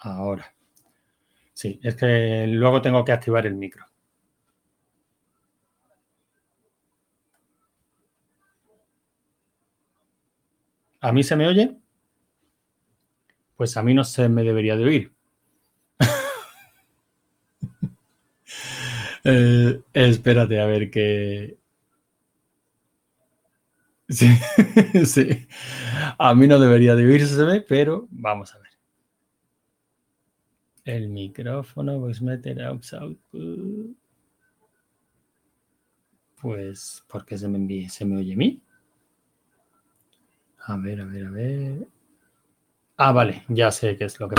Ahora. 0.00 0.52
Sí, 1.54 1.78
es 1.84 1.94
que 1.94 2.46
luego 2.48 2.82
tengo 2.82 3.04
que 3.04 3.12
activar 3.12 3.46
el 3.46 3.54
micro. 3.54 3.86
¿A 11.00 11.12
mí 11.12 11.22
se 11.24 11.36
me 11.36 11.46
oye? 11.46 11.76
Pues 13.56 13.76
a 13.76 13.82
mí 13.82 13.94
no 13.94 14.04
se 14.04 14.28
me 14.28 14.42
debería 14.42 14.76
de 14.76 14.84
oír. 14.84 15.12
Eh, 19.24 19.80
espérate 19.92 20.60
a 20.60 20.66
ver 20.66 20.90
qué. 20.90 21.56
Sí, 24.08 24.28
sí. 25.06 25.46
A 26.18 26.34
mí 26.34 26.46
no 26.48 26.58
debería 26.58 26.96
de 26.96 27.06
oírse, 27.06 27.60
pero 27.68 28.08
vamos 28.10 28.54
a 28.54 28.58
ver. 28.58 28.69
El 30.90 31.08
micrófono, 31.08 32.00
voice 32.00 32.24
meter 32.24 32.62
output. 32.62 33.16
Pues, 36.42 37.04
¿por 37.06 37.24
qué 37.24 37.38
se 37.38 37.46
me 37.46 37.58
envía? 37.58 37.88
¿Se 37.88 38.04
me 38.04 38.16
oye 38.16 38.32
a 38.32 38.36
mí? 38.36 38.60
A 40.66 40.76
ver, 40.78 41.00
a 41.00 41.04
ver, 41.04 41.26
a 41.26 41.30
ver. 41.30 41.86
Ah, 42.96 43.12
vale, 43.12 43.44
ya 43.46 43.70
sé 43.70 43.96
qué 43.96 44.06
es 44.06 44.18
lo 44.18 44.28
que 44.28 44.34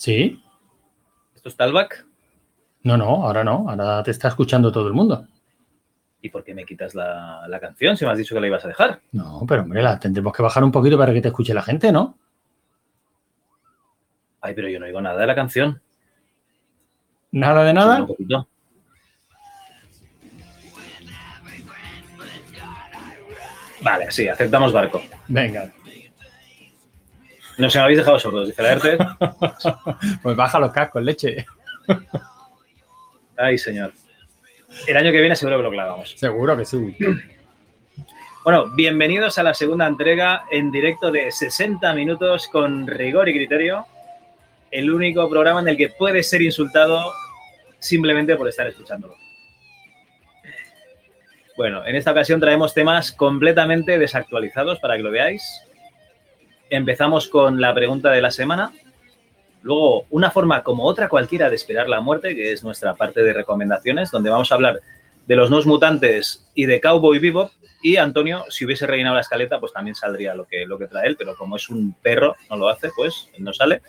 Sí. 0.00 0.42
¿Esto 1.34 1.50
es 1.50 1.56
Talback? 1.58 2.06
No, 2.84 2.96
no, 2.96 3.26
ahora 3.26 3.44
no. 3.44 3.66
Ahora 3.68 4.02
te 4.02 4.10
está 4.12 4.28
escuchando 4.28 4.72
todo 4.72 4.88
el 4.88 4.94
mundo. 4.94 5.26
¿Y 6.22 6.30
por 6.30 6.42
qué 6.42 6.54
me 6.54 6.64
quitas 6.64 6.94
la, 6.94 7.58
canción 7.60 7.98
si 7.98 8.06
me 8.06 8.10
has 8.10 8.16
dicho 8.16 8.34
que 8.34 8.40
la 8.40 8.46
ibas 8.46 8.64
a 8.64 8.68
dejar? 8.68 9.02
No, 9.12 9.44
pero 9.46 9.60
hombre, 9.60 9.82
la 9.82 9.98
tendremos 9.98 10.32
que 10.32 10.42
bajar 10.42 10.64
un 10.64 10.72
poquito 10.72 10.96
para 10.96 11.12
que 11.12 11.20
te 11.20 11.28
escuche 11.28 11.52
la 11.52 11.60
gente, 11.60 11.92
¿no? 11.92 12.16
Ay, 14.40 14.54
pero 14.54 14.70
yo 14.70 14.80
no 14.80 14.86
oigo 14.86 15.02
nada 15.02 15.20
de 15.20 15.26
la 15.26 15.34
canción. 15.34 15.82
¿Nada 17.32 17.62
de 17.62 17.74
nada? 17.74 18.06
Vale, 23.82 24.10
sí, 24.10 24.28
aceptamos 24.28 24.72
barco. 24.72 25.02
Venga. 25.28 25.70
No 27.60 27.68
se 27.68 27.76
me 27.76 27.84
habéis 27.84 27.98
dejado 27.98 28.18
sordos, 28.18 28.48
dice 28.48 28.62
la 28.62 29.18
pues 30.22 30.34
baja 30.34 30.58
los 30.58 30.72
cascos, 30.72 31.02
leche. 31.02 31.44
Ay, 33.36 33.58
señor. 33.58 33.92
El 34.86 34.96
año 34.96 35.12
que 35.12 35.20
viene 35.20 35.36
seguro 35.36 35.58
que 35.58 35.64
lo 35.64 35.70
clavamos. 35.70 36.14
Seguro 36.16 36.56
que 36.56 36.64
sí. 36.64 36.96
Bueno, 38.44 38.70
bienvenidos 38.74 39.36
a 39.38 39.42
la 39.42 39.52
segunda 39.52 39.86
entrega 39.86 40.44
en 40.50 40.70
directo 40.70 41.10
de 41.10 41.30
60 41.30 41.92
minutos 41.92 42.48
con 42.48 42.86
rigor 42.86 43.28
y 43.28 43.34
criterio. 43.34 43.84
El 44.70 44.90
único 44.90 45.28
programa 45.28 45.60
en 45.60 45.68
el 45.68 45.76
que 45.76 45.90
puedes 45.90 46.30
ser 46.30 46.40
insultado 46.40 47.12
simplemente 47.78 48.36
por 48.36 48.48
estar 48.48 48.66
escuchándolo. 48.68 49.16
Bueno, 51.58 51.84
en 51.84 51.94
esta 51.94 52.12
ocasión 52.12 52.40
traemos 52.40 52.72
temas 52.72 53.12
completamente 53.12 53.98
desactualizados 53.98 54.78
para 54.78 54.96
que 54.96 55.02
lo 55.02 55.10
veáis 55.10 55.42
empezamos 56.70 57.28
con 57.28 57.60
la 57.60 57.74
pregunta 57.74 58.10
de 58.10 58.22
la 58.22 58.30
semana. 58.30 58.72
Luego, 59.62 60.06
una 60.10 60.30
forma 60.30 60.62
como 60.62 60.84
otra 60.84 61.08
cualquiera 61.08 61.50
de 61.50 61.56
esperar 61.56 61.88
la 61.88 62.00
muerte, 62.00 62.34
que 62.34 62.52
es 62.52 62.64
nuestra 62.64 62.94
parte 62.94 63.22
de 63.22 63.32
recomendaciones, 63.32 64.10
donde 64.10 64.30
vamos 64.30 64.50
a 64.50 64.54
hablar 64.54 64.80
de 65.26 65.36
los 65.36 65.50
nuevos 65.50 65.66
mutantes 65.66 66.48
y 66.54 66.66
de 66.66 66.80
Cowboy 66.80 67.18
Vivo. 67.18 67.50
Y 67.82 67.96
Antonio, 67.96 68.44
si 68.48 68.64
hubiese 68.64 68.86
rellenado 68.86 69.16
la 69.16 69.22
escaleta, 69.22 69.60
pues 69.60 69.72
también 69.72 69.94
saldría 69.94 70.34
lo 70.34 70.46
que, 70.46 70.66
lo 70.66 70.78
que 70.78 70.86
trae 70.86 71.08
él, 71.08 71.16
pero 71.16 71.36
como 71.36 71.56
es 71.56 71.68
un 71.68 71.94
perro, 71.94 72.36
no 72.48 72.56
lo 72.56 72.68
hace, 72.68 72.90
pues 72.94 73.28
no 73.38 73.52
sale. 73.52 73.82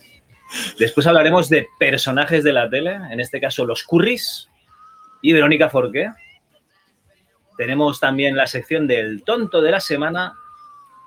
Después 0.78 1.08
hablaremos 1.08 1.50
de 1.50 1.68
personajes 1.80 2.44
de 2.44 2.54
la 2.54 2.70
tele, 2.70 2.94
en 2.94 3.20
este 3.20 3.40
caso 3.40 3.66
los 3.66 3.84
Curris 3.84 4.50
y 5.22 5.34
Verónica 5.34 5.70
Forqué. 5.70 6.12
Tenemos 7.58 8.00
también 8.00 8.36
la 8.36 8.48
sección 8.48 8.88
del 8.88 9.24
tonto 9.24 9.62
de 9.62 9.72
la 9.72 9.80
semana 9.80 10.34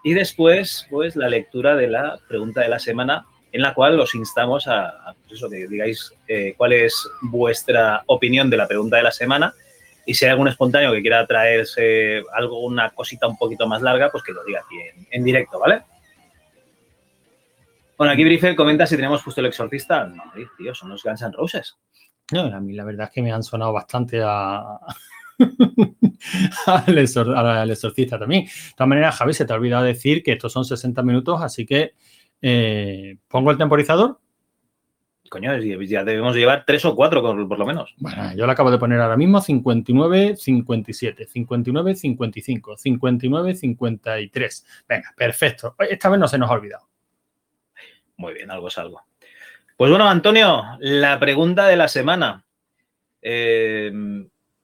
y 0.05 0.13
después, 0.13 0.87
pues, 0.91 1.17
la 1.17 1.31
lectura 1.31 1.75
de 1.75 1.89
la 1.89 2.21
pregunta 2.29 2.61
de 2.61 2.69
la 2.69 2.79
semana, 2.79 3.25
en 3.51 3.63
la 3.63 3.73
cual 3.73 3.99
os 3.99 4.15
instamos 4.15 4.69
a, 4.69 5.15
pues 5.23 5.39
eso, 5.39 5.49
que 5.49 5.67
digáis 5.67 6.13
eh, 6.29 6.55
cuál 6.59 6.75
es 6.75 7.09
vuestra 7.23 8.03
opinión 8.07 8.51
de 8.51 8.59
la 8.59 8.69
pregunta 8.69 8.99
de 8.99 9.03
la 9.03 9.11
semana. 9.11 9.55
Y 10.05 10.13
si 10.13 10.27
hay 10.27 10.33
algún 10.33 10.49
espontáneo 10.49 10.93
que 10.93 11.01
quiera 11.01 11.27
traerse 11.27 12.23
algo, 12.35 12.59
una 12.61 12.91
cosita 12.91 13.27
un 13.27 13.39
poquito 13.39 13.67
más 13.67 13.81
larga, 13.81 14.11
pues 14.11 14.23
que 14.23 14.33
lo 14.33 14.45
diga 14.45 14.61
aquí 14.61 14.77
en, 15.11 15.25
directo, 15.25 15.59
¿vale? 15.59 15.83
Bueno, 17.97 18.13
aquí 18.13 18.25
Briefer 18.25 18.55
comenta 18.55 18.87
si 18.87 18.97
tenemos 18.97 19.23
justo 19.23 19.41
el 19.41 19.47
exorcista. 19.47 20.05
No, 20.05 20.25
tío, 20.59 20.75
son 20.75 20.91
los 20.91 21.03
Guns 21.03 21.23
N' 21.23 21.33
Roses. 21.33 21.79
No, 22.31 22.43
a 22.43 22.61
mí 22.61 22.75
la 22.75 22.85
verdad 22.85 23.07
es 23.07 23.15
que 23.15 23.23
me 23.23 23.33
han 23.33 23.43
sonado 23.43 23.73
bastante 23.73 24.21
a, 24.23 24.79
al, 26.67 27.71
exorcista 27.71 28.19
también. 28.19 28.45
De 28.45 28.51
todas 28.77 28.89
maneras, 28.89 29.17
Javi, 29.17 29.35
se 29.35 29.45
te 29.45 29.53
ha 29.53 29.57
olvidado 29.57 29.85
decir 29.85 30.23
que 30.23 30.33
estos 30.33 30.53
son 30.53 30.65
60 30.65 31.03
minutos, 31.03 31.41
así 31.43 31.67
que 31.67 31.95
eh, 32.41 33.17
pongo 33.29 33.51
el 33.51 33.59
temporizador. 33.59 34.19
Coño, 35.31 35.57
ya 35.59 36.05
debemos 36.05 36.37
llevar 36.37 36.65
tres 36.67 36.85
o 36.85 36.95
cuatro 36.95 37.23
por, 37.23 37.59
lo 37.59 37.67
menos. 37.67 37.95
Bueno, 37.97 38.37
yo 38.37 38.47
lo 38.47 38.53
acabo 38.53 38.71
de 38.71 38.79
poner 38.79 39.01
ahora 39.01 39.17
mismo 39.17 39.41
59, 39.41 40.37
57, 40.37 41.27
59, 41.27 41.95
55, 41.97 42.77
59, 42.77 43.55
53. 43.55 44.67
Venga, 44.89 45.15
perfecto. 45.17 45.75
Esta 45.79 46.09
vez 46.11 46.21
no 46.21 46.29
se 46.29 46.39
nos 46.39 46.51
ha 46.51 46.55
olvidado. 46.55 46.89
Muy 48.17 48.35
bien, 48.35 48.51
algo 48.51 48.69
es 48.69 48.79
algo. 48.79 49.03
Pues 49.77 49.91
bueno, 49.91 50.09
Antonio, 50.09 50.63
la 50.79 51.19
pregunta 51.19 51.67
de 51.67 51.77
la 51.77 51.89
semana. 51.89 52.45
Eh, 53.21 53.91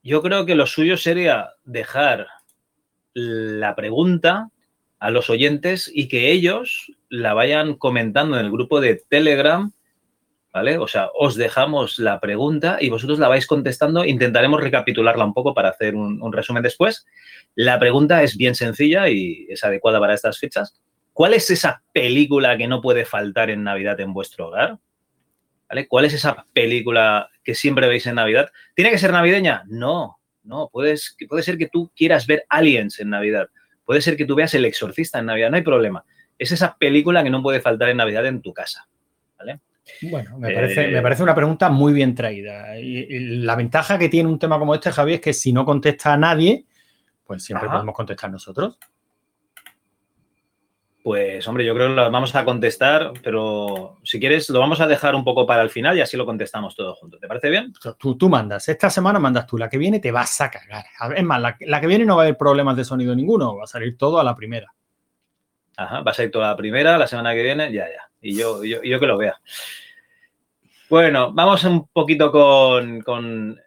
yo 0.03 0.23
creo 0.23 0.47
que 0.47 0.55
lo 0.55 0.67
suyo 0.67 0.97
sería 0.97 1.51
dejar 1.65 2.27
la 3.15 3.75
pregunta 3.75 4.51
a 4.99 5.11
los 5.11 5.31
oyentes 5.31 5.91
y 5.93 6.09
que 6.09 6.31
ellos 6.31 6.93
la 7.09 7.35
vayan 7.35 7.75
comentando 7.75 8.39
en 8.39 8.45
el 8.45 8.53
grupo 8.53 8.81
de 8.81 9.03
Telegram, 9.09 9.73
¿vale? 10.53 10.79
O 10.79 10.87
sea, 10.87 11.09
os 11.15 11.35
dejamos 11.37 11.99
la 11.99 12.21
pregunta 12.21 12.79
y 12.81 12.91
vosotros 12.91 13.19
la 13.19 13.29
vais 13.29 13.47
contestando. 13.47 14.05
Intentaremos 14.05 14.61
recapitularla 14.61 15.25
un 15.25 15.35
poco 15.35 15.55
para 15.55 15.71
hacer 15.71 15.97
un, 15.97 16.33
resumen 16.33 16.63
después. 16.63 17.07
La 17.55 17.79
pregunta 17.79 18.23
es 18.23 18.37
bien 18.37 18.55
sencilla 18.55 19.09
y 19.09 19.47
es 19.49 19.65
adecuada 19.65 19.99
para 19.99 20.15
estas 20.15 20.39
fechas. 20.39 20.79
¿Cuál 21.13 21.35
es 21.35 21.51
esa 21.51 21.83
película 21.93 22.57
que 22.57 22.69
no 22.69 22.81
puede 22.81 23.05
faltar 23.05 23.51
en 23.51 23.65
Navidad 23.65 23.99
en 24.01 24.13
vuestro 24.13 24.49
hogar? 24.49 24.79
¿Cuál 25.89 26.05
es 26.05 26.15
esa 26.15 26.45
película 26.53 27.29
que 27.45 27.55
siempre 27.55 27.89
veis 27.89 28.07
en 28.07 28.17
Navidad? 28.17 28.51
¿Tiene 28.75 28.91
que 28.91 28.99
ser 28.99 29.13
navideña? 29.13 29.63
No, 29.69 30.19
no. 30.43 30.69
Puedes, 30.73 31.17
puede 31.29 31.43
ser 31.43 31.59
que 31.59 31.69
tú 31.69 31.91
quieras 31.95 32.27
ver 32.27 32.45
Aliens 32.49 32.99
en 33.01 33.11
Navidad. 33.11 33.49
Puede 33.85 34.01
ser 34.03 34.17
que 34.17 34.25
tú 34.25 34.35
veas 34.35 34.53
El 34.55 34.65
Exorcista 34.65 35.19
en 35.19 35.27
Navidad. 35.27 35.51
No 35.51 35.57
hay 35.57 35.63
problema. 35.63 36.05
Es 36.39 36.53
esa 36.53 36.77
película 36.77 37.23
que 37.23 37.31
no 37.31 37.43
puede 37.43 37.61
faltar 37.61 37.89
en 37.89 37.99
Navidad 37.99 38.27
en 38.27 38.41
tu 38.43 38.53
casa. 38.53 38.89
¿Vale? 39.39 39.61
Bueno, 40.03 40.39
me 40.39 40.53
parece, 40.53 40.89
me 40.89 41.03
parece, 41.03 41.23
una 41.23 41.35
pregunta 41.35 41.69
muy 41.69 41.93
bien 41.93 42.15
traída. 42.15 42.79
Y, 42.79 43.19
la 43.43 43.57
ventaja 43.57 43.99
que 43.99 44.09
tiene 44.09 44.29
un 44.29 44.39
tema 44.39 44.59
como 44.59 44.75
este, 44.75 44.91
Javier, 44.91 45.17
es 45.17 45.21
que 45.21 45.33
si 45.33 45.53
no 45.53 45.65
contesta 45.65 46.13
a 46.13 46.17
nadie, 46.17 46.65
pues 47.25 47.45
siempre 47.45 47.69
podemos 47.69 47.95
contestar 47.95 48.31
nosotros. 48.31 48.79
Pues 51.03 51.49
hombre, 51.49 51.65
yo 51.65 51.75
creo 51.75 51.89
que 51.89 51.95
lo 51.95 52.11
vamos 52.11 52.35
a 52.35 52.45
contestar, 52.45 53.13
pero 53.23 53.97
si 54.03 54.21
quieres 54.21 54.51
lo 54.51 54.61
vamos 54.61 54.81
a 54.81 54.87
dejar 54.87 55.15
un 55.15 55.25
poco 55.25 55.47
para 55.47 55.63
el 55.63 55.71
final 55.71 55.97
y 55.97 56.03
así 56.03 56.17
lo 56.17 56.27
contestamos 56.27 56.77
todos 56.77 56.99
juntos. 56.99 57.19
¿Te 57.19 57.27
parece 57.27 57.49
bien? 57.49 57.73
Tú, 57.99 58.19
tú 58.19 58.29
mandas. 58.29 58.69
Esta 58.69 58.91
semana 58.91 59.19
mandas 59.19 59.47
tú. 59.47 59.57
La 59.57 59.71
que 59.71 59.79
viene 59.79 59.99
te 59.99 60.13
vas 60.13 60.41
a 60.43 60.51
cagar. 60.51 60.85
Es 61.17 61.25
más, 61.25 61.41
la, 61.41 61.57
la, 61.61 61.81
que 61.81 61.87
viene 61.87 62.05
no 62.05 62.17
va 62.17 62.23
a 62.23 62.25
haber 62.27 62.37
problemas 62.37 62.77
de 62.77 62.85
sonido 62.85 63.15
ninguno. 63.15 63.57
Va 63.57 63.65
a 63.65 63.67
salir 63.67 63.97
todo 63.97 64.21
a 64.21 64.25
la 64.25 64.37
primera. 64.37 64.75
Ajá, 65.77 66.03
va 66.03 66.11
a 66.11 66.15
salir 66.15 66.31
toda 66.31 66.49
la 66.49 66.57
primera, 66.57 66.99
la 66.99 67.07
semana 67.07 67.33
que 67.33 67.43
viene, 67.43 67.73
ya, 67.73 67.87
ya. 67.87 68.11
Y 68.21 68.37
yo, 68.37 68.63
yo, 68.63 68.83
yo 68.83 69.01
que 69.01 69.07
lo 69.07 69.17
vea. 69.17 69.41
Bueno, 70.91 71.33
vamos 71.33 71.65
un 71.65 71.89
poquito 71.89 72.31
con, 72.31 73.01
con 73.01 73.59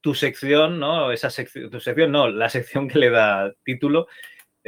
tu 0.00 0.14
sección, 0.14 0.80
¿no? 0.80 1.12
Esa 1.12 1.30
sección, 1.30 1.70
tu 1.70 1.78
sección, 1.78 2.10
no, 2.10 2.28
la 2.28 2.48
sección 2.48 2.88
que 2.88 2.98
le 2.98 3.10
da 3.10 3.52
título 3.62 4.08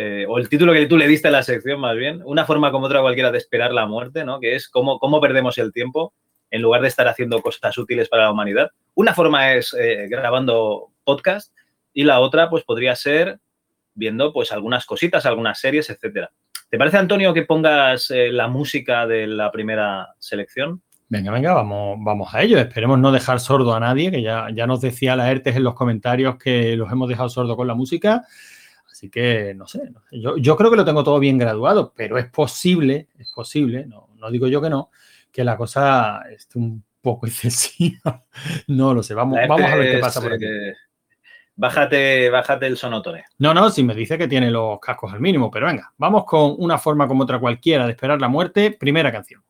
eh, 0.03 0.25
o 0.27 0.39
el 0.39 0.49
título 0.49 0.73
que 0.73 0.87
tú 0.87 0.97
le 0.97 1.07
diste 1.07 1.29
a 1.29 1.31
la 1.31 1.43
sección 1.43 1.79
más 1.79 1.95
bien, 1.95 2.23
una 2.25 2.47
forma 2.47 2.73
como 2.73 2.87
otra 2.87 3.03
cualquiera 3.03 3.31
de 3.31 3.37
esperar 3.37 3.71
la 3.73 3.85
muerte, 3.85 4.25
¿no? 4.25 4.41
Que 4.41 4.55
es 4.55 4.67
cómo, 4.67 4.99
cómo 4.99 5.21
perdemos 5.21 5.59
el 5.59 5.75
tiempo 5.75 6.15
en 6.51 6.63
lugar 6.63 6.81
de 6.81 6.89
estar 6.89 7.07
haciendo 7.07 7.43
cosas 7.43 7.77
útiles 7.77 8.09
para 8.09 8.23
la 8.23 8.33
humanidad. 8.33 8.71
Una 8.95 9.13
forma 9.13 9.53
es 9.53 9.75
eh, 9.79 10.07
grabando 10.09 10.89
podcast 11.05 11.53
y 11.93 12.05
la 12.05 12.21
otra 12.21 12.49
pues 12.49 12.65
podría 12.65 12.97
ser 12.97 13.41
viendo 13.93 14.33
pues 14.33 14.53
algunas 14.53 14.87
cositas, 14.87 15.27
algunas 15.27 15.61
series, 15.61 15.91
etcétera. 15.91 16.31
¿Te 16.71 16.79
parece, 16.79 16.97
Antonio, 16.97 17.35
que 17.35 17.43
pongas 17.43 18.11
eh, 18.11 18.31
la 18.33 18.49
música 18.49 19.07
de 19.07 19.27
la 19.27 19.53
primera 19.53 20.15
selección? 20.19 20.81
Venga, 21.11 21.31
venga, 21.31 21.53
vamos, 21.53 21.99
vamos 22.01 22.35
a 22.35 22.41
ello. 22.41 22.59
Esperemos 22.59 22.99
no 22.99 23.13
dejar 23.13 23.39
sordo 23.39 23.75
a 23.75 23.81
nadie, 23.81 24.11
que 24.11 24.23
ya, 24.23 24.49
ya 24.55 24.67
nos 24.67 24.81
decía 24.81 25.15
la 25.15 25.31
ERTES 25.31 25.57
en 25.57 25.65
los 25.65 25.75
comentarios 25.75 26.39
que 26.39 26.75
los 26.75 26.91
hemos 26.91 27.07
dejado 27.07 27.29
sordo 27.29 27.55
con 27.55 27.67
la 27.67 27.75
música. 27.75 28.25
Así 28.91 29.09
que, 29.09 29.55
no 29.55 29.67
sé, 29.67 29.91
yo, 30.13 30.37
yo, 30.37 30.57
creo 30.57 30.71
que 30.71 30.77
lo 30.77 30.85
tengo 30.85 31.05
todo 31.05 31.19
bien 31.19 31.39
graduado, 31.39 31.93
pero 31.97 32.19
es 32.19 32.27
posible, 32.27 33.09
es 33.19 33.33
posible, 33.33 33.87
no, 33.87 34.11
no 34.17 34.31
digo 34.31 34.47
yo 34.47 34.61
que 34.61 34.69
no, 34.69 34.91
que 35.33 35.45
la 35.45 35.57
cosa 35.57 36.23
esté 36.31 36.59
un 36.59 36.85
poco 37.01 37.27
excesiva. 37.27 38.25
No 38.67 38.95
lo 38.95 39.03
sé, 39.03 39.15
vamos, 39.15 39.39
vamos 39.49 39.71
a 39.71 39.77
ver 39.77 39.93
qué 39.93 39.99
pasa 39.99 40.21
por 40.21 40.33
aquí. 40.33 40.47
Bájate, 41.57 42.31
bájate 42.31 42.67
el 42.67 42.77
sonotone. 42.77 43.25
No, 43.39 43.53
no, 43.53 43.69
si 43.69 43.83
me 43.83 43.95
dice 43.95 44.17
que 44.17 44.29
tiene 44.29 44.51
los 44.51 44.81
cascos 44.81 45.13
al 45.13 45.21
mínimo, 45.21 45.51
pero 45.51 45.67
venga, 45.67 45.93
vamos 45.99 46.25
con 46.25 46.55
una 46.59 46.79
forma 46.79 47.07
como 47.07 47.25
otra 47.25 47.39
cualquiera 47.39 47.85
de 47.85 47.93
esperar 47.93 48.21
la 48.21 48.29
muerte. 48.29 48.71
Primera 48.71 49.13
canción. 49.13 49.43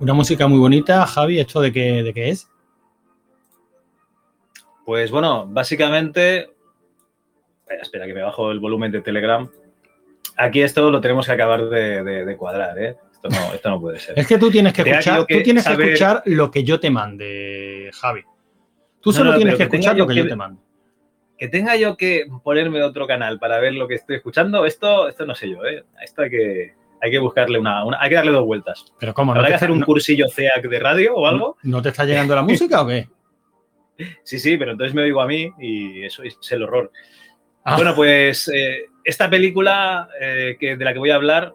Una 0.00 0.14
música 0.14 0.48
muy 0.48 0.58
bonita, 0.58 1.06
Javi, 1.06 1.40
¿esto 1.40 1.60
de 1.60 1.72
qué, 1.72 2.02
de 2.02 2.14
qué 2.14 2.30
es? 2.30 2.48
Pues 4.86 5.10
bueno, 5.10 5.46
básicamente. 5.46 6.48
Espera, 7.68 8.06
que 8.06 8.14
me 8.14 8.22
bajo 8.22 8.50
el 8.50 8.60
volumen 8.60 8.90
de 8.90 9.02
Telegram. 9.02 9.50
Aquí 10.38 10.62
esto 10.62 10.90
lo 10.90 11.02
tenemos 11.02 11.26
que 11.26 11.32
acabar 11.32 11.68
de, 11.68 12.02
de, 12.02 12.24
de 12.24 12.36
cuadrar, 12.38 12.78
¿eh? 12.78 12.96
Esto 13.12 13.28
no, 13.28 13.54
esto 13.54 13.68
no, 13.68 13.78
puede 13.78 13.98
ser. 13.98 14.18
Es 14.18 14.26
que 14.26 14.38
tú 14.38 14.50
tienes 14.50 14.72
que 14.72 14.80
escuchar, 14.80 15.26
que 15.26 15.36
tú 15.36 15.42
tienes 15.42 15.64
saber... 15.64 15.78
que 15.88 15.92
escuchar 15.92 16.22
lo 16.24 16.50
que 16.50 16.64
yo 16.64 16.80
te 16.80 16.90
mande, 16.90 17.90
Javi. 17.92 18.22
Tú 19.02 19.12
solo 19.12 19.26
no, 19.26 19.32
no, 19.32 19.36
tienes 19.36 19.56
que 19.56 19.64
escuchar 19.64 19.98
lo 19.98 20.06
que, 20.06 20.14
yo 20.14 20.26
te 20.26 20.34
mando. 20.34 20.62
Que 21.36 21.48
tenga 21.48 21.76
yo 21.76 21.98
que 21.98 22.24
ponerme 22.42 22.82
otro 22.82 23.06
canal 23.06 23.38
para 23.38 23.60
ver 23.60 23.74
lo 23.74 23.86
que 23.86 23.96
estoy 23.96 24.16
escuchando, 24.16 24.64
esto, 24.64 25.08
esto 25.08 25.26
no 25.26 25.34
sé 25.34 25.50
yo, 25.50 25.62
¿eh? 25.66 25.84
Esto 26.00 26.22
hay 26.22 26.30
que, 26.30 26.74
hay 27.00 27.10
que 27.10 27.18
buscarle 27.18 27.58
una, 27.58 27.84
una, 27.84 28.00
hay 28.00 28.08
que 28.08 28.16
darle 28.16 28.32
dos 28.32 28.44
vueltas. 28.44 28.84
Pero 28.98 29.14
cómo, 29.14 29.32
¿Habrá 29.32 29.48
que 29.48 29.54
hacer 29.54 29.70
un 29.70 29.80
no, 29.80 29.86
cursillo 29.86 30.28
CEAC 30.28 30.68
de 30.68 30.78
radio 30.78 31.14
o 31.14 31.26
algo? 31.26 31.56
¿No 31.62 31.80
te 31.80 31.90
está 31.90 32.04
llegando 32.04 32.34
la 32.34 32.42
música 32.42 32.82
o 32.82 32.86
qué? 32.86 33.08
Sí, 34.24 34.38
sí, 34.38 34.56
pero 34.56 34.72
entonces 34.72 34.94
me 34.94 35.02
oigo 35.02 35.20
a 35.20 35.26
mí 35.26 35.50
y 35.58 36.04
eso 36.04 36.22
es 36.22 36.38
el 36.52 36.62
horror. 36.62 36.90
Ah. 37.64 37.76
Bueno, 37.76 37.94
pues 37.94 38.48
eh, 38.48 38.86
esta 39.04 39.28
película 39.28 40.08
eh, 40.18 40.56
que, 40.58 40.76
de 40.76 40.84
la 40.84 40.92
que 40.92 40.98
voy 40.98 41.10
a 41.10 41.16
hablar, 41.16 41.52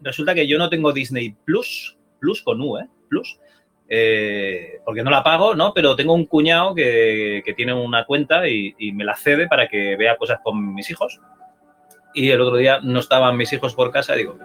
resulta 0.00 0.34
que 0.34 0.46
yo 0.46 0.58
no 0.58 0.68
tengo 0.68 0.92
Disney 0.92 1.36
Plus, 1.44 1.96
Plus 2.18 2.42
con 2.42 2.60
U, 2.60 2.78
¿eh? 2.78 2.88
Plus, 3.08 3.38
eh, 3.88 4.80
porque 4.84 5.04
no 5.04 5.10
la 5.10 5.22
pago, 5.22 5.54
¿no? 5.54 5.72
Pero 5.72 5.94
tengo 5.94 6.14
un 6.14 6.26
cuñado 6.26 6.74
que, 6.74 7.42
que 7.44 7.54
tiene 7.54 7.72
una 7.72 8.04
cuenta 8.04 8.48
y, 8.48 8.74
y, 8.78 8.92
me 8.92 9.04
la 9.04 9.14
cede 9.14 9.46
para 9.46 9.68
que 9.68 9.96
vea 9.96 10.16
cosas 10.16 10.40
con 10.42 10.74
mis 10.74 10.90
hijos. 10.90 11.20
Y 12.12 12.30
el 12.30 12.40
otro 12.40 12.56
día 12.56 12.80
no 12.82 12.98
estaban 12.98 13.36
mis 13.36 13.52
hijos 13.52 13.74
por 13.74 13.92
casa 13.92 14.14
y 14.14 14.18
digo, 14.18 14.38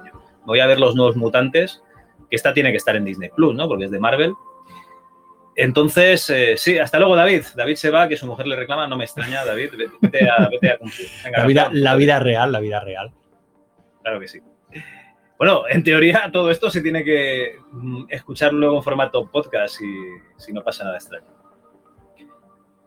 voy 0.46 0.60
a 0.60 0.68
ver 0.68 0.80
los 0.80 0.96
nuevos 0.96 1.16
mutantes, 1.16 1.82
que 2.30 2.36
esta 2.36 2.54
tiene 2.54 2.72
que 2.72 2.78
estar 2.78 2.96
en 2.96 3.06
Disney 3.06 3.30
Plus, 3.36 3.56
¿no? 3.56 3.68
Porque 3.68 3.86
es 3.86 3.92
de 3.92 4.00
Marvel. 4.00 4.34
Entonces, 5.56 6.30
eh, 6.30 6.56
sí, 6.58 6.78
hasta 6.80 6.98
luego, 6.98 7.16
David. 7.16 7.44
David 7.56 7.76
se 7.76 7.90
va, 7.90 8.08
que 8.08 8.16
su 8.16 8.26
mujer 8.26 8.48
le 8.48 8.56
reclama, 8.56 8.88
no 8.88 8.98
me 8.98 9.04
extraña, 9.04 9.44
David, 9.44 9.72
vete 10.02 10.30
a, 10.30 10.48
vete 10.50 10.72
a 10.72 10.78
cumplir. 10.78 11.08
Venga, 11.24 11.40
la, 11.40 11.46
vida, 11.46 11.70
la 11.72 11.96
vida 11.96 12.20
real, 12.20 12.52
la 12.52 12.60
vida 12.60 12.80
real. 12.80 13.12
Claro 14.02 14.20
que 14.20 14.28
sí. 14.28 14.40
Bueno, 15.38 15.64
en 15.68 15.84
teoría 15.84 16.30
todo 16.32 16.52
esto 16.52 16.70
se 16.70 16.82
tiene 16.82 17.04
que 17.04 17.58
mm, 17.72 18.06
escuchar 18.10 18.54
luego 18.54 18.78
en 18.78 18.84
formato 18.84 19.30
podcast 19.30 19.76
si, 19.76 19.86
si 20.38 20.54
no 20.54 20.64
pasa 20.64 20.84
nada 20.84 20.98
extraño. 20.98 21.26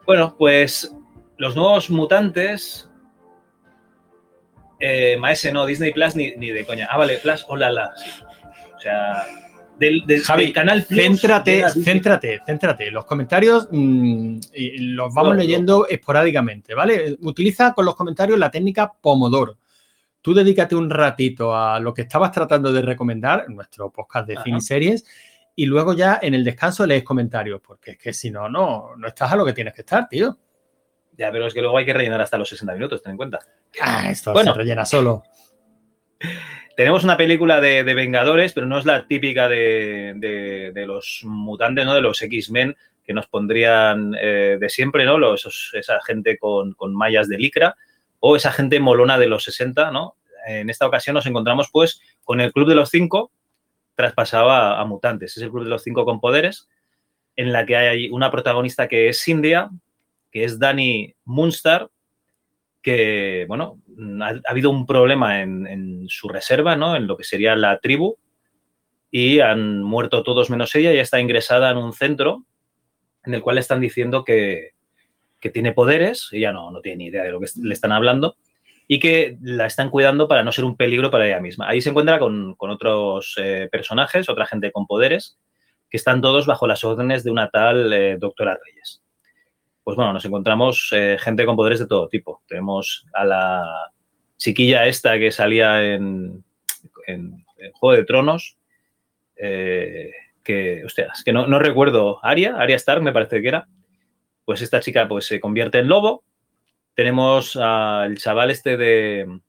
Bueno, 0.06 0.36
pues 0.38 0.94
los 1.36 1.56
nuevos 1.56 1.90
mutantes 1.90 2.88
eh, 4.78 5.16
Maese 5.18 5.52
no, 5.52 5.66
Disney 5.66 5.92
Plus 5.92 6.16
ni, 6.16 6.32
ni, 6.36 6.50
de 6.50 6.64
coña. 6.64 6.88
Ah, 6.90 6.98
vale, 6.98 7.18
Plus, 7.18 7.44
hola, 7.48 7.70
la. 7.70 7.92
Sí. 7.96 8.10
O 8.76 8.80
sea, 8.80 9.26
del, 9.78 10.04
del, 10.06 10.22
Javi, 10.22 10.44
del 10.44 10.52
canal 10.52 10.84
Plus. 10.84 11.00
Céntrate, 11.00 11.64
céntrate, 11.82 12.40
céntrate. 12.46 12.90
Los 12.90 13.04
comentarios 13.04 13.68
mmm, 13.70 14.38
los 14.78 15.12
vamos 15.14 15.34
no, 15.34 15.40
leyendo 15.40 15.78
no. 15.80 15.86
esporádicamente, 15.86 16.74
¿vale? 16.74 17.16
Utiliza 17.20 17.72
con 17.72 17.84
los 17.84 17.96
comentarios 17.96 18.38
la 18.38 18.50
técnica 18.50 18.92
Pomodoro. 19.00 19.58
Tú 20.20 20.32
dedícate 20.32 20.74
un 20.74 20.88
ratito 20.88 21.54
a 21.54 21.78
lo 21.80 21.92
que 21.92 22.02
estabas 22.02 22.32
tratando 22.32 22.72
de 22.72 22.80
recomendar, 22.80 23.44
en 23.46 23.56
nuestro 23.56 23.90
podcast 23.90 24.26
de 24.26 24.38
cine 24.42 24.60
series, 24.60 25.04
y 25.54 25.66
luego 25.66 25.92
ya 25.92 26.18
en 26.22 26.32
el 26.32 26.42
descanso 26.42 26.86
lees 26.86 27.04
comentarios, 27.04 27.60
porque 27.60 27.92
es 27.92 27.98
que 27.98 28.12
si 28.14 28.30
no, 28.30 28.48
no, 28.48 28.96
no 28.96 29.06
estás 29.06 29.32
a 29.32 29.36
lo 29.36 29.44
que 29.44 29.52
tienes 29.52 29.74
que 29.74 29.82
estar, 29.82 30.08
tío. 30.08 30.38
Ya, 31.16 31.30
pero 31.30 31.46
es 31.46 31.54
que 31.54 31.60
luego 31.60 31.78
hay 31.78 31.84
que 31.84 31.92
rellenar 31.92 32.20
hasta 32.20 32.38
los 32.38 32.48
60 32.48 32.74
minutos, 32.74 33.02
ten 33.02 33.12
en 33.12 33.16
cuenta. 33.16 33.38
Ah, 33.80 34.10
esto 34.10 34.32
bueno, 34.32 34.52
se 34.52 34.58
rellena 34.58 34.84
solo. 34.84 35.22
Tenemos 36.76 37.04
una 37.04 37.16
película 37.16 37.60
de, 37.60 37.84
de, 37.84 37.94
Vengadores, 37.94 38.52
pero 38.52 38.66
no 38.66 38.78
es 38.78 38.84
la 38.84 39.06
típica 39.06 39.48
de, 39.48 40.14
de, 40.16 40.72
de 40.74 40.86
los 40.86 41.20
mutantes, 41.22 41.84
¿no? 41.84 41.94
De 41.94 42.00
los 42.00 42.20
X-Men 42.20 42.76
que 43.04 43.12
nos 43.12 43.28
pondrían 43.28 44.16
eh, 44.18 44.56
de 44.58 44.68
siempre, 44.68 45.04
¿no? 45.04 45.18
Los, 45.18 45.40
esos, 45.40 45.70
esa 45.74 46.00
gente 46.02 46.36
con, 46.38 46.72
con, 46.72 46.94
mallas 46.94 47.28
de 47.28 47.38
licra 47.38 47.76
o 48.18 48.34
esa 48.34 48.50
gente 48.50 48.80
molona 48.80 49.18
de 49.18 49.28
los 49.28 49.44
60, 49.44 49.92
¿no? 49.92 50.16
En 50.46 50.68
esta 50.68 50.86
ocasión 50.86 51.14
nos 51.14 51.26
encontramos, 51.26 51.68
pues, 51.70 52.00
con 52.24 52.40
el 52.40 52.52
Club 52.52 52.68
de 52.68 52.74
los 52.74 52.90
Cinco 52.90 53.30
traspasado 53.94 54.50
a, 54.50 54.80
a 54.80 54.84
mutantes. 54.84 55.36
Es 55.36 55.42
el 55.42 55.50
Club 55.50 55.64
de 55.64 55.70
los 55.70 55.82
Cinco 55.82 56.04
con 56.04 56.20
poderes, 56.20 56.68
en 57.36 57.52
la 57.52 57.66
que 57.66 57.76
hay 57.76 58.08
una 58.10 58.30
protagonista 58.30 58.88
que 58.88 59.08
es 59.08 59.28
India, 59.28 59.70
que 60.34 60.42
es 60.42 60.58
Danny 60.58 61.14
Munster, 61.24 61.86
que, 62.82 63.44
bueno, 63.46 63.80
ha, 64.20 64.30
ha 64.30 64.50
habido 64.50 64.68
un 64.68 64.84
problema 64.84 65.40
en, 65.40 66.06
su 66.08 66.28
reserva, 66.28 66.74
¿no? 66.74 66.96
En 66.96 67.06
lo 67.06 67.16
que 67.16 67.22
sería 67.22 67.54
la 67.54 67.78
tribu, 67.78 68.18
y 69.12 69.38
han 69.38 69.80
muerto 69.80 70.24
todos 70.24 70.50
menos 70.50 70.74
ella, 70.74 70.92
y 70.92 70.98
está 70.98 71.20
ingresada 71.20 71.70
en 71.70 71.76
un 71.76 71.92
centro 71.92 72.44
en 73.24 73.34
el 73.34 73.42
cual 73.42 73.58
están 73.58 73.80
diciendo 73.80 74.24
que, 74.24 74.72
que 75.40 75.50
tiene 75.50 75.72
poderes, 75.72 76.28
ella 76.32 76.52
no, 76.52 76.72
no 76.72 76.80
tiene 76.80 76.96
ni 76.96 77.06
idea 77.06 77.22
de 77.22 77.30
lo 77.30 77.38
que 77.38 77.46
le 77.62 77.72
están 77.72 77.92
hablando, 77.92 78.36
y 78.88 78.98
que 78.98 79.38
la 79.40 79.66
están 79.66 79.88
cuidando 79.88 80.26
para 80.26 80.42
no 80.42 80.50
ser 80.50 80.64
un 80.64 80.76
peligro 80.76 81.12
para 81.12 81.28
ella 81.28 81.40
misma. 81.40 81.68
Ahí 81.68 81.80
se 81.80 81.90
encuentra 81.90 82.18
con, 82.18 82.56
con 82.56 82.70
otros 82.70 83.36
eh, 83.36 83.68
personajes, 83.70 84.28
otra 84.28 84.46
gente 84.46 84.72
con 84.72 84.88
poderes, 84.88 85.38
que 85.88 85.96
están 85.96 86.20
todos 86.20 86.44
bajo 86.44 86.66
las 86.66 86.82
órdenes 86.82 87.22
de 87.22 87.30
una 87.30 87.50
tal 87.50 87.92
eh, 87.92 88.16
doctora 88.18 88.58
Reyes 88.62 89.03
pues 89.84 89.96
bueno, 89.96 90.14
nos 90.14 90.24
encontramos 90.24 90.88
eh, 90.92 91.18
gente 91.20 91.44
con 91.44 91.56
poderes 91.56 91.78
de 91.78 91.86
todo 91.86 92.08
tipo. 92.08 92.42
Tenemos 92.48 93.06
a 93.12 93.24
la 93.24 93.92
chiquilla 94.38 94.86
esta 94.86 95.18
que 95.18 95.30
salía 95.30 95.84
en, 95.94 96.42
en, 97.06 97.44
Juego 97.74 97.96
de 97.96 98.04
Tronos, 98.04 98.56
eh, 99.36 100.10
que, 100.42 100.84
hostias, 100.84 101.22
que 101.24 101.32
no, 101.32 101.58
recuerdo, 101.58 102.18
Aria, 102.22 102.56
Aria 102.56 102.76
Stark 102.76 103.02
me 103.02 103.12
parece 103.12 103.40
que 103.40 103.48
era. 103.48 103.68
Pues 104.44 104.60
esta 104.60 104.80
chica 104.80 105.06
pues 105.08 105.26
se 105.26 105.40
convierte 105.40 105.78
en 105.78 105.88
lobo. 105.88 106.24
Tenemos 106.94 107.56
al 107.56 108.16
chaval 108.18 108.50
este 108.50 108.76
de, 108.76 109.40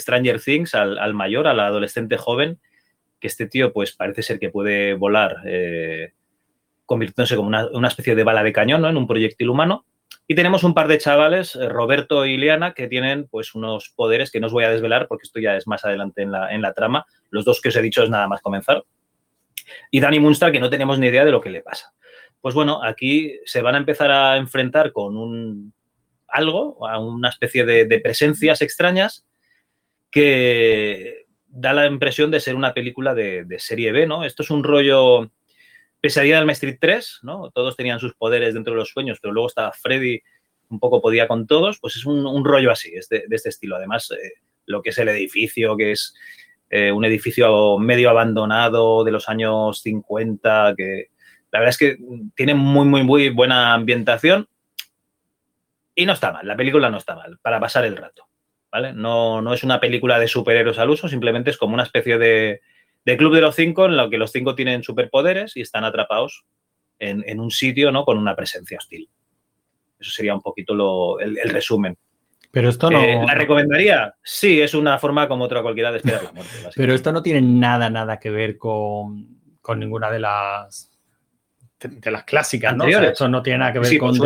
Stranger 0.00 0.40
Things, 0.40 0.74
al, 0.74 0.98
al, 0.98 1.14
mayor, 1.14 1.46
al 1.46 1.60
adolescente 1.60 2.16
joven, 2.16 2.58
que 3.20 3.28
este 3.28 3.46
tío 3.46 3.72
pues 3.72 3.92
parece 3.92 4.22
ser 4.22 4.38
que 4.38 4.50
puede 4.50 4.94
volar. 4.94 5.36
Eh, 5.46 6.12
convirtiéndose 6.86 7.36
como 7.36 7.48
una, 7.48 7.88
especie 7.88 8.14
de 8.14 8.24
bala 8.24 8.42
de 8.42 8.52
cañón, 8.52 8.82
¿no? 8.82 8.88
En 8.88 8.96
un 8.96 9.06
proyectil 9.06 9.48
humano. 9.48 9.84
Y 10.26 10.34
tenemos 10.34 10.64
un 10.64 10.74
par 10.74 10.88
de 10.88 10.98
chavales, 10.98 11.54
eh, 11.54 11.68
Roberto 11.68 12.24
y 12.24 12.36
Liana, 12.36 12.72
que 12.72 12.88
tienen 12.88 13.26
pues 13.28 13.54
unos 13.54 13.92
poderes 13.94 14.30
que 14.30 14.40
no 14.40 14.46
os 14.46 14.52
voy 14.52 14.64
a 14.64 14.70
desvelar 14.70 15.06
porque 15.08 15.24
esto 15.24 15.40
ya 15.40 15.56
es 15.56 15.66
más 15.66 15.84
adelante 15.84 16.22
en 16.22 16.32
la, 16.32 16.52
en 16.54 16.62
la 16.62 16.72
trama. 16.72 17.06
Los 17.30 17.44
dos 17.44 17.60
que 17.60 17.68
os 17.68 17.76
he 17.76 17.82
dicho 17.82 18.02
es 18.02 18.10
nada 18.10 18.28
más 18.28 18.40
comenzar. 18.40 18.84
Y 19.90 20.00
Danny 20.00 20.20
Munster, 20.20 20.52
que 20.52 20.60
no 20.60 20.70
tenemos 20.70 20.98
ni 20.98 21.08
idea 21.08 21.24
de 21.24 21.30
lo 21.30 21.40
que 21.40 21.50
le 21.50 21.62
pasa. 21.62 21.92
Pues 22.40 22.54
bueno, 22.54 22.82
aquí 22.82 23.38
se 23.44 23.62
van 23.62 23.74
a 23.74 23.78
empezar 23.78 24.10
a 24.10 24.36
enfrentar 24.36 24.92
con 24.92 25.16
un 25.16 25.72
algo, 26.28 26.86
a 26.86 26.98
una 26.98 27.28
especie 27.28 27.64
de, 27.64 27.86
de 27.86 28.00
presencias 28.00 28.60
extrañas 28.60 29.24
que 30.10 31.26
da 31.46 31.72
la 31.72 31.86
impresión 31.86 32.30
de 32.30 32.40
ser 32.40 32.56
una 32.56 32.74
película 32.74 33.14
de, 33.14 33.44
de 33.44 33.58
serie 33.58 33.92
B, 33.92 34.06
¿no? 34.06 34.24
Esto 34.24 34.42
es 34.42 34.50
un 34.50 34.64
rollo 34.64 35.30
Pesadilla 36.04 36.38
del 36.38 36.50
Street 36.50 36.76
3, 36.78 37.20
¿no? 37.22 37.50
Todos 37.50 37.76
tenían 37.76 37.98
sus 37.98 38.12
poderes 38.12 38.52
dentro 38.52 38.74
de 38.74 38.80
los 38.80 38.90
sueños, 38.90 39.20
pero 39.22 39.32
luego 39.32 39.48
estaba 39.48 39.72
Freddy, 39.72 40.20
un 40.68 40.78
poco 40.78 41.00
podía 41.00 41.26
con 41.26 41.46
todos, 41.46 41.78
pues 41.80 41.96
es 41.96 42.04
un, 42.04 42.44
rollo 42.44 42.70
así, 42.70 42.90
de, 43.08 43.24
este 43.30 43.48
estilo. 43.48 43.76
Además, 43.76 44.10
eh, 44.10 44.34
lo 44.66 44.82
que 44.82 44.90
es 44.90 44.98
el 44.98 45.08
edificio, 45.08 45.78
que 45.78 45.92
es 45.92 46.14
eh, 46.68 46.92
un 46.92 47.06
edificio 47.06 47.78
medio 47.78 48.10
abandonado 48.10 49.02
de 49.02 49.12
los 49.12 49.30
años 49.30 49.80
50, 49.80 50.74
que 50.76 51.06
la 51.50 51.60
verdad 51.60 51.70
es 51.70 51.78
que 51.78 51.96
tiene 52.34 52.52
muy, 52.52 52.84
muy, 52.84 53.02
muy 53.02 53.30
buena 53.30 53.72
ambientación 53.72 54.46
y 55.94 56.04
no 56.04 56.12
está 56.12 56.32
mal, 56.32 56.46
la 56.46 56.54
película 56.54 56.90
no 56.90 56.98
está 56.98 57.14
mal, 57.14 57.38
para 57.40 57.58
pasar 57.60 57.86
el 57.86 57.96
rato, 57.96 58.28
¿vale? 58.70 58.92
No, 58.92 59.40
no 59.40 59.54
es 59.54 59.64
una 59.64 59.80
película 59.80 60.18
de 60.18 60.28
superhéroes 60.28 60.78
al 60.78 60.90
uso, 60.90 61.08
simplemente 61.08 61.48
es 61.48 61.56
como 61.56 61.72
una 61.72 61.84
especie 61.84 62.18
de 62.18 62.60
de 63.04 63.16
Club 63.16 63.34
de 63.34 63.40
los 63.40 63.54
Cinco, 63.54 63.86
en 63.86 63.96
lo 63.96 64.08
que 64.08 64.18
los 64.18 64.32
cinco 64.32 64.54
tienen 64.54 64.82
superpoderes 64.82 65.56
y 65.56 65.60
están 65.60 65.84
atrapados 65.84 66.44
en, 66.98 67.40
un 67.40 67.50
sitio 67.50 67.92
¿no? 67.92 68.04
con 68.04 68.18
una 68.18 68.34
presencia 68.34 68.78
hostil. 68.78 69.08
Eso 69.98 70.10
sería 70.10 70.34
un 70.34 70.40
poquito 70.40 71.18
el, 71.18 71.36
resumen. 71.50 71.96
Pero 72.50 72.68
esto 72.68 72.90
no. 72.90 73.00
Eh, 73.00 73.20
¿La 73.26 73.34
recomendaría? 73.34 74.14
Sí, 74.22 74.60
es 74.60 74.74
una 74.74 74.98
forma 74.98 75.26
como 75.28 75.44
otra 75.44 75.62
cualquiera 75.62 75.90
de 75.90 75.98
esperar 75.98 76.24
la 76.24 76.32
muerte. 76.32 76.52
Pero 76.74 76.94
esto 76.94 77.12
no 77.12 77.22
tiene 77.22 77.42
nada, 77.42 77.90
nada 77.90 78.18
que 78.18 78.30
ver 78.30 78.56
con, 78.58 79.40
ninguna 79.76 80.10
de 80.10 80.20
las 80.20 80.90
de 81.80 82.10
las 82.10 82.24
clásicas, 82.24 82.74
¿no? 82.74 82.86
esto 82.86 83.28
no 83.28 83.42
tiene 83.42 83.58
nada 83.58 83.72
que 83.74 83.78
ver 83.80 83.98
con. 83.98 84.18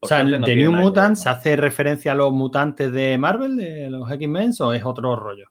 o 0.00 0.06
sea, 0.08 0.24
de 0.24 0.56
New 0.56 0.72
Mutants 0.72 1.26
hace 1.26 1.54
referencia 1.54 2.12
a 2.12 2.14
los 2.16 2.32
mutantes 2.32 2.90
de 2.90 3.16
Marvel, 3.16 3.56
de 3.56 3.90
los 3.90 4.10
X-Men, 4.10 4.52
o 4.58 4.72
es 4.72 4.84
otro 4.84 5.14
rollo? 5.14 5.46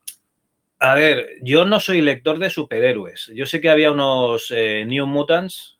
A 0.84 0.96
ver, 0.96 1.30
yo 1.44 1.64
no 1.64 1.80
soy 1.80 2.02
lector 2.02 2.40
de 2.40 2.50
superhéroes. 2.50 3.32
Yo 3.36 3.46
sé 3.46 3.62
que 3.62 3.70
había 3.70 3.92
unos 3.92 4.50
eh, 4.50 4.84
New 4.88 5.06
Mutants, 5.06 5.78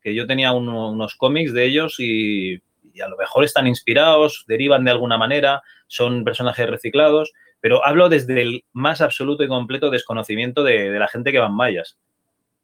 que 0.00 0.14
yo 0.14 0.28
tenía 0.28 0.52
unos 0.52 1.16
cómics 1.16 1.52
de 1.52 1.64
ellos 1.64 1.96
y, 1.98 2.54
a 3.02 3.08
lo 3.08 3.16
mejor 3.16 3.42
están 3.42 3.66
inspirados, 3.66 4.44
derivan 4.46 4.84
de 4.84 4.92
alguna 4.92 5.18
manera, 5.18 5.62
son 5.88 6.22
personajes 6.22 6.70
reciclados, 6.70 7.32
pero 7.58 7.84
hablo 7.84 8.08
desde 8.08 8.40
el 8.40 8.64
más 8.72 9.00
absoluto 9.00 9.42
y 9.42 9.48
completo 9.48 9.90
desconocimiento 9.90 10.62
de, 10.62 10.90
la 10.90 11.08
gente 11.08 11.32
que 11.32 11.40
va 11.40 11.46
en 11.46 11.54
mallas. 11.54 11.98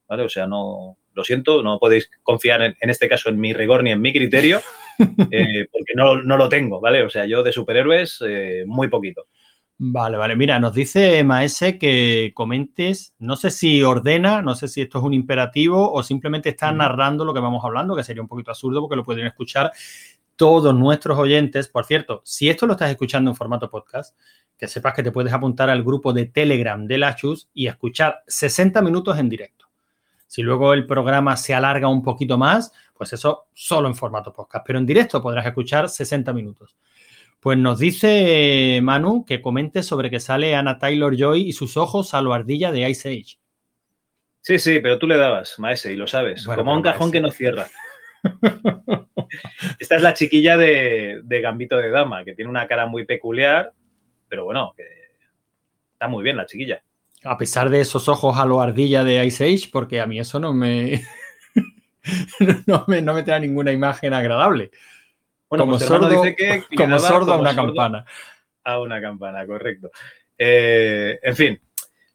¿Vale? 0.09 0.23
O 0.23 0.28
sea, 0.28 0.47
no, 0.47 0.97
lo 1.12 1.25
siento, 1.25 1.64
no 1.64 1.81
podéis 1.81 2.09
confiar 2.23 2.62
en, 2.62 2.76
este 2.88 3.09
caso 3.09 3.31
en 3.31 3.40
mi 3.40 3.52
rigor 3.52 3.83
ni 3.83 3.90
en 3.90 4.00
mi 4.00 4.12
criterio, 4.12 4.61
eh, 5.33 5.66
porque 5.73 5.95
no, 5.97 6.14
lo 6.23 6.49
tengo, 6.49 6.81
¿vale? 6.81 7.02
O 7.02 7.11
sea, 7.11 7.26
yo 7.26 7.43
de 7.43 7.50
superhéroes 7.50 8.23
eh, 8.25 8.62
muy 8.64 8.87
poquito. 8.87 9.26
Vale, 9.76 10.16
vale. 10.16 10.37
Mira, 10.37 10.61
nos 10.61 10.73
dice 10.73 11.25
Maese 11.25 11.78
que 11.78 12.31
comentes, 12.33 13.12
no 13.19 13.35
sé 13.35 13.50
si 13.50 13.83
ordena, 13.83 14.40
no 14.40 14.54
sé 14.54 14.69
si 14.69 14.83
esto 14.83 14.99
es 14.99 15.04
un 15.04 15.12
imperativo 15.12 15.93
o 15.93 16.02
simplemente 16.02 16.50
está 16.50 16.71
narrando 16.71 17.25
lo 17.25 17.35
que 17.35 17.40
vamos 17.40 17.64
hablando, 17.64 17.97
que 17.97 18.04
sería 18.04 18.23
un 18.23 18.28
poquito 18.28 18.52
absurdo 18.52 18.81
porque 18.81 18.97
lo 18.97 19.04
pueden 19.04 19.26
escuchar 19.26 19.73
todos 20.37 20.75
nuestros 20.75 21.19
oyentes. 21.19 21.66
Por 21.66 21.85
cierto, 21.87 22.23
si 22.25 22.49
esto 22.49 22.66
lo 22.66 22.75
estás 22.75 22.90
escuchando 22.90 23.31
en 23.31 23.37
formato 23.37 23.69
podcast, 23.69 24.16
que 24.57 24.69
sepas 24.69 24.95
que 24.95 25.02
te 25.02 25.11
puedes 25.11 25.33
apuntar 25.33 25.69
al 25.69 25.83
grupo 25.83 26.12
de 26.12 26.26
Telegram 26.26 26.87
de 26.87 26.99
la 26.99 27.16
Chus 27.16 27.49
y 27.52 27.66
escuchar 27.66 28.23
60 28.28 28.81
minutos 28.81 29.19
en 29.19 29.28
directo. 29.28 29.66
Si 30.28 30.43
luego 30.43 30.73
el 30.73 30.87
programa 30.87 31.37
se 31.37 31.52
alarga 31.52 31.88
un 31.88 32.02
poquito 32.02 32.38
más, 32.38 32.73
pues 32.93 33.12
eso 33.12 33.49
solo 33.52 33.88
en 33.88 33.97
formato 33.97 34.33
podcast, 34.33 34.64
pero 34.64 34.78
en 34.78 34.87
directo 34.87 35.21
podrás 35.21 35.47
escuchar 35.47 35.88
60 35.88 36.33
minutos. 36.33 36.76
Pues 37.44 37.58
nos 37.58 37.78
dice 37.78 38.80
Manu 38.82 39.26
que 39.26 39.42
comente 39.42 39.82
sobre 39.82 40.08
que 40.08 40.18
sale 40.18 40.54
Anna 40.54 40.78
Taylor 40.78 41.14
Joy 41.14 41.42
y 41.42 41.52
sus 41.52 41.76
ojos 41.76 42.14
a 42.14 42.22
lo 42.22 42.32
ardilla 42.32 42.72
de 42.72 42.88
Ice 42.88 43.10
Age. 43.10 43.36
Sí, 44.40 44.58
sí, 44.58 44.80
pero 44.80 44.98
tú 44.98 45.06
le 45.06 45.18
dabas, 45.18 45.58
maese, 45.58 45.92
y 45.92 45.96
lo 45.96 46.06
sabes. 46.06 46.46
como 46.46 46.72
un 46.72 46.80
cajón 46.80 47.12
que 47.12 47.20
no 47.20 47.30
cierra. 47.30 47.66
Esta 49.78 49.96
es 49.96 50.00
la 50.02 50.14
chiquilla 50.14 50.56
de, 50.56 51.22
Gambito 51.42 51.76
de 51.76 51.90
Dama, 51.90 52.24
que 52.24 52.34
tiene 52.34 52.50
una 52.50 52.66
cara 52.66 52.86
muy 52.86 53.04
peculiar, 53.04 53.74
pero 54.26 54.46
bueno, 54.46 54.72
que 54.74 54.84
está 55.92 56.08
muy 56.08 56.24
bien 56.24 56.38
la 56.38 56.46
chiquilla. 56.46 56.82
A 57.24 57.36
pesar 57.36 57.68
de 57.68 57.82
esos 57.82 58.08
ojos 58.08 58.38
a 58.38 58.46
lo 58.46 58.62
ardilla 58.62 59.04
de 59.04 59.22
Ice 59.26 59.44
Age, 59.44 59.68
porque 59.70 60.00
a 60.00 60.06
mí 60.06 60.18
eso 60.18 60.40
no 60.40 60.54
me, 60.54 61.04
no 62.66 62.86
me, 62.88 63.02
no 63.02 63.12
me 63.12 63.22
trae 63.22 63.40
ninguna 63.40 63.70
imagen 63.70 64.14
agradable 64.14 64.70
como 65.48 65.72
pues 65.72 65.84
sordo, 65.84 66.08
dice 66.08 66.34
que 66.36 66.64
como 66.76 66.98
sordo 66.98 67.32
a 67.34 67.38
una 67.38 67.54
campana. 67.54 68.04
A 68.64 68.80
una 68.80 69.00
campana, 69.00 69.46
correcto. 69.46 69.90
Eh, 70.38 71.18
en 71.22 71.36
fin, 71.36 71.60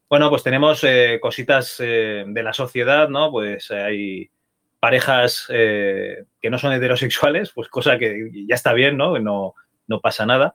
bueno, 0.09 0.29
pues 0.29 0.43
tenemos 0.43 0.83
eh, 0.83 1.19
cositas 1.21 1.77
eh, 1.79 2.25
de 2.27 2.43
la 2.43 2.53
sociedad, 2.53 3.07
¿no? 3.09 3.31
Pues 3.31 3.71
hay 3.71 4.29
parejas 4.79 5.45
que 5.50 6.50
no 6.50 6.57
son 6.57 6.71
heterosexuales, 6.71 7.51
pues 7.53 7.67
cosa 7.67 7.98
que 7.98 8.29
ya 8.48 8.55
está 8.55 8.71
bien, 8.71 8.95
¿no? 8.95 9.19
No, 9.19 9.53
no 9.88 10.00
pasa 10.00 10.25
nada. 10.25 10.53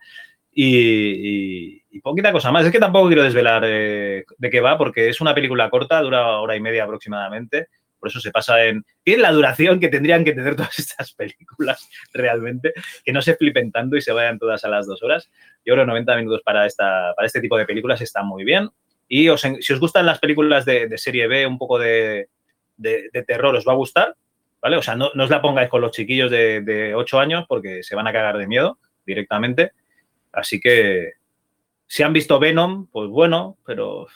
Y, 0.51 1.83
y, 1.91 2.01
poquita 2.01 2.33
cosa 2.33 2.51
más. 2.51 2.65
Es 2.65 2.73
que 2.73 2.79
tampoco 2.79 3.09
quiero 3.09 3.23
desvelar 3.25 3.63
de 3.63 4.51
qué 4.51 4.61
va, 4.61 4.79
porque 4.79 5.09
es 5.09 5.21
una 5.21 5.35
película 5.35 5.69
corta, 5.69 6.01
dura 6.01 6.39
hora 6.39 6.57
y 6.57 6.61
media 6.61 6.85
aproximadamente. 6.85 7.69
Por 8.05 8.11
eso 8.11 8.21
se 8.21 8.31
pasa 8.31 8.63
en... 8.67 8.85
Tiene 9.03 9.23
la 9.23 9.33
duración 9.33 9.81
que 9.81 9.89
tendrían 9.89 10.27
que 10.27 10.35
tener 10.35 10.57
todas 10.57 10.79
estas 10.79 11.15
películas 11.15 11.89
realmente, 12.13 12.75
que 13.03 13.15
no 13.15 13.23
se 13.23 13.35
flipen 13.35 13.73
tanto 13.73 13.97
y 13.97 14.03
se 14.03 14.13
vayan 14.13 14.39
todas 14.39 14.63
a 14.67 14.69
las 14.69 14.87
dos 14.87 15.03
horas. 15.03 15.31
Yo 15.65 15.73
creo 15.73 15.87
que 15.87 15.93
90 15.93 16.17
minutos 16.17 16.43
para, 16.45 16.67
esta, 16.67 17.15
para 17.17 17.25
este 17.25 17.41
tipo 17.41 17.57
de 17.57 17.65
películas 17.65 18.03
está 18.03 18.23
muy 18.23 18.45
bien. 18.45 18.69
Y 19.09 19.31
si 19.39 19.73
os 19.73 19.81
gustan 19.81 20.05
las 20.05 20.19
películas 20.19 20.67
de, 20.67 20.93
serie 20.99 21.27
B, 21.29 21.47
un 21.47 21.57
poco 21.57 21.79
de, 21.79 22.29
terror, 23.27 23.57
os 23.57 23.67
va 23.67 23.73
a 23.73 23.77
gustar, 23.77 24.15
¿vale? 24.61 24.77
O 24.77 24.83
sea, 24.83 24.97
no, 24.97 25.07
os 25.07 25.31
la 25.31 25.41
pongáis 25.41 25.71
con 25.71 25.81
los 25.81 25.93
chiquillos 25.93 26.31
de, 26.31 26.61
de 26.61 26.95
8 26.95 27.21
años 27.21 27.47
porque 27.49 27.83
se 27.83 27.97
van 27.97 28.07
a 28.07 28.13
cagar 28.13 28.37
de 28.37 28.47
miedo 28.47 28.79
directamente. 29.07 29.73
Así 30.31 30.61
que 30.61 31.13
si 31.87 32.03
han 32.03 32.13
visto 32.13 32.39
Venom, 32.39 32.87
pues 32.89 33.09
bueno, 33.09 33.57
pero 33.65 34.09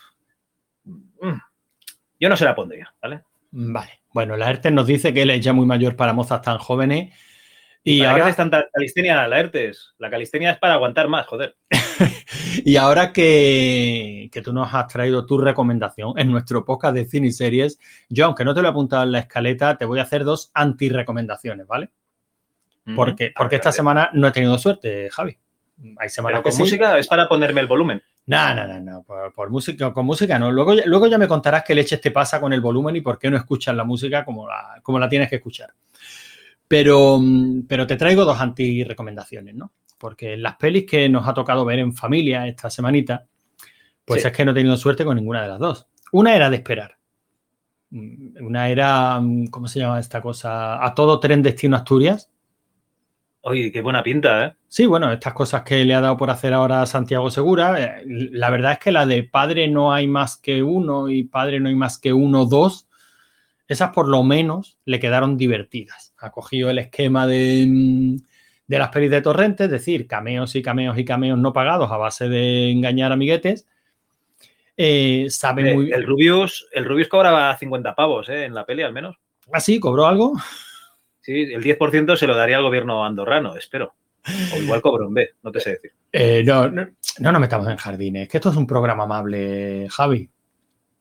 mm, 0.85 1.39
yo 2.21 2.29
no 2.29 2.37
se 2.37 2.45
la 2.45 2.55
pondría, 2.55 2.93
¿vale? 3.01 3.23
Vale. 3.51 4.03
Bueno, 4.13 4.37
la 4.37 4.51
ERTES 4.51 4.73
nos 4.73 4.87
dice 4.87 5.13
que 5.13 5.23
él 5.23 5.31
es 5.31 5.45
ya 5.45 5.53
muy 5.53 5.67
mayor 5.67 5.97
para 5.97 6.13
mozas 6.13 6.43
tan 6.43 6.59
jóvenes. 6.59 7.15
Y 7.85 8.01
¿Para 8.01 8.13
ahora... 8.13 8.27
qué 8.27 8.33
tanta 8.35 8.67
calistenia 8.73 9.27
la 9.29 9.39
ERTES? 9.39 9.95
La 9.99 10.11
calistenia 10.11 10.53
es 10.53 10.59
para 10.59 10.75
aguantar 10.75 11.09
más, 11.09 11.27
joder. 11.27 11.57
y 12.65 12.77
ahora 12.77 13.13
que, 13.13 14.31
tú 14.43 14.53
nos 14.53 14.73
has 14.73 14.89
traído 14.89 15.25
tu 15.27 15.39
recomendación 15.39 16.19
en 16.19 16.31
nuestro 16.31 16.65
podcast 16.65 16.95
de 16.95 17.07
cine 17.07 17.29
y 17.29 17.33
series, 17.33 17.79
yo, 18.09 18.27
aunque 18.27 18.45
no 18.45 18.55
te 18.55 18.63
lo 18.63 18.69
he 18.69 18.71
apuntado 18.71 19.05
en 19.05 19.13
la 19.13 19.21
escaleta, 19.21 19.77
te 19.77 19.85
voy 19.85 20.01
a 20.01 20.03
hacer 20.03 20.25
dos 20.25 20.51
anti-recomendaciones, 20.55 21.67
¿vale? 21.67 21.91
Porque, 22.97 23.33
porque 23.37 23.57
esta 23.57 23.71
semana 23.71 24.11
no 24.15 24.29
he 24.29 24.33
tenido 24.33 24.57
suerte, 24.57 25.11
Javi. 25.11 25.39
Hay 25.99 26.09
semanas 26.09 26.41
con 26.41 26.57
música 26.57 26.99
es 26.99 27.07
para 27.07 27.29
ponerme 27.29 27.61
el 27.61 27.67
volumen. 27.67 28.03
No, 28.29 28.55
no, 28.55 28.67
no, 28.67 28.81
no. 28.81 29.03
Por, 29.35 29.49
música, 29.49 29.91
con 29.91 30.05
música 30.05 30.39
no. 30.39 30.53
Luego, 30.53 30.75
luego 30.85 31.07
ya 31.07 31.17
me 31.17 31.27
contarás 31.27 31.65
qué 31.67 31.75
leches 31.75 31.99
te 31.99 32.11
pasa 32.11 32.39
con 32.39 32.53
el 32.53 32.61
volumen 32.61 32.95
y 32.95 33.01
por 33.01 33.19
qué 33.19 33.31
no 33.31 33.39
escuchas 33.39 33.75
la 33.75 33.85
música 33.85 34.23
como 34.23 34.47
la, 34.47 34.81
como 34.83 34.99
la 34.99 35.09
tienes 35.09 35.31
que 35.31 35.37
escuchar. 35.37 35.73
Pero, 36.69 37.19
pero 37.67 37.87
te 37.87 37.97
traigo 37.97 38.27
dos 38.27 38.39
anti-recomendaciones, 38.39 39.55
¿no? 39.55 39.73
Porque 39.97 40.37
las 40.37 40.57
pelis 40.57 40.85
que 40.85 41.09
nos 41.09 41.27
ha 41.27 41.33
tocado 41.33 41.65
ver 41.65 41.79
en 41.79 41.95
familia 41.95 42.47
esta 42.47 42.69
semanita, 42.69 43.25
pues 44.05 44.23
es 44.23 44.31
que 44.31 44.45
no 44.45 44.51
he 44.51 44.55
tenido 44.55 44.77
suerte 44.77 45.07
con 45.07 45.17
ninguna 45.17 45.41
de 45.41 45.49
las 45.49 45.59
dos. 45.59 45.87
Una 46.13 46.37
era 46.37 46.51
de 46.51 46.57
esperar. 46.57 46.99
Una 47.91 48.69
era, 48.69 49.23
¿cómo 49.51 49.69
se 49.69 49.81
llama 49.81 50.01
esta 50.01 50.21
cosa? 50.21 50.85
A 50.85 50.95
todo 50.95 51.19
tren 51.19 51.43
destino 51.43 51.77
Asturias 51.77 52.29
Oye, 53.43 53.71
qué 53.73 53.81
buena 53.81 54.03
pinta, 54.03 54.47
¿eh? 54.47 54.55
Sí, 54.69 54.87
bueno, 54.87 55.13
estas 55.13 55.33
cosas 55.33 55.63
que 55.63 55.85
le 55.85 55.95
ha 55.95 56.01
dado 56.01 56.17
por 56.17 56.31
hacer 56.31 56.53
ahora 56.53 56.85
Santiago 56.87 57.31
Segura, 57.31 58.01
eh, 58.01 58.03
la 58.07 58.51
verdad 58.51 58.73
es 58.73 58.79
que 58.79 58.93
la 58.93 59.07
de 59.07 59.23
padre 59.23 59.69
no 59.69 59.93
hay 59.93 60.07
más 60.07 60.37
que 60.37 60.63
uno 60.63 61.09
y 61.09 61.25
padre 61.25 61.61
no 61.61 61.69
hay 61.69 61.75
más 61.75 61.99
que 61.99 62.13
uno, 62.13 62.45
dos, 62.45 62.89
esas 63.69 63.91
por 63.91 64.09
lo 64.09 64.23
menos 64.23 64.79
le 64.85 64.99
quedaron 64.99 65.37
divertidas. 65.37 66.15
Ha 66.19 66.31
cogido 66.31 66.71
el 66.71 66.79
esquema 66.79 67.27
de, 67.27 67.67
mm, 67.69 68.17
de 68.67 68.79
las 68.79 68.91
pelis 68.91 69.11
de 69.11 69.23
Torrente, 69.23 69.65
es 69.65 69.71
decir, 69.71 70.07
cameos 70.07 70.55
y 70.55 70.63
cameos 70.63 70.99
y 70.99 71.05
cameos 71.05 71.39
no 71.39 71.53
pagados 71.53 71.91
a 71.91 71.97
base 71.97 72.29
de 72.29 72.71
engañar 72.71 73.13
amiguetes. 73.13 73.67
Eh, 74.77 75.27
sabe 75.31 75.75
muy 75.75 75.91
El 75.91 76.07
Rubius, 76.07 76.69
el 76.73 76.85
Rubius 76.85 77.09
cobraba 77.09 77.57
50 77.57 77.95
pavos, 77.95 78.29
¿eh? 78.29 78.45
En 78.45 78.55
la 78.55 78.65
peli 78.65 78.83
al 78.83 78.93
menos. 78.93 79.17
¿Ah, 79.53 79.61
sí? 79.61 79.81
¿Cobró 79.81 80.07
algo? 80.07 80.35
Sí, 81.29 81.43
el 81.43 81.63
10% 81.63 82.17
se 82.17 82.27
lo 82.27 82.35
daría 82.35 82.57
al 82.57 82.63
gobierno 82.63 83.05
andorrano, 83.05 83.55
espero. 83.55 83.93
O 84.55 84.57
igual 84.57 84.81
cobro 84.81 85.09
en 85.09 85.13
B, 85.13 85.31
no 85.43 85.53
te 85.53 85.61
sé 85.61 85.73
decir. 85.73 85.93
Eh, 86.11 86.43
no, 86.43 86.71
no, 86.71 86.89
no 87.19 87.33
nos 87.33 87.41
metamos 87.43 87.69
en 87.69 87.77
jardines, 87.77 88.27
que 88.31 88.39
esto 88.39 88.49
es 88.49 88.57
un 88.57 88.67
programa 88.67 89.05
amable, 89.05 89.87
Javi. 89.91 90.27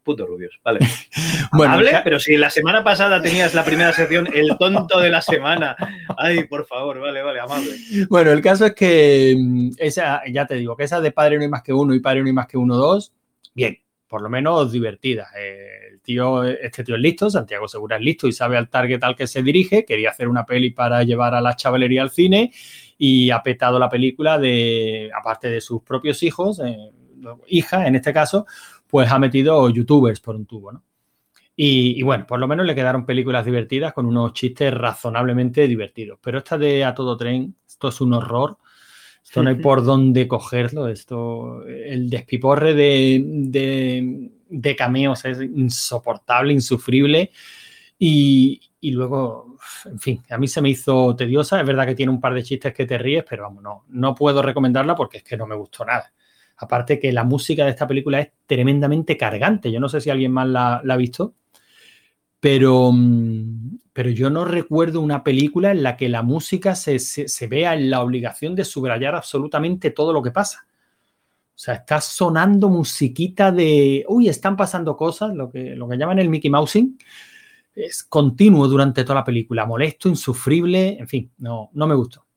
Puto 0.04 0.26
rubios, 0.26 0.60
vale. 0.66 0.80
bueno, 1.54 1.76
amable, 1.76 2.02
pero 2.04 2.20
si 2.20 2.36
la 2.36 2.50
semana 2.50 2.84
pasada 2.84 3.22
tenías 3.22 3.54
la 3.54 3.64
primera 3.64 3.94
sección, 3.94 4.28
el 4.34 4.58
tonto 4.58 5.00
de 5.00 5.12
la 5.12 5.22
semana. 5.22 5.78
Ay, 6.18 6.44
por 6.44 6.68
favor, 6.68 7.00
vale, 7.00 7.22
vale, 7.22 7.40
amable. 7.40 7.78
Bueno, 8.10 8.32
el 8.32 8.42
caso 8.42 8.66
es 8.66 8.76
que 8.76 9.34
mm, 9.34 9.70
esa, 9.78 10.24
ya 10.30 10.46
te 10.46 10.56
digo, 10.56 10.76
que 10.76 10.84
esa 10.84 11.00
de 11.00 11.14
padre 11.14 11.38
no 11.38 11.44
hay 11.44 11.50
más 11.50 11.64
que 11.64 11.72
uno 11.72 11.94
y 11.94 12.02
padre 12.02 12.20
no 12.20 12.28
hay 12.28 12.34
más 12.34 12.48
que 12.48 12.58
uno, 12.58 12.76
dos, 12.76 13.14
bien, 13.56 13.80
por 14.10 14.22
lo 14.22 14.28
menos 14.28 14.74
divertida. 14.74 15.30
el 15.40 15.87
tío, 16.08 16.46
este 16.46 16.86
tío 16.86 16.96
es 16.96 17.02
listo, 17.02 17.30
Santiago 17.30 17.68
Segura 17.68 17.98
es 17.98 18.02
listo 18.02 18.28
y 18.28 18.32
sabe 18.32 18.56
al 18.56 18.70
target 18.70 19.04
al 19.04 19.16
que 19.16 19.28
se 19.28 19.44
dirige. 19.44 19.84
Quería 19.84 20.12
hacer 20.12 20.30
una 20.30 20.46
peli 20.46 20.70
para 20.70 21.04
llevar 21.04 21.36
a 21.36 21.42
la 21.42 21.56
chavalería 21.56 22.02
al 22.02 22.12
cine 22.12 22.54
y 22.98 23.30
ha 23.30 23.44
petado 23.44 23.78
la 23.78 23.90
película 23.90 24.40
de, 24.40 25.12
aparte 25.14 25.50
de 25.50 25.60
sus 25.60 25.84
propios 25.84 26.24
hijos, 26.24 26.62
eh, 26.64 26.78
hija 27.48 27.88
en 27.88 27.96
este 27.96 28.14
caso, 28.14 28.46
pues 28.88 29.12
ha 29.12 29.20
metido 29.20 29.70
youtubers 29.70 30.22
por 30.22 30.38
un 30.38 30.46
tubo, 30.46 30.72
¿no? 30.72 30.84
Y, 31.60 32.04
bueno, 32.04 32.26
por 32.28 32.40
lo 32.40 32.48
menos 32.48 32.68
le 32.68 32.76
quedaron 32.76 33.04
películas 33.04 33.44
divertidas 33.44 33.92
con 33.92 34.06
unos 34.06 34.32
chistes 34.34 34.72
razonablemente 34.72 35.68
divertidos. 35.68 36.20
Pero 36.22 36.38
esta 36.38 36.56
de 36.56 36.86
A 36.86 36.94
Todo 36.94 37.18
Tren, 37.18 37.56
esto 37.68 37.88
es 37.88 38.00
un 38.00 38.14
horror. 38.14 38.60
Esto 39.24 39.42
no 39.42 39.50
hay 39.50 39.56
por 39.56 39.84
dónde 39.84 40.28
cogerlo. 40.28 40.88
Esto, 40.88 41.66
el 41.66 42.12
despiporre 42.12 42.76
de, 42.76 43.24
de, 43.26 44.37
de 44.50 44.76
cameos 44.76 45.26
es 45.26 45.42
insoportable, 45.42 46.54
insufrible. 46.54 47.32
Y, 48.00 48.62
y, 48.80 48.92
luego, 48.92 49.58
en 49.86 50.00
fin, 50.00 50.24
a 50.30 50.38
mí 50.38 50.48
se 50.48 50.62
me 50.62 50.70
hizo 50.70 51.16
tediosa. 51.16 51.60
Es 51.60 51.66
verdad 51.66 51.86
que 51.86 51.96
tiene 51.96 52.12
un 52.12 52.22
par 52.22 52.34
de 52.34 52.44
chistes 52.44 52.74
que 52.74 52.86
te 52.86 52.98
ríes, 52.98 53.26
pero 53.28 53.44
vamos, 53.44 53.64
no, 53.64 53.86
no 53.90 54.16
puedo 54.16 54.42
recomendarla 54.42 54.96
porque 54.96 55.18
es 55.18 55.24
que 55.24 55.38
no 55.38 55.48
me 55.48 55.56
gustó 55.56 55.84
nada. 55.86 56.14
Aparte 56.58 57.00
que 57.00 57.12
la 57.12 57.24
música 57.24 57.66
de 57.66 57.72
esta 57.72 57.88
película 57.88 58.20
es 58.20 58.32
tremendamente 58.48 59.16
cargante. 59.16 59.72
Yo 59.72 59.80
no 59.80 59.90
sé 59.90 60.02
si 60.02 60.10
alguien 60.10 60.32
más 60.32 60.48
la, 60.48 60.78
ha 60.78 60.98
visto, 60.98 61.36
pero, 62.40 62.92
mm, 62.92 63.80
pero 63.94 64.10
yo 64.10 64.30
no 64.30 64.44
recuerdo 64.44 65.02
una 65.02 65.24
película 65.24 65.72
en 65.72 65.84
la 65.84 65.96
que 65.96 66.10
la 66.10 66.24
música 66.24 66.74
se, 66.76 66.98
vea 67.48 67.76
en 67.76 67.92
la 67.92 68.02
obligación 68.02 68.56
de 68.56 68.66
subrayar 68.66 69.16
absolutamente 69.16 69.92
todo 69.92 70.14
lo 70.14 70.24
que 70.24 70.32
pasa. 70.32 70.68
O 71.58 71.60
sea, 71.60 71.74
está 71.74 72.00
sonando 72.00 72.70
musiquita 72.70 73.52
de, 73.52 74.06
uy, 74.10 74.30
están 74.30 74.56
pasando 74.56 74.96
cosas, 74.96 75.34
lo 75.34 75.50
que, 75.50 75.76
lo 75.76 75.90
que 75.90 75.98
llaman 75.98 76.20
el 76.20 76.30
Mickey 76.30 76.52
Mousing. 76.52 77.00
Es 77.74 78.04
continuo 78.04 78.68
durante 78.68 79.04
toda 79.04 79.16
la 79.16 79.24
película, 79.24 79.66
molesto, 79.66 80.08
insufrible, 80.08 81.00
en 81.00 81.08
fin, 81.08 81.32
no, 81.40 81.72
no 81.74 81.88
me 81.88 81.96
gustó. 81.96 82.28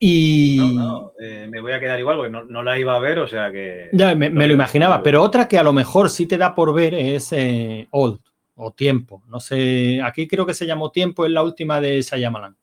Y. 0.00 0.74
No, 0.74 1.12
eh, 1.20 1.46
me 1.48 1.60
voy 1.60 1.70
a 1.70 1.78
quedar 1.78 2.00
igual 2.00 2.16
porque 2.16 2.32
no, 2.32 2.62
la 2.64 2.76
iba 2.76 2.96
a 2.96 2.98
ver, 2.98 3.20
o 3.20 3.28
sea 3.28 3.52
que. 3.52 3.90
Ya, 3.92 4.16
me, 4.16 4.28
lo 4.28 4.52
imaginaba, 4.52 5.00
pero 5.00 5.22
otra 5.22 5.46
que 5.46 5.58
a 5.58 5.62
lo 5.62 5.72
mejor 5.72 6.10
sí 6.10 6.26
te 6.26 6.38
da 6.38 6.56
por 6.56 6.74
ver 6.74 6.92
es 6.92 7.32
eh, 7.32 7.86
Old 7.92 8.18
o 8.56 8.72
Tiempo. 8.72 9.22
No 9.28 9.38
sé, 9.38 10.02
aquí 10.02 10.26
creo 10.26 10.44
que 10.44 10.54
se 10.54 10.66
llamó 10.66 10.90
Tiempo, 10.90 11.24
es 11.24 11.30
la 11.30 11.44
última 11.44 11.80
de 11.80 12.02
Sayamalan. 12.02 12.56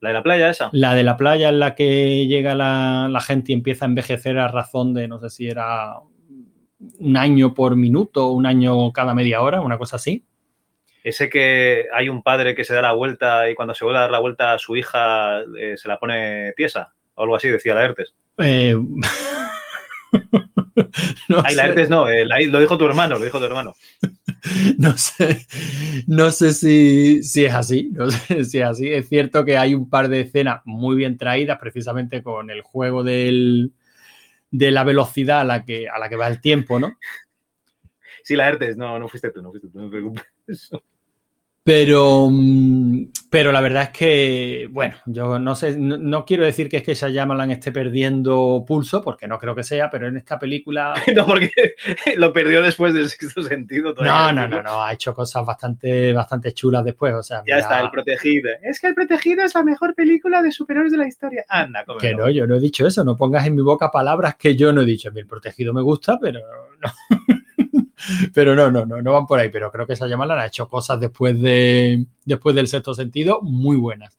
¿La 0.00 0.08
de 0.08 0.14
la 0.14 0.22
playa 0.22 0.50
esa? 0.50 0.70
La 0.72 0.94
de 0.94 1.02
la 1.02 1.16
playa 1.16 1.50
en 1.50 1.60
la 1.60 1.74
que 1.74 2.26
llega 2.26 2.54
la, 2.54 3.08
la 3.10 3.20
gente 3.20 3.52
y 3.52 3.54
empieza 3.54 3.84
a 3.84 3.88
envejecer 3.88 4.38
a 4.38 4.48
razón 4.48 4.94
de, 4.94 5.06
no 5.06 5.20
sé 5.20 5.28
si 5.30 5.48
era 5.48 5.96
un 6.98 7.16
año 7.16 7.52
por 7.54 7.76
minuto, 7.76 8.28
un 8.28 8.46
año 8.46 8.92
cada 8.92 9.14
media 9.14 9.42
hora, 9.42 9.60
una 9.60 9.78
cosa 9.78 9.96
así. 9.96 10.24
Ese 11.04 11.28
que 11.30 11.86
hay 11.92 12.08
un 12.08 12.22
padre 12.22 12.54
que 12.54 12.64
se 12.64 12.74
da 12.74 12.82
la 12.82 12.92
vuelta 12.92 13.50
y 13.50 13.54
cuando 13.54 13.74
se 13.74 13.84
vuelve 13.84 13.98
a 13.98 14.02
dar 14.02 14.10
la 14.10 14.18
vuelta 14.18 14.52
a 14.52 14.58
su 14.58 14.76
hija 14.76 15.40
eh, 15.58 15.76
se 15.76 15.88
la 15.88 15.98
pone 15.98 16.52
tiesa 16.56 16.92
o 17.14 17.22
algo 17.22 17.36
así, 17.36 17.48
decía 17.48 17.74
Laertes. 17.74 18.14
Eh... 18.38 18.76
no 21.28 21.42
Ay, 21.44 21.54
Laertes 21.54 21.88
no, 21.88 22.08
eh, 22.08 22.24
lo 22.24 22.60
dijo 22.60 22.78
tu 22.78 22.86
hermano, 22.86 23.18
lo 23.18 23.24
dijo 23.24 23.38
tu 23.38 23.44
hermano. 23.44 23.74
no 24.78 24.96
sé, 24.96 25.46
no 26.06 26.30
sé 26.30 26.52
si, 26.52 27.20
es 27.20 27.54
así, 27.54 27.90
no 27.92 28.10
sé 28.10 28.44
si 28.44 28.58
es 28.58 28.64
así. 28.64 28.92
Es 28.92 29.08
cierto 29.08 29.44
que 29.44 29.58
hay 29.58 29.74
un 29.74 29.88
par 29.88 30.08
de 30.08 30.20
escenas 30.20 30.62
muy 30.64 30.96
bien 30.96 31.18
traídas 31.18 31.58
precisamente 31.58 32.22
con 32.22 32.50
el 32.50 32.62
juego 32.62 33.02
del, 33.02 33.72
de 34.50 34.70
la 34.70 34.84
velocidad 34.84 35.40
a 35.40 35.44
la, 35.44 35.64
que, 35.64 35.88
a 35.88 35.98
la 35.98 36.08
que 36.08 36.16
va 36.16 36.28
el 36.28 36.40
tiempo, 36.40 36.78
¿no? 36.78 36.96
Sí, 38.22 38.36
Laertes, 38.36 38.76
no, 38.76 38.98
no 38.98 39.08
fuiste 39.08 39.30
tú, 39.30 39.42
no 39.42 39.50
fuiste 39.50 39.68
tú, 39.68 39.78
no 39.78 39.84
te 39.86 39.90
preocupes. 39.90 40.70
Pero, 41.62 42.28
mm, 42.30 43.10
pero 43.28 43.52
la 43.52 43.60
verdad 43.60 43.82
es 43.84 43.90
que, 43.90 44.68
bueno, 44.70 44.96
yo 45.04 45.38
no 45.38 45.54
sé, 45.54 45.76
no, 45.76 46.24
quiero 46.24 46.44
decir 46.44 46.70
que 46.70 46.78
es 46.78 46.82
que 46.82 46.94
Shyamalan 46.94 47.50
esté 47.50 47.70
perdiendo 47.70 48.64
pulso, 48.66 49.02
porque 49.02 49.28
no 49.28 49.38
creo 49.38 49.54
que 49.54 49.62
sea, 49.62 49.90
pero 49.90 50.08
en 50.08 50.16
esta 50.16 50.38
película... 50.38 50.94
no, 51.14 51.26
porque 51.26 51.52
lo 52.16 52.32
perdió 52.32 52.62
después 52.62 52.94
del 52.94 53.10
sexto 53.10 53.42
sentido. 53.42 53.94
No, 54.00 54.32
no, 54.32 54.48
no, 54.48 54.62
no, 54.62 54.82
ha 54.82 54.94
hecho 54.94 55.14
cosas 55.14 55.44
bastante, 55.44 56.14
bastante 56.14 56.52
chulas 56.54 56.82
después, 56.82 57.12
o 57.12 57.22
sea... 57.22 57.42
Ya 57.46 57.58
está, 57.58 57.80
El 57.80 57.90
Protegido. 57.90 58.50
Es 58.62 58.80
que 58.80 58.86
El 58.86 58.94
Protegido 58.94 59.44
es 59.44 59.54
la 59.54 59.62
mejor 59.62 59.94
película 59.94 60.42
de 60.42 60.52
superhéroes 60.52 60.92
de 60.92 60.98
la 60.98 61.06
historia. 61.06 61.44
Anda, 61.46 61.84
como 61.84 61.98
Que 61.98 62.14
no, 62.14 62.30
yo 62.30 62.46
no 62.46 62.56
he 62.56 62.60
dicho 62.60 62.86
eso, 62.86 63.04
no 63.04 63.18
pongas 63.18 63.46
en 63.46 63.54
mi 63.54 63.62
boca 63.62 63.90
palabras 63.90 64.36
que 64.36 64.56
yo 64.56 64.72
no 64.72 64.80
he 64.80 64.86
dicho. 64.86 65.10
El 65.14 65.26
Protegido 65.26 65.74
me 65.74 65.82
gusta, 65.82 66.18
pero 66.18 66.40
no. 66.80 66.90
pero 68.34 68.54
no, 68.54 68.70
no, 68.70 68.86
no, 68.86 69.02
no 69.02 69.12
van 69.12 69.26
por 69.26 69.38
ahí. 69.38 69.48
Pero 69.50 69.70
creo 69.70 69.86
que 69.86 69.94
esa 69.94 70.06
llamada 70.06 70.40
ha 70.40 70.46
hecho 70.46 70.68
cosas 70.68 71.00
después, 71.00 71.40
de, 71.40 72.04
después 72.24 72.54
del 72.54 72.68
sexto 72.68 72.94
sentido 72.94 73.40
muy 73.42 73.76
buenas. 73.76 74.16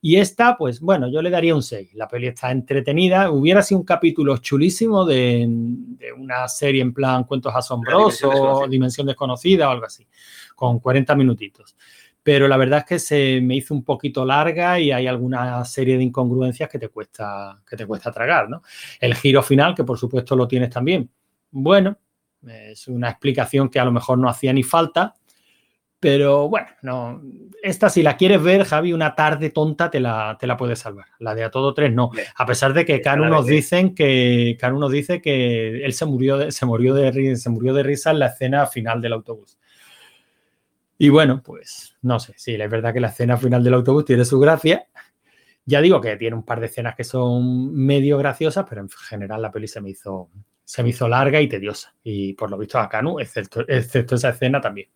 Y 0.00 0.16
esta, 0.16 0.56
pues 0.56 0.80
bueno, 0.80 1.08
yo 1.08 1.20
le 1.22 1.30
daría 1.30 1.54
un 1.54 1.62
6. 1.62 1.94
La 1.94 2.06
peli 2.06 2.28
está 2.28 2.52
entretenida. 2.52 3.30
Hubiera 3.30 3.62
sido 3.62 3.80
un 3.80 3.86
capítulo 3.86 4.36
chulísimo 4.38 5.04
de, 5.04 5.48
una 6.16 6.46
serie 6.46 6.82
en 6.82 6.94
plan 6.94 7.24
cuentos 7.24 7.52
asombrosos, 7.54 8.70
Dimensión 8.70 9.06
Desconocida 9.08 9.68
o 9.68 9.72
algo 9.72 9.86
así, 9.86 10.06
con 10.54 10.78
40 10.78 11.16
minutitos. 11.16 11.76
Pero 12.22 12.46
la 12.46 12.56
verdad 12.56 12.80
es 12.80 12.84
que 12.84 12.98
se 12.98 13.40
me 13.40 13.56
hizo 13.56 13.74
un 13.74 13.82
poquito 13.82 14.24
larga 14.24 14.78
y 14.78 14.92
hay 14.92 15.06
alguna 15.06 15.64
serie 15.64 15.96
de 15.96 16.04
incongruencias 16.04 16.68
que 16.68 16.78
te 16.78 16.88
cuesta, 16.88 17.60
que 17.68 17.76
te 17.76 17.86
cuesta 17.86 18.12
tragar, 18.12 18.48
¿no? 18.48 18.62
El 19.00 19.14
giro 19.14 19.42
final, 19.42 19.74
que 19.74 19.82
por 19.82 19.98
supuesto 19.98 20.36
lo 20.36 20.46
tienes 20.46 20.70
también. 20.70 21.10
Bueno, 21.50 21.96
es 22.46 22.88
una 22.88 23.10
explicación 23.10 23.68
que 23.68 23.80
a 23.80 23.84
lo 23.84 23.92
mejor 23.92 24.18
no 24.18 24.28
hacía 24.28 24.52
ni 24.52 24.62
falta, 24.62 25.14
pero 26.00 26.48
bueno, 26.48 26.68
no. 26.82 27.20
Esta, 27.60 27.90
si 27.90 28.02
la 28.02 28.16
quieres 28.16 28.40
ver, 28.40 28.64
Javi, 28.64 28.92
una 28.92 29.16
tarde 29.16 29.50
tonta 29.50 29.90
te 29.90 29.98
la, 29.98 30.36
te 30.38 30.46
la 30.46 30.56
puedes 30.56 30.78
salvar. 30.78 31.06
La 31.18 31.34
de 31.34 31.42
a 31.42 31.50
todo 31.50 31.74
tres, 31.74 31.92
no. 31.92 32.10
A 32.36 32.46
pesar 32.46 32.72
de 32.72 32.84
que 32.84 33.00
Canu 33.00 33.24
nos 33.24 33.46
dicen 33.46 33.94
que 33.96 34.56
Canu 34.60 34.78
nos 34.78 34.92
dice 34.92 35.20
que 35.20 35.84
él 35.84 35.92
se 35.92 36.06
murió 36.06 36.38
de, 36.38 36.52
se 36.52 36.66
murió 36.66 36.94
de, 36.94 37.36
se 37.36 37.50
murió 37.50 37.74
de 37.74 37.82
risa 37.82 38.12
en 38.12 38.20
la 38.20 38.26
escena 38.26 38.66
final 38.66 39.00
del 39.00 39.14
autobús. 39.14 39.58
Y 40.98 41.08
bueno, 41.08 41.42
pues 41.42 41.96
no 42.02 42.20
sé, 42.20 42.34
sí, 42.36 42.54
es 42.54 42.70
verdad 42.70 42.92
que 42.92 43.00
la 43.00 43.08
escena 43.08 43.36
final 43.36 43.62
del 43.64 43.74
autobús 43.74 44.04
tiene 44.04 44.24
su 44.24 44.38
gracia. 44.38 44.86
Ya 45.64 45.80
digo 45.80 46.00
que 46.00 46.16
tiene 46.16 46.36
un 46.36 46.44
par 46.44 46.60
de 46.60 46.66
escenas 46.66 46.94
que 46.94 47.04
son 47.04 47.74
medio 47.74 48.18
graciosas, 48.18 48.64
pero 48.68 48.80
en 48.80 48.88
general 48.88 49.42
la 49.42 49.50
peli 49.50 49.68
se 49.68 49.80
me 49.80 49.90
hizo, 49.90 50.30
se 50.68 50.82
me 50.82 50.90
hizo 50.90 51.08
larga 51.08 51.40
y 51.40 51.48
tediosa. 51.48 51.94
Y 52.04 52.34
por 52.34 52.50
lo 52.50 52.58
visto 52.58 52.78
a 52.78 52.90
Canu, 52.90 53.18
excepto, 53.20 53.64
esa 53.66 54.28
escena 54.28 54.60
también. 54.60 54.86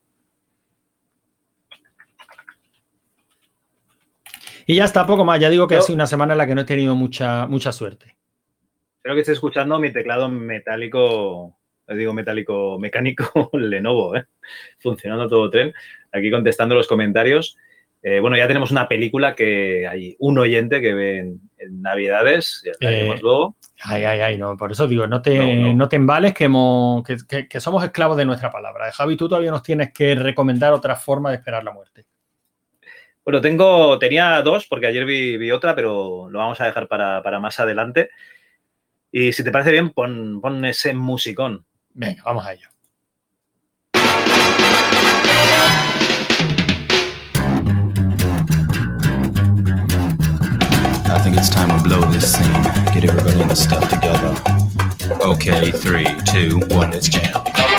Y 4.66 4.74
ya 4.76 4.84
está, 4.84 5.06
poco 5.06 5.24
más. 5.24 5.40
Ya 5.40 5.48
digo 5.48 5.66
que 5.66 5.76
ha 5.76 5.80
sido 5.80 5.94
una 5.94 6.06
semana 6.06 6.34
en 6.34 6.38
la 6.38 6.46
que 6.46 6.54
no 6.54 6.60
he 6.60 6.66
tenido 6.66 6.94
mucha, 6.94 7.46
mucha 7.46 7.72
suerte. 7.72 8.18
Espero 8.96 9.14
que 9.14 9.22
esté 9.22 9.32
escuchando 9.32 9.78
mi 9.78 9.90
teclado 9.90 10.28
metálico, 10.28 11.58
digo 11.88 12.12
metálico 12.12 12.78
mecánico 12.78 13.48
Lenovo, 13.54 14.14
¿eh? 14.14 14.26
funcionando 14.78 15.26
todo 15.26 15.48
tren. 15.48 15.72
Aquí 16.12 16.30
contestando 16.30 16.74
los 16.74 16.86
comentarios. 16.86 17.56
Eh, 18.02 18.20
bueno, 18.20 18.36
ya 18.36 18.46
tenemos 18.46 18.72
una 18.72 18.88
película 18.88 19.34
que 19.34 19.88
hay 19.88 20.16
un 20.18 20.36
oyente 20.36 20.82
que 20.82 20.92
ve 20.92 21.18
en, 21.20 21.40
Navidades, 21.80 22.62
ya 22.62 22.90
eh, 22.90 23.16
luego. 23.22 23.56
Ay, 23.84 24.04
ay, 24.04 24.20
ay, 24.20 24.38
no, 24.38 24.56
por 24.56 24.70
eso 24.70 24.86
digo, 24.86 25.08
no 25.08 25.20
te, 25.20 25.74
no, 25.74 25.88
te 25.88 25.96
embales 25.96 26.34
que, 26.34 26.46
que, 27.48 27.60
somos 27.60 27.82
esclavos 27.82 28.16
de 28.16 28.24
nuestra 28.24 28.50
palabra. 28.50 28.92
Javi, 28.92 29.16
tú 29.16 29.28
todavía 29.28 29.50
nos 29.50 29.64
tienes 29.64 29.92
que 29.92 30.14
recomendar 30.14 30.72
otra 30.72 30.94
forma 30.94 31.30
de 31.30 31.36
esperar 31.36 31.64
la 31.64 31.72
muerte. 31.72 32.06
Bueno, 33.24 33.40
tengo, 33.40 33.98
tenía 33.98 34.40
dos, 34.42 34.66
porque 34.66 34.86
ayer 34.86 35.04
vi, 35.04 35.50
otra, 35.50 35.74
pero 35.74 36.28
lo 36.30 36.38
vamos 36.38 36.60
a 36.60 36.66
dejar 36.66 36.86
para, 36.86 37.40
más 37.40 37.58
adelante. 37.58 38.10
Y 39.10 39.32
si 39.32 39.42
te 39.42 39.50
parece 39.50 39.72
bien, 39.72 39.90
pon, 39.90 40.40
pon 40.40 40.64
ese 40.64 40.94
musicón. 40.94 41.66
Venga, 41.92 42.22
vamos 42.24 42.46
a 42.46 42.52
ello. 42.52 42.71
I 51.12 51.18
think 51.18 51.36
it's 51.36 51.50
time 51.50 51.68
to 51.68 51.84
blow 51.84 52.00
this 52.10 52.32
scene. 52.32 52.62
Get 52.94 53.04
everybody 53.04 53.42
in 53.42 53.48
the 53.48 53.54
stuff 53.54 53.86
together. 53.90 54.34
Okay, 55.22 55.70
three, 55.70 56.06
two, 56.24 56.60
one, 56.74 56.90
let's 56.90 57.08
jam. 57.08 57.71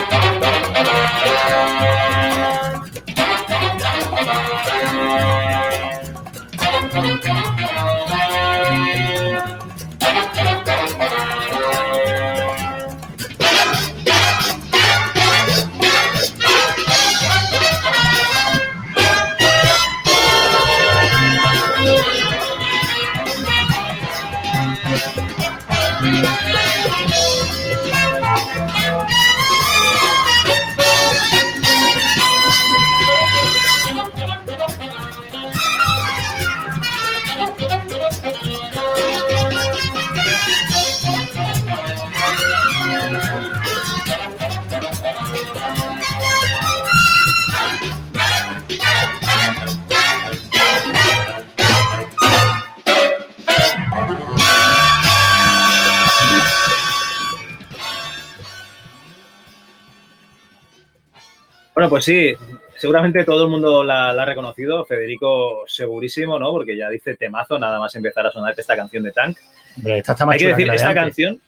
Pues 61.93 62.05
sí, 62.05 62.33
seguramente 62.75 63.23
todo 63.23 63.43
el 63.43 63.51
mundo 63.51 63.83
la, 63.83 64.09
ha 64.09 64.25
reconocido. 64.25 64.83
Federico, 64.83 65.63
segurísimo, 65.67 66.39
¿no? 66.39 66.49
Porque 66.49 66.75
ya 66.75 66.89
dice 66.89 67.15
temazo, 67.15 67.59
nada 67.59 67.77
más 67.77 67.93
empezar 67.93 68.25
a 68.25 68.31
sonar 68.31 68.55
esta 68.57 68.75
canción 68.75 69.03
de 69.03 69.11
Tank. 69.11 69.37
esta 69.85 70.13
está 70.13 70.25
más 70.25 70.33
Hay 70.33 70.39
que 70.39 70.47
decir, 70.47 70.71
esta 70.71 70.91
canción. 70.95 71.39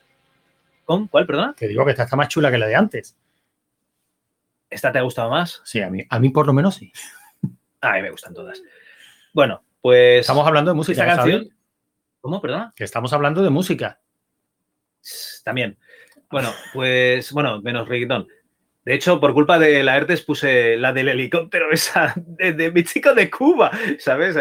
¿Con 0.84 1.08
cuál, 1.08 1.26
perdona? 1.26 1.56
Que 1.58 1.68
digo 1.68 1.84
que 1.84 1.90
esta 1.90 2.04
está 2.04 2.16
más 2.16 2.28
chula 2.28 2.52
que 2.52 2.60
la 2.60 2.68
de 2.68 2.76
antes. 2.76 3.18
¿Esta 4.70 4.92
te 4.92 5.00
ha 5.00 5.02
gustado 5.02 5.32
más? 5.32 5.64
Sí, 5.66 5.82
a 5.82 5.90
mí, 5.90 6.06
a 6.08 6.20
mí 6.20 6.30
por 6.30 6.46
lo 6.46 6.54
menos 6.54 6.76
sí. 6.76 6.94
A 7.82 7.94
mí 7.94 8.04
me 8.04 8.12
gustan 8.12 8.36
todas. 8.36 8.62
Bueno, 9.34 9.64
pues. 9.82 10.20
Estamos 10.20 10.46
hablando 10.46 10.70
de 10.70 10.76
música. 10.76 11.02
Esta 11.02 11.16
canción. 11.16 11.50
¿Cómo, 12.22 12.40
perdona? 12.40 12.72
Que 12.76 12.84
estamos 12.84 13.12
hablando 13.14 13.42
de 13.42 13.50
música. 13.50 14.00
También. 15.44 15.80
Bueno, 16.30 16.54
pues, 16.72 17.32
bueno, 17.32 17.64
menos 17.64 17.90
reggaetón. 17.90 18.28
De 18.86 18.94
hecho, 18.94 19.20
por 19.20 19.34
culpa 19.34 19.58
de 19.58 19.84
la 19.84 19.98
ERTES 19.98 20.22
puse 20.22 20.78
la 20.78 20.94
del 20.94 21.10
helicóptero 21.10 21.72
esa 21.72 22.14
de, 22.16 22.72
mi 22.72 22.84
chico 22.84 23.14
de 23.14 23.30
Cuba, 23.30 23.72
¿sabes? 24.00 24.38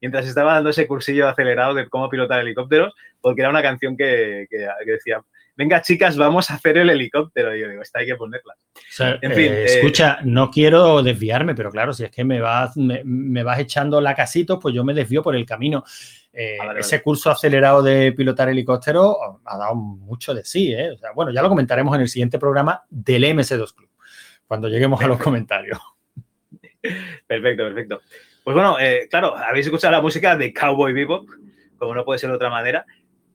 mientras 0.00 0.26
estaba 0.26 0.54
dando 0.54 0.70
ese 0.70 0.86
cursillo 0.86 1.28
acelerado 1.28 1.74
de 1.74 1.88
cómo 1.88 2.08
pilotar 2.08 2.40
helicópteros, 2.40 2.94
porque 3.20 3.40
era 3.40 3.50
una 3.50 3.62
canción 3.62 3.96
que, 3.96 4.46
decía, 4.86 5.20
venga 5.56 5.82
chicas, 5.82 6.16
vamos 6.16 6.50
a 6.50 6.54
hacer 6.54 6.78
el 6.78 6.90
helicóptero. 6.90 7.56
Y 7.56 7.60
yo 7.60 7.68
digo, 7.68 7.82
esta 7.82 7.98
hay 7.98 8.06
que 8.06 8.14
ponerla. 8.14 8.54
en 9.00 9.32
fin, 9.32 9.52
eh, 9.52 9.64
escucha, 9.64 10.18
no 10.22 10.50
quiero 10.50 11.02
desviarme, 11.02 11.54
pero 11.54 11.70
claro, 11.72 11.92
si 11.92 12.04
es 12.04 12.10
que 12.10 12.24
me 12.24 12.40
vas, 12.40 12.76
me, 12.76 13.42
vas 13.42 13.58
echando 13.58 14.00
la 14.00 14.14
casito, 14.14 14.60
pues 14.60 14.74
yo 14.74 14.84
me 14.84 14.94
desvío 14.94 15.22
por 15.22 15.34
el 15.34 15.46
camino. 15.46 15.82
Eh, 16.38 16.58
ese 16.78 17.00
curso 17.00 17.30
acelerado 17.30 17.82
de 17.82 18.12
pilotar 18.12 18.50
helicóptero 18.50 19.40
ha 19.42 19.56
dado 19.56 19.74
mucho 19.74 20.34
de 20.34 20.44
sí. 20.44 20.70
¿eh? 20.70 20.90
bueno, 21.14 21.32
ya 21.32 21.40
lo 21.40 21.48
comentaremos 21.48 21.94
en 21.94 22.02
el 22.02 22.08
siguiente 22.10 22.38
programa 22.38 22.84
del 22.90 23.24
MS2 23.24 23.74
Club, 23.74 23.88
cuando 24.46 24.68
lleguemos 24.68 25.00
a 25.00 25.06
los 25.06 25.18
comentarios. 25.18 25.78
Perfecto, 27.26 27.64
perfecto. 27.64 28.00
Pues 28.44 28.54
bueno, 28.54 28.76
eh, 28.78 29.08
claro, 29.10 29.34
habéis 29.34 29.64
escuchado 29.64 29.92
la 29.92 30.02
música 30.02 30.36
de 30.36 30.52
Cowboy 30.52 30.92
Bebop, 30.92 31.26
como 31.78 31.94
no 31.94 32.04
puede 32.04 32.18
ser 32.18 32.28
de 32.28 32.36
otra 32.36 32.50
manera. 32.50 32.84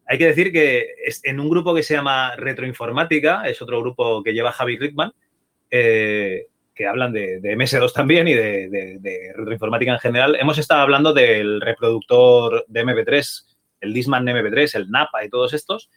Hay 0.05 0.19
que 0.19 0.27
decir 0.27 0.51
que 0.51 0.93
en 1.23 1.39
un 1.39 1.49
grupo 1.49 1.73
que 1.73 1.81
se 1.81 1.95
llama 1.95 2.35
Retroinformática, 2.35 3.43
es 3.49 3.61
otro 3.63 3.81
grupo 3.81 4.21
que 4.21 4.33
lleva 4.33 4.51
Javi 4.51 4.77
Rickman, 4.77 5.11
eh, 5.71 6.47
que 6.81 6.87
hablan 6.87 7.13
de, 7.13 7.39
MS2 7.41 7.93
también 7.93 8.27
y 8.27 8.33
de, 8.33 9.33
retroinformática 9.35 9.93
en 9.93 9.99
general, 9.99 10.35
hemos 10.39 10.57
estado 10.57 10.81
hablando 10.81 11.13
del 11.13 11.61
reproductor 11.61 12.65
de 12.67 12.83
MP3, 12.83 13.45
el 13.81 13.93
Disman 13.93 14.25
MP3, 14.25 14.75
el 14.75 14.89
Napa 14.89 15.23
y 15.23 15.29
todos 15.29 15.53
estos. 15.53 15.91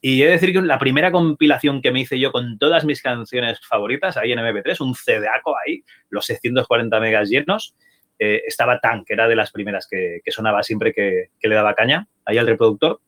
Y 0.00 0.22
he 0.22 0.26
de 0.26 0.32
decir 0.32 0.52
que 0.52 0.62
la 0.62 0.78
primera 0.78 1.10
compilación 1.10 1.82
que 1.82 1.90
me 1.90 2.00
hice 2.00 2.20
yo 2.20 2.30
con 2.30 2.56
todas 2.56 2.84
mis 2.84 3.02
canciones 3.02 3.58
favoritas 3.66 4.16
ahí 4.16 4.30
en 4.30 4.38
MP3, 4.38 4.80
un 4.80 4.94
CDAco 4.94 5.56
ahí, 5.58 5.82
los 6.08 6.24
640 6.26 7.00
megas 7.00 7.28
llenos, 7.28 7.74
eh, 8.20 8.42
estaba 8.46 8.78
Tan, 8.78 9.04
que 9.04 9.14
era 9.14 9.26
de 9.26 9.34
las 9.34 9.50
primeras 9.50 9.88
que, 9.90 10.20
sonaba 10.28 10.62
siempre 10.62 10.92
que, 10.92 11.30
le 11.42 11.54
daba 11.54 11.74
caña 11.74 12.06
ahí 12.24 12.38
al 12.38 12.46
reproductor. 12.46 13.00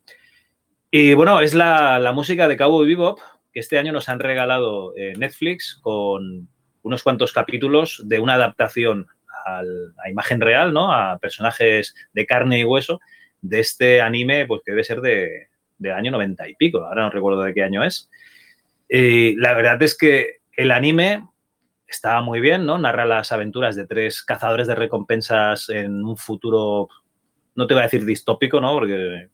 Y 0.90 1.14
bueno, 1.14 1.40
es 1.40 1.54
la, 1.54 2.10
música 2.12 2.48
de 2.48 2.56
Cowboy 2.56 2.88
Bebop, 2.88 3.20
que 3.52 3.60
este 3.60 3.78
año 3.78 3.92
nos 3.92 4.08
han 4.08 4.18
regalado 4.18 4.92
eh, 4.96 5.14
Netflix 5.16 5.78
con 5.80 6.48
unos 6.82 7.02
cuantos 7.02 7.32
capítulos 7.32 8.02
de 8.04 8.18
una 8.18 8.34
adaptación 8.34 9.06
a 9.46 10.10
imagen 10.10 10.40
real, 10.40 10.72
¿no? 10.72 10.92
A 10.92 11.18
personajes 11.18 11.94
de 12.12 12.26
carne 12.26 12.60
y 12.60 12.64
hueso 12.64 13.00
de 13.42 13.60
este 13.60 14.00
anime, 14.00 14.46
pues 14.46 14.62
que 14.64 14.72
debe 14.72 14.84
ser 14.84 15.00
de, 15.00 15.48
año 15.92 16.10
90 16.10 16.48
y 16.48 16.54
pico, 16.56 16.84
ahora 16.84 17.02
no 17.02 17.10
recuerdo 17.10 17.42
de 17.42 17.54
qué 17.54 17.62
año 17.62 17.82
es. 17.82 18.10
Y 18.88 19.34
la 19.36 19.54
verdad 19.54 19.82
es 19.82 19.96
que 19.96 20.40
el 20.52 20.70
anime 20.70 21.26
está 21.86 22.20
muy 22.20 22.40
bien, 22.40 22.66
¿no? 22.66 22.78
Narra 22.78 23.06
las 23.06 23.32
aventuras 23.32 23.76
de 23.76 23.86
tres 23.86 24.22
cazadores 24.22 24.66
de 24.66 24.74
recompensas 24.74 25.68
en 25.70 26.04
un 26.04 26.16
futuro, 26.16 26.88
no 27.54 27.66
te 27.66 27.74
voy 27.74 27.80
a 27.80 27.84
decir 27.84 28.04
distópico, 28.04 28.60
¿no? 28.60 28.74
Porque 28.74 29.28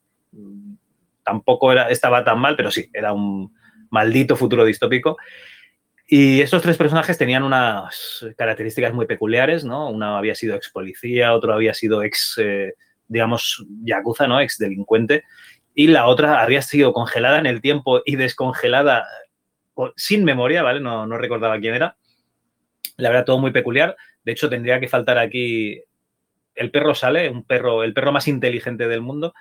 tampoco 1.24 1.72
era, 1.72 1.90
estaba 1.90 2.22
tan 2.24 2.38
mal, 2.38 2.56
pero 2.56 2.70
sí, 2.70 2.88
era 2.92 3.12
un 3.12 3.52
maldito 3.90 4.37
futuro 4.37 4.64
distópico. 4.64 5.16
Y 6.06 6.40
estos 6.40 6.62
tres 6.62 6.76
personajes 6.76 7.18
tenían 7.18 7.42
unas 7.42 8.24
características 8.36 8.94
muy 8.94 9.06
peculiares, 9.06 9.64
¿no? 9.64 9.90
Uno 9.90 10.16
había 10.16 10.36
sido 10.36 10.54
ex 10.54 10.70
policía, 10.70 11.34
otro 11.34 11.52
había 11.52 11.74
sido 11.74 12.02
ex, 12.02 12.38
eh, 12.38 12.74
digamos, 13.08 13.66
yakuza, 13.82 14.28
¿no? 14.28 14.40
Ex 14.40 14.58
delincuente. 14.58 15.24
Y 15.74 15.88
la 15.88 16.06
otra 16.06 16.42
había 16.42 16.62
sido 16.62 16.92
congelada 16.92 17.38
en 17.38 17.46
el 17.46 17.60
tiempo 17.60 18.02
y 18.04 18.16
descongelada 18.16 19.04
sin 19.96 20.24
memoria, 20.24 20.62
¿vale? 20.62 20.80
No, 20.80 21.06
no 21.06 21.18
recordaba 21.18 21.58
quién 21.58 21.74
era. 21.74 21.96
La 22.96 23.10
verdad, 23.10 23.24
todo 23.24 23.38
muy 23.38 23.50
peculiar. 23.50 23.96
De 24.24 24.32
hecho, 24.32 24.48
tendría 24.48 24.80
que 24.80 24.88
faltar 24.88 25.18
aquí 25.18 25.82
el 26.54 26.70
perro 26.70 26.94
sale, 26.94 27.28
un 27.28 27.44
perro, 27.44 27.84
el 27.84 27.92
perro 27.92 28.12
más 28.12 28.28
inteligente 28.28 28.88
del 28.88 29.02
mundo, 29.02 29.34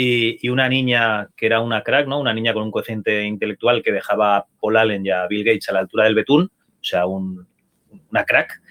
y, 0.00 0.48
una 0.48 0.68
niña 0.68 1.28
que 1.36 1.46
era 1.46 1.60
una 1.60 1.82
crack, 1.82 2.06
¿no? 2.06 2.20
Una 2.20 2.32
niña 2.32 2.54
con 2.54 2.62
un 2.62 2.70
cociente 2.70 3.24
intelectual 3.24 3.82
que 3.82 3.90
dejaba 3.90 4.36
a 4.36 4.46
Paul 4.60 4.76
Allen 4.76 5.04
y 5.04 5.10
a 5.10 5.26
Bill 5.26 5.44
Gates 5.44 5.68
a 5.68 5.72
la 5.72 5.80
altura 5.80 6.04
del 6.04 6.14
betún, 6.14 6.44
o 6.44 6.84
sea, 6.84 7.06
una 7.06 8.24
crack. 8.24 8.62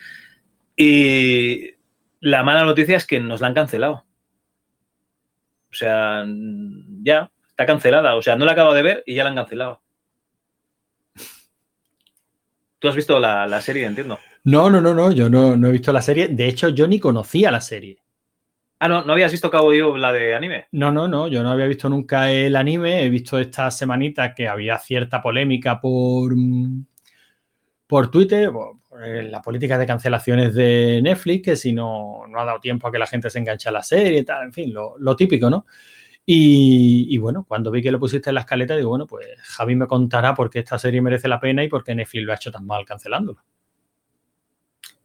Y 0.78 1.72
la 2.22 2.44
mala 2.44 2.64
noticia 2.64 2.96
es 2.96 3.06
que 3.06 3.20
nos 3.20 3.42
la 3.42 3.48
han 3.48 3.54
cancelado. 3.54 4.06
O 5.70 5.74
sea, 5.74 6.24
ya, 7.04 7.30
está 7.50 7.66
cancelada. 7.66 8.16
O 8.16 8.22
sea, 8.22 8.38
no 8.38 8.46
la 8.46 8.54
acabo 8.54 8.74
de 8.74 8.84
ver 8.84 9.04
y 9.06 9.16
ya 9.16 9.26
la 9.26 9.32
han 9.32 9.36
cancelado. 9.36 9.82
Tú 12.80 12.88
has 12.88 12.96
visto 12.96 13.20
la, 13.20 13.62
serie, 13.62 13.86
entiendo. 13.86 14.18
No, 14.46 14.70
no, 14.70 14.80
no, 14.80 14.94
no, 14.94 15.12
yo 15.12 15.30
no, 15.30 15.58
no 15.58 15.68
he 15.68 15.72
visto 15.74 15.92
la 15.92 16.02
serie. 16.02 16.30
De 16.30 16.48
hecho, 16.48 16.70
yo 16.70 16.88
ni 16.88 17.02
conocía 17.02 17.52
la 17.52 17.60
serie. 17.60 18.02
Ah, 18.80 18.88
no, 18.88 19.04
¿no 19.04 19.14
habías 19.14 19.32
visto 19.32 19.50
Cabo 19.50 19.74
yo 19.74 19.98
la 19.98 20.14
de 20.14 20.36
anime? 20.36 20.68
No, 20.72 20.92
no, 20.92 21.08
no, 21.08 21.28
yo 21.28 21.42
no 21.42 21.50
había 21.50 21.66
visto 21.66 21.90
nunca 21.90 22.32
el 22.32 22.56
anime. 22.56 23.04
He 23.04 23.10
visto 23.10 23.40
esta 23.40 23.72
semanita 23.72 24.36
que 24.36 24.48
había 24.48 24.78
cierta 24.78 25.22
polémica 25.22 25.82
por, 25.82 26.36
por 27.88 28.12
Twitter, 28.12 28.52
por 28.52 28.78
la 29.00 29.42
política 29.42 29.80
de 29.80 29.88
cancelaciones 29.88 30.54
de 30.54 31.00
Netflix, 31.02 31.44
que 31.44 31.56
si 31.56 31.74
no, 31.74 32.28
no 32.28 32.40
ha 32.40 32.46
dado 32.46 32.60
tiempo 32.60 32.88
a 32.88 32.92
que 32.92 33.00
la 33.00 33.08
gente 33.08 33.30
se 33.32 33.40
enganche 33.40 33.70
a 33.70 33.72
la 33.72 33.84
serie 33.84 34.20
y 34.20 34.24
tal, 34.24 34.44
en 34.46 34.54
fin, 34.54 34.74
lo, 34.74 35.16
típico, 35.16 35.50
¿no? 35.50 35.66
Y, 36.26 37.08
y, 37.10 37.18
bueno, 37.20 37.46
cuando 37.48 37.72
vi 37.72 37.82
que 37.82 37.92
lo 37.92 38.00
pusiste 38.00 38.30
en 38.30 38.36
la 38.36 38.42
escaleta, 38.42 38.76
digo, 38.76 38.90
bueno, 38.90 39.08
pues 39.08 39.28
Javi 39.40 39.76
me 39.76 39.88
contará 39.88 40.36
por 40.36 40.50
qué 40.50 40.60
esta 40.60 40.78
serie 40.78 41.02
merece 41.02 41.28
la 41.28 41.40
pena 41.40 41.64
y 41.64 41.70
por 41.70 41.84
qué 41.84 41.96
Netflix 41.96 42.26
lo 42.26 42.32
ha 42.34 42.36
hecho 42.36 42.52
tan 42.52 42.66
mal 42.66 42.86
cancelándola. 42.86 43.44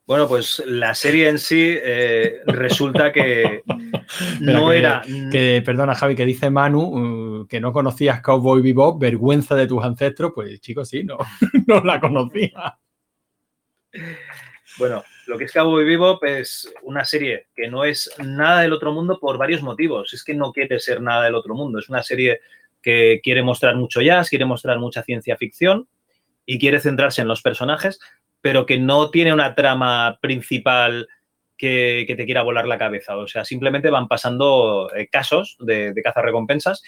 Bueno, 0.04 0.26
pues 0.26 0.62
la 0.66 0.94
serie 0.94 1.28
en 1.28 1.38
sí 1.38 1.76
eh, 1.80 2.40
resulta 2.46 3.12
que 3.12 3.62
no 4.40 4.72
era. 4.72 5.02
Que, 5.30 5.62
perdona, 5.64 5.94
Javi, 5.94 6.16
que 6.16 6.26
dice 6.26 6.50
Manu 6.50 6.80
uh, 6.80 7.46
que 7.46 7.60
no 7.60 7.72
conocías 7.72 8.20
Cowboy 8.20 8.62
Bebop, 8.62 9.00
vergüenza 9.00 9.54
de 9.54 9.66
tus 9.66 9.84
ancestros. 9.84 10.32
Pues 10.34 10.60
chicos, 10.60 10.88
sí, 10.88 11.04
no, 11.04 11.18
no 11.66 11.80
la 11.82 12.00
conocía. 12.00 12.78
Bueno, 14.78 15.04
lo 15.26 15.38
que 15.38 15.44
es 15.44 15.52
Cowboy 15.52 15.84
Bebop 15.84 16.24
es 16.24 16.72
una 16.82 17.04
serie 17.04 17.46
que 17.54 17.68
no 17.68 17.84
es 17.84 18.10
nada 18.18 18.62
del 18.62 18.72
otro 18.72 18.92
mundo 18.92 19.20
por 19.20 19.38
varios 19.38 19.62
motivos. 19.62 20.12
Es 20.12 20.24
que 20.24 20.34
no 20.34 20.52
quiere 20.52 20.80
ser 20.80 21.00
nada 21.00 21.24
del 21.24 21.36
otro 21.36 21.54
mundo. 21.54 21.78
Es 21.78 21.88
una 21.88 22.02
serie 22.02 22.40
que 22.82 23.20
quiere 23.22 23.42
mostrar 23.42 23.76
mucho 23.76 24.00
jazz, 24.00 24.28
quiere 24.28 24.44
mostrar 24.44 24.78
mucha 24.80 25.04
ciencia 25.04 25.36
ficción 25.36 25.88
y 26.44 26.58
quiere 26.58 26.80
centrarse 26.80 27.22
en 27.22 27.28
los 27.28 27.40
personajes, 27.40 28.00
pero 28.42 28.66
que 28.66 28.78
no 28.78 29.10
tiene 29.10 29.32
una 29.32 29.54
trama 29.54 30.18
principal 30.20 31.08
que, 31.56 32.12
te 32.16 32.24
quiera 32.26 32.42
volar 32.42 32.66
la 32.66 32.76
cabeza. 32.76 33.16
O 33.16 33.28
sea, 33.28 33.44
simplemente 33.44 33.88
van 33.88 34.08
pasando 34.08 34.90
eh, 34.94 35.06
casos 35.06 35.56
de, 35.60 35.92
de 35.92 36.02
recompensas. 36.16 36.82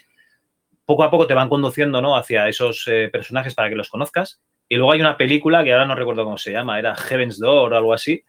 Poco 0.84 1.04
a 1.04 1.10
poco 1.10 1.28
te 1.28 1.34
van 1.34 1.48
conduciendo 1.48 2.02
¿no? 2.02 2.16
hacia 2.16 2.48
esos 2.48 2.84
eh, 2.88 3.08
personajes 3.10 3.54
para 3.54 3.68
que 3.68 3.76
los 3.76 3.88
conozcas. 3.88 4.42
Y 4.68 4.74
luego 4.74 4.92
hay 4.92 5.00
una 5.00 5.16
película 5.16 5.62
que 5.62 5.72
ahora 5.72 5.86
no 5.86 5.94
recuerdo 5.94 6.24
cómo 6.24 6.38
se 6.38 6.50
llama, 6.50 6.78
era 6.78 6.96
Heaven's 6.96 7.38
Door 7.38 7.72
o 7.72 7.76
algo 7.76 7.92
así, 7.92 8.24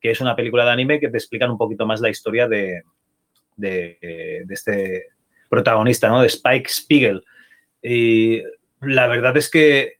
que 0.00 0.10
es 0.10 0.20
una 0.20 0.34
película 0.34 0.64
de 0.64 0.72
anime 0.72 0.98
que 0.98 1.08
te 1.08 1.18
explican 1.18 1.50
un 1.50 1.58
poquito 1.58 1.86
más 1.86 2.00
la 2.00 2.08
historia 2.08 2.48
de, 2.48 2.82
de, 3.56 3.98
de 4.00 4.54
este 4.54 5.04
protagonista, 5.48 6.08
¿no? 6.08 6.22
De 6.22 6.26
Spike 6.26 6.68
Spiegel. 6.68 7.22
Y 7.82 8.42
la 8.80 9.06
verdad 9.06 9.36
es 9.36 9.50
que 9.50 9.98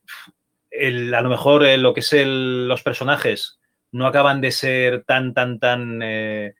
a 0.79 1.21
lo 1.21 1.29
mejor 1.29 1.65
eh, 1.65 1.79
lo 1.79 1.95
que 1.95 2.01
es 2.01 2.13
los 2.13 2.83
personajes 2.83 3.59
no 3.93 4.07
acaban 4.07 4.41
de 4.41 4.51
ser 4.51 5.05
tan, 5.05 5.33
tan, 5.33 5.59
tan 5.59 6.03
eh, 6.03 6.55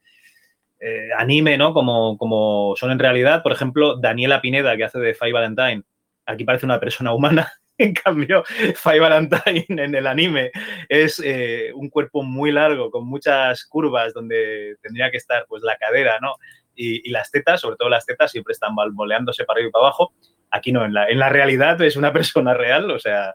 eh, 0.79 1.09
anime, 1.17 1.57
¿no? 1.57 1.73
Como, 1.73 2.17
como 2.17 2.75
son 2.77 2.91
en 2.91 2.99
realidad. 2.99 3.43
Por 3.43 3.51
ejemplo, 3.51 3.97
Daniela 3.97 4.41
Pineda, 4.41 4.75
que 4.77 4.85
hace 4.85 4.99
de 4.99 5.13
Five 5.13 5.33
Valentine, 5.33 5.83
aquí 6.25 6.43
parece 6.43 6.65
una 6.65 6.79
persona 6.79 7.13
humana. 7.13 7.51
En 7.79 7.93
cambio, 7.93 8.43
Five 8.43 9.01
Valentine 9.01 9.65
en 9.67 9.93
el 9.93 10.07
anime 10.07 10.49
es 10.89 11.21
un 11.75 11.91
cuerpo 11.91 12.23
muy 12.23 12.51
largo, 12.51 12.89
con 12.89 13.05
muchas 13.05 13.65
curvas, 13.65 14.15
donde 14.15 14.77
tendría 14.81 15.11
que 15.11 15.17
estar 15.17 15.45
pues 15.47 15.61
la 15.61 15.77
cadera, 15.77 16.17
¿no? 16.19 16.37
Y, 16.73 17.07
y 17.07 17.11
las 17.11 17.29
tetas, 17.29 17.61
sobre 17.61 17.75
todo 17.75 17.87
las 17.87 18.07
tetas, 18.07 18.31
siempre 18.31 18.53
están 18.53 18.73
balboleándose 18.75 19.43
para 19.43 19.57
arriba 19.57 19.69
y 19.69 19.71
para 19.73 19.85
abajo. 19.85 20.11
Aquí 20.49 20.71
no, 20.71 20.85
en 20.85 20.93
la, 20.93 21.09
en 21.09 21.19
la 21.19 21.29
realidad 21.29 21.81
es 21.81 21.95
una 21.95 22.13
persona 22.13 22.53
real, 22.53 22.89
o 22.89 22.99
sea, 22.99 23.33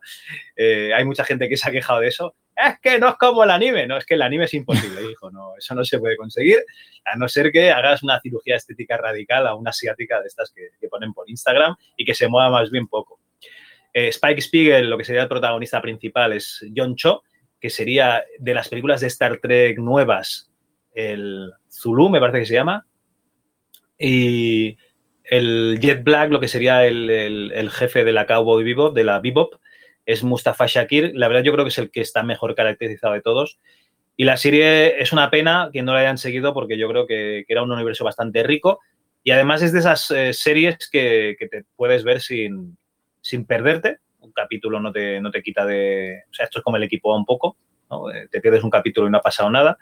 eh, 0.57 0.93
hay 0.95 1.05
mucha 1.05 1.25
gente 1.25 1.49
que 1.49 1.57
se 1.57 1.69
ha 1.69 1.73
quejado 1.73 2.01
de 2.01 2.09
eso. 2.09 2.35
es 2.57 2.79
que 2.81 2.99
no 2.99 3.11
es 3.11 3.15
como 3.17 3.45
el 3.45 3.51
anime. 3.51 3.87
No, 3.87 3.99
es 3.99 4.07
que 4.07 4.15
el 4.15 4.23
anime 4.23 4.45
es 4.45 4.55
imposible, 4.55 5.03
hijo. 5.11 5.31
No, 5.31 5.57
eso 5.57 5.75
no 5.75 5.85
se 5.85 5.99
puede 5.99 6.17
conseguir, 6.17 6.65
a 7.05 7.17
no 7.17 7.29
ser 7.29 7.53
que 7.53 7.71
hagas 7.71 8.03
una 8.03 8.21
cirugía 8.21 8.57
estética 8.57 8.97
radical 8.97 9.47
a 9.47 9.55
una 9.55 9.71
asiática 9.71 10.21
de 10.21 10.29
estas 10.29 10.53
que, 10.53 10.89
ponen 10.89 11.13
por 11.13 11.29
Instagram 11.29 11.75
y 11.97 12.05
que 12.05 12.15
se 12.15 12.29
mueva 12.29 12.51
más 12.51 12.71
bien 12.71 12.87
poco. 12.87 13.21
Eh, 13.95 14.09
Spike 14.09 14.41
Spiegel, 14.41 14.89
lo 14.89 14.97
que 14.97 15.05
sería 15.05 15.23
el 15.23 15.29
protagonista 15.29 15.81
principal, 15.83 16.33
es 16.33 16.65
John 16.75 16.97
Cho, 16.97 17.23
que 17.61 17.71
sería 17.71 18.25
de 18.39 18.55
las 18.55 18.69
películas 18.69 19.01
de 19.01 19.07
Star 19.07 19.39
Trek 19.39 19.79
nuevas, 19.79 20.51
el 20.95 21.53
Zulu, 21.71 22.09
me 22.11 22.21
parece 22.21 22.41
que 22.41 22.47
se 22.47 22.55
llama. 22.55 22.87
Y 23.99 24.77
el 25.25 25.79
Jet 25.81 26.05
Black, 26.05 26.31
lo 26.31 26.41
que 26.41 26.49
sería 26.49 26.87
el, 26.87 27.71
jefe 27.71 28.05
de 28.05 28.13
la 28.13 28.27
Cowboy 28.27 28.65
Bebop, 28.65 28.95
de 28.95 29.05
la 29.05 29.21
Bebop, 29.21 29.55
es 30.05 30.25
Mustafa 30.25 30.67
Shakir. 30.67 31.13
La 31.15 31.29
verdad 31.29 31.43
yo 31.43 31.53
creo 31.53 31.65
que 31.65 31.71
es 31.71 31.79
el 31.79 31.91
que 31.91 32.01
está 32.01 32.23
mejor 32.23 32.55
caracterizado 32.55 33.15
de 33.15 33.23
todos. 33.23 33.59
Y 34.17 34.25
la 34.25 34.37
serie 34.37 35.01
es 35.01 35.13
una 35.13 35.31
pena 35.31 35.71
que 35.73 35.83
no 35.83 35.95
la 35.95 36.01
hayan 36.01 36.19
seguido 36.19 36.53
porque 36.53 36.77
yo 36.77 36.89
creo 36.89 37.07
que, 37.07 37.45
era 37.49 37.63
un 37.63 37.73
universo 37.73 38.05
bastante 38.05 38.43
rico 38.43 38.81
y 39.25 39.31
además 39.31 39.63
es 39.63 39.73
de 39.73 39.79
esas 39.79 40.11
eh, 40.11 40.33
series 40.33 40.89
que, 40.91 41.37
te 41.51 41.65
puedes 41.77 42.05
ver 42.05 42.21
sin, 42.21 42.77
sin, 43.21 43.47
perderte. 43.47 43.99
Un 44.19 44.33
capítulo 44.33 44.81
no 44.81 44.93
te, 44.93 45.21
no 45.21 45.31
te 45.31 45.43
quita 45.43 45.65
de... 45.65 46.25
O 46.31 46.35
sea, 46.35 46.45
esto 46.45 46.59
es 46.59 46.65
como 46.65 46.77
el 46.77 46.83
equipo 46.83 47.17
un 47.17 47.25
poco, 47.25 47.57
eh, 48.13 48.29
te 48.31 48.41
pierdes 48.41 48.65
un 48.65 48.71
capítulo 48.71 49.07
y 49.07 49.11
no 49.11 49.19
ha 49.19 49.23
pasado 49.23 49.51
nada. 49.51 49.79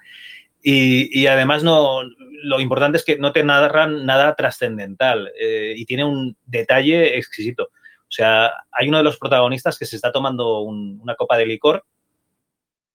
Y, 0.63 1.27
además 1.27 1.63
no, 1.63 2.03
lo 2.43 2.61
importante 2.61 2.99
es 2.99 3.05
que 3.05 3.19
no 3.19 3.33
te 3.33 3.43
narran 3.43 4.05
nada 4.05 4.35
trascendental 4.35 5.33
eh, 5.41 5.75
y 5.77 5.87
tiene 5.87 6.05
un 6.05 6.37
detalle 6.45 7.17
exquisito. 7.17 7.65
O 7.65 8.13
sea, 8.13 8.53
hay 8.73 8.89
uno 8.89 8.99
de 8.99 9.05
los 9.05 9.19
protagonistas 9.19 9.79
que 9.79 9.87
se 9.87 9.97
está 9.97 10.13
tomando 10.13 10.61
una 10.61 11.15
copa 11.15 11.37
de 11.37 11.47
licor 11.47 11.85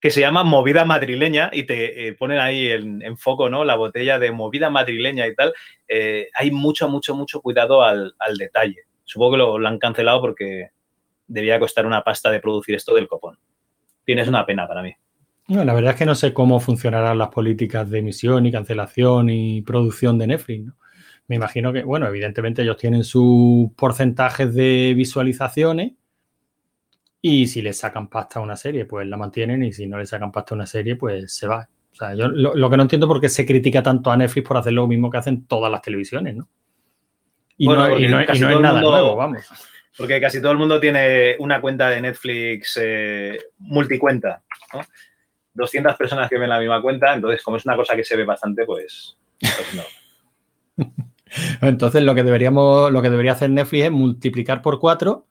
que 0.06 0.12
se 0.12 0.22
llama 0.22 0.44
Movida 0.44 0.86
Madrileña 0.86 1.50
y 1.52 1.64
te 1.64 2.08
eh, 2.08 2.14
ponen 2.14 2.38
ahí 2.38 2.70
en, 2.70 3.18
foco, 3.18 3.50
¿no? 3.50 3.66
La 3.66 3.76
botella 3.76 4.20
de 4.20 4.30
Movida 4.30 4.70
Madrileña 4.70 5.26
y 5.26 5.34
tal. 5.34 5.52
Eh, 5.88 6.30
hay 6.36 6.52
mucho, 6.52 6.88
mucho, 6.88 7.16
mucho 7.16 7.42
cuidado 7.42 7.82
al, 7.82 8.14
detalle. 8.38 8.84
Supongo 9.04 9.32
que 9.32 9.38
lo, 9.38 9.68
han 9.68 9.80
cancelado 9.80 10.22
porque 10.22 10.70
debía 11.26 11.60
costar 11.60 11.88
una 11.88 12.04
pasta 12.04 12.30
de 12.30 12.40
producir 12.40 12.76
esto 12.76 12.94
del 12.94 13.08
copón. 13.08 13.40
Tienes 14.04 14.28
una 14.28 14.46
pena 14.46 14.68
para 14.68 14.84
mí. 14.84 14.94
No, 15.48 15.64
la 15.64 15.74
verdad 15.74 15.92
es 15.92 15.98
que 15.98 16.06
no 16.06 16.16
sé 16.16 16.34
cómo 16.34 16.60
funcionarán 16.60 17.18
las 17.18 17.30
políticas 17.30 17.90
de 17.90 18.00
emisión 18.00 18.46
y 18.46 18.52
cancelación 18.52 19.30
y 19.30 19.62
producción 19.62 20.18
de 20.18 20.28
Netflix. 20.28 20.72
Me 21.28 21.36
imagino 21.36 21.72
que, 21.72 21.84
bueno, 21.84 22.08
evidentemente 22.08 22.64
ellos 22.64 22.78
tienen 22.78 23.04
sus 23.04 23.72
porcentajes 23.76 24.54
de 24.54 24.94
visualizaciones 24.96 25.94
y 27.22 27.48
si 27.48 27.62
le 27.62 27.74
sacan 27.74 28.08
pasta 28.08 28.40
a 28.40 28.44
una 28.44 28.56
serie, 28.56 28.86
pues 28.86 29.08
la 29.08 29.18
mantienen 29.18 29.64
y 29.64 29.74
si 29.74 29.88
no 29.88 29.98
le 29.98 30.06
sacan 30.06 30.32
pasta 30.32 30.54
a 30.54 30.58
una 30.58 30.66
serie, 30.66 30.96
pues 30.96 31.34
se 31.34 31.48
va. 31.48 31.68
O 31.92 31.96
sea, 31.96 32.14
yo 32.14 32.28
lo, 32.28 32.70
que 32.70 32.78
no 32.78 32.84
entiendo 32.84 33.06
es 33.06 33.08
por 33.08 33.22
qué 33.22 33.30
se 33.30 33.46
critica 33.46 33.82
tanto 33.82 34.12
a 34.12 34.18
Netflix 34.18 34.48
por 34.48 34.58
hacer 34.58 34.74
lo 34.74 34.86
mismo 34.86 35.10
que 35.10 35.18
hacen 35.18 35.46
todas 35.46 35.72
las 35.72 35.82
televisiones, 35.82 36.36
¿no? 36.36 36.48
Y 37.58 37.68
no, 37.68 37.88
es 37.88 38.40
nada 38.42 38.82
nuevo, 38.82 39.16
vamos. 39.16 39.44
Porque 39.98 40.20
casi 40.20 40.42
todo 40.42 40.52
el 40.52 40.58
mundo 40.58 40.80
tiene 40.80 41.36
una 41.40 41.62
cuenta 41.62 41.90
de 41.90 42.02
Netflix 42.02 42.78
eh, 42.82 43.40
multicuenta, 43.60 44.44
¿no? 44.74 44.82
200 45.56 45.96
personas 45.96 46.30
que 46.30 46.38
ven 46.38 46.50
la 46.50 46.60
misma 46.60 46.82
cuenta, 46.82 47.14
entonces 47.14 47.42
como 47.42 47.58
es 47.58 47.66
una 47.66 47.76
cosa 47.76 47.96
que 47.96 48.04
se 48.04 48.16
ve 48.16 48.26
bastante, 48.26 48.66
pues, 48.66 49.18
pues 49.40 49.74
no. 49.76 50.86
entonces 51.68 52.04
lo 52.04 52.14
que 52.14 52.24
deberíamos, 52.24 52.92
lo 52.92 53.02
que 53.02 53.10
debería 53.10 53.32
hacer 53.32 53.50
Netflix 53.50 53.86
es 53.86 53.92
multiplicar 53.92 54.62
por 54.62 54.80
cuatro 54.80 55.28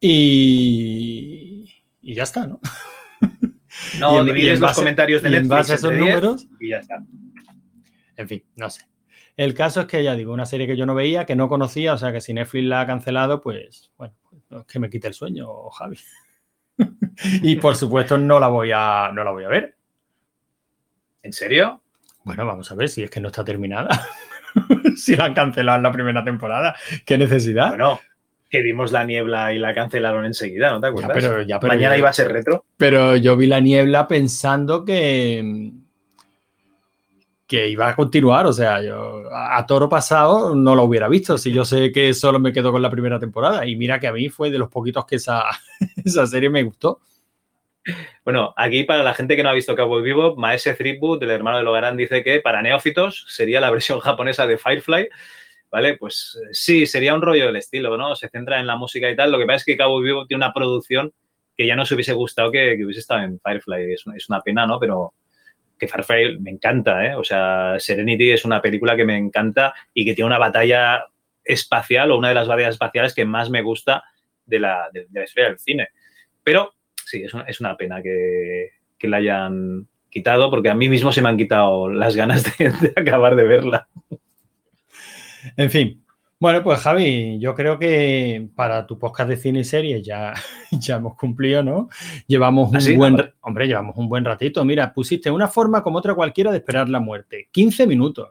y, 0.00 1.64
y 2.00 2.14
ya 2.14 2.22
está, 2.22 2.46
¿no? 2.46 2.60
No, 3.98 4.24
divides 4.24 4.60
los 4.60 4.72
comentarios 4.74 5.22
de 5.22 5.30
Netflix 5.30 5.44
en 5.44 5.48
base 5.48 5.72
a 5.72 5.74
esos 5.74 5.92
números 5.92 6.46
y 6.58 6.70
ya 6.70 6.78
está. 6.78 7.04
En 8.16 8.28
fin, 8.28 8.44
no 8.56 8.70
sé. 8.70 8.82
El 9.36 9.54
caso 9.54 9.80
es 9.80 9.86
que 9.86 10.04
ya 10.04 10.14
digo, 10.14 10.32
una 10.32 10.46
serie 10.46 10.66
que 10.66 10.76
yo 10.76 10.86
no 10.86 10.94
veía, 10.94 11.24
que 11.24 11.34
no 11.34 11.48
conocía, 11.48 11.94
o 11.94 11.98
sea 11.98 12.12
que 12.12 12.20
si 12.20 12.34
Netflix 12.34 12.66
la 12.66 12.82
ha 12.82 12.86
cancelado, 12.86 13.40
pues 13.40 13.90
bueno, 13.96 14.14
pues, 14.48 14.66
que 14.66 14.78
me 14.78 14.90
quite 14.90 15.08
el 15.08 15.14
sueño, 15.14 15.70
Javi. 15.70 15.98
y 17.42 17.56
por 17.56 17.76
supuesto 17.76 18.18
no 18.18 18.40
la 18.40 18.48
voy 18.48 18.70
a, 18.74 19.10
no 19.12 19.24
la 19.24 19.30
voy 19.30 19.44
a 19.44 19.48
ver. 19.48 19.74
¿En 21.22 21.32
serio? 21.32 21.82
Bueno, 22.24 22.46
vamos 22.46 22.70
a 22.70 22.74
ver 22.74 22.88
si 22.88 23.02
es 23.02 23.10
que 23.10 23.20
no 23.20 23.28
está 23.28 23.44
terminada. 23.44 23.88
si 24.96 25.16
la 25.16 25.26
han 25.26 25.34
cancelado 25.34 25.78
en 25.78 25.82
la 25.82 25.92
primera 25.92 26.24
temporada. 26.24 26.74
¿Qué 27.04 27.18
necesidad? 27.18 27.68
Bueno, 27.68 28.00
que 28.48 28.62
vimos 28.62 28.90
la 28.90 29.04
niebla 29.04 29.52
y 29.52 29.58
la 29.58 29.74
cancelaron 29.74 30.26
enseguida, 30.26 30.70
¿no 30.70 30.80
te 30.80 30.88
acuerdas? 30.88 31.12
pero, 31.14 31.42
ya, 31.42 31.60
Mañana 31.60 31.96
iba 31.96 32.08
a 32.10 32.12
ser 32.12 32.32
retro. 32.32 32.64
Pero 32.76 33.16
yo 33.16 33.36
vi 33.36 33.46
la 33.46 33.60
niebla 33.60 34.08
pensando 34.08 34.84
que, 34.84 35.72
que 37.50 37.68
iba 37.68 37.88
a 37.88 37.96
continuar. 37.96 38.46
O 38.46 38.52
sea, 38.52 38.80
yo 38.80 39.24
a 39.32 39.66
toro 39.66 39.88
pasado 39.88 40.54
no 40.54 40.76
lo 40.76 40.84
hubiera 40.84 41.08
visto 41.08 41.36
si 41.36 41.50
yo 41.50 41.64
sé 41.64 41.90
que 41.90 42.14
solo 42.14 42.38
me 42.38 42.52
quedo 42.52 42.70
con 42.70 42.80
la 42.80 42.90
primera 42.90 43.18
temporada. 43.18 43.66
Y 43.66 43.74
mira 43.74 43.98
que 43.98 44.06
a 44.06 44.12
mí 44.12 44.28
fue 44.28 44.52
de 44.52 44.58
los 44.58 44.68
poquitos 44.68 45.04
que 45.04 45.16
esa, 45.16 45.42
esa 46.04 46.28
serie 46.28 46.48
me 46.48 46.62
gustó. 46.62 47.00
Bueno, 48.24 48.54
aquí 48.56 48.84
para 48.84 49.02
la 49.02 49.14
gente 49.14 49.34
que 49.34 49.42
no 49.42 49.48
ha 49.48 49.54
visto 49.54 49.74
Cowboy 49.74 50.00
Vivo, 50.00 50.36
Maese 50.36 50.74
Threepwood, 50.74 51.24
el 51.24 51.30
hermano 51.30 51.56
de 51.56 51.64
Logarán, 51.64 51.96
dice 51.96 52.22
que 52.22 52.38
para 52.38 52.62
neófitos 52.62 53.24
sería 53.26 53.60
la 53.60 53.72
versión 53.72 53.98
japonesa 54.00 54.46
de 54.46 54.56
Firefly. 54.56 55.08
¿Vale? 55.72 55.96
Pues 55.96 56.38
eh, 56.40 56.48
sí, 56.52 56.86
sería 56.86 57.14
un 57.14 57.22
rollo 57.22 57.46
del 57.46 57.56
estilo, 57.56 57.96
¿no? 57.96 58.14
Se 58.14 58.28
centra 58.28 58.60
en 58.60 58.68
la 58.68 58.76
música 58.76 59.10
y 59.10 59.16
tal. 59.16 59.32
Lo 59.32 59.38
que 59.38 59.46
pasa 59.46 59.56
es 59.56 59.64
que 59.64 59.76
Cowboy 59.76 60.04
Vivo 60.04 60.26
tiene 60.26 60.44
una 60.44 60.52
producción 60.52 61.12
que 61.56 61.66
ya 61.66 61.74
no 61.74 61.84
se 61.84 61.94
hubiese 61.94 62.12
gustado 62.12 62.52
que, 62.52 62.78
hubiese 62.84 63.00
estado 63.00 63.22
en 63.22 63.40
Firefly. 63.40 63.92
Es, 63.92 64.04
es 64.16 64.28
una 64.28 64.40
pena, 64.40 64.66
¿no? 64.68 64.78
Pero, 64.78 65.14
que 65.80 65.88
Farfrail 65.88 66.38
me 66.40 66.50
encanta, 66.50 67.04
¿eh? 67.06 67.14
O 67.16 67.24
sea, 67.24 67.76
Serenity 67.78 68.30
es 68.30 68.44
una 68.44 68.60
película 68.60 68.94
que 68.94 69.06
me 69.06 69.16
encanta 69.16 69.74
y 69.94 70.04
que 70.04 70.14
tiene 70.14 70.26
una 70.26 70.38
batalla 70.38 71.06
espacial 71.42 72.10
o 72.10 72.18
una 72.18 72.28
de 72.28 72.34
las 72.34 72.46
batallas 72.46 72.74
espaciales 72.74 73.14
que 73.14 73.24
más 73.24 73.48
me 73.48 73.62
gusta 73.62 74.04
de 74.44 74.60
la, 74.60 74.90
de, 74.92 75.06
la 75.10 75.48
del 75.48 75.58
cine. 75.58 75.88
Pero 76.44 76.74
sí, 77.06 77.24
es 77.24 77.60
una, 77.60 77.76
pena 77.76 78.02
que, 78.02 78.70
la 79.02 79.16
hayan 79.16 79.88
quitado 80.10 80.50
porque 80.50 80.68
a 80.68 80.74
mí 80.74 80.88
mismo 80.88 81.12
se 81.12 81.22
me 81.22 81.30
han 81.30 81.38
quitado 81.38 81.90
las 81.90 82.14
ganas 82.14 82.44
de 82.58 82.92
acabar 82.94 83.34
de 83.34 83.44
verla. 83.44 83.88
En 85.56 85.70
fin, 85.70 86.04
bueno, 86.40 86.62
pues 86.62 86.80
Javi, 86.80 87.38
yo 87.38 87.54
creo 87.54 87.78
que 87.78 88.48
para 88.54 88.86
tu 88.86 88.98
podcast 88.98 89.28
de 89.28 89.36
cine 89.36 89.60
y 89.60 89.64
series 89.64 90.02
ya, 90.02 90.32
ya 90.70 90.96
hemos 90.96 91.14
cumplido, 91.14 91.62
¿no? 91.62 91.90
Llevamos 92.26 92.70
un 92.70 92.76
¿Ah, 92.78 92.96
buen, 92.96 93.32
hombre, 93.42 93.66
llevamos 93.66 93.94
un 93.98 94.08
buen 94.08 94.24
ratito. 94.24 94.64
Mira, 94.64 94.94
pusiste 94.94 95.30
una 95.30 95.48
forma 95.48 95.82
como 95.82 95.98
otra 95.98 96.14
cualquiera 96.14 96.50
de 96.50 96.56
esperar 96.56 96.88
la 96.88 96.98
muerte. 96.98 97.48
15 97.50 97.86
minutos. 97.86 98.30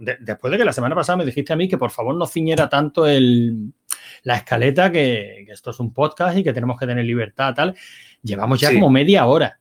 después 0.00 0.50
de 0.50 0.58
que 0.58 0.64
la 0.64 0.72
semana 0.72 0.96
pasada 0.96 1.18
me 1.18 1.24
dijiste 1.24 1.52
a 1.52 1.56
mí 1.56 1.68
que 1.68 1.78
por 1.78 1.92
favor 1.92 2.16
no 2.16 2.26
ciñera 2.26 2.68
tanto 2.68 3.06
el, 3.06 3.72
la 4.24 4.34
escaleta, 4.34 4.90
que, 4.90 5.44
que, 5.46 5.52
esto 5.52 5.70
es 5.70 5.78
un 5.78 5.94
podcast 5.94 6.36
y 6.36 6.42
que 6.42 6.52
tenemos 6.52 6.76
que 6.76 6.88
tener 6.88 7.04
libertad, 7.04 7.54
tal. 7.54 7.76
Llevamos 8.20 8.58
ya 8.58 8.72
como 8.72 8.90
media 8.90 9.26
hora. 9.26 9.60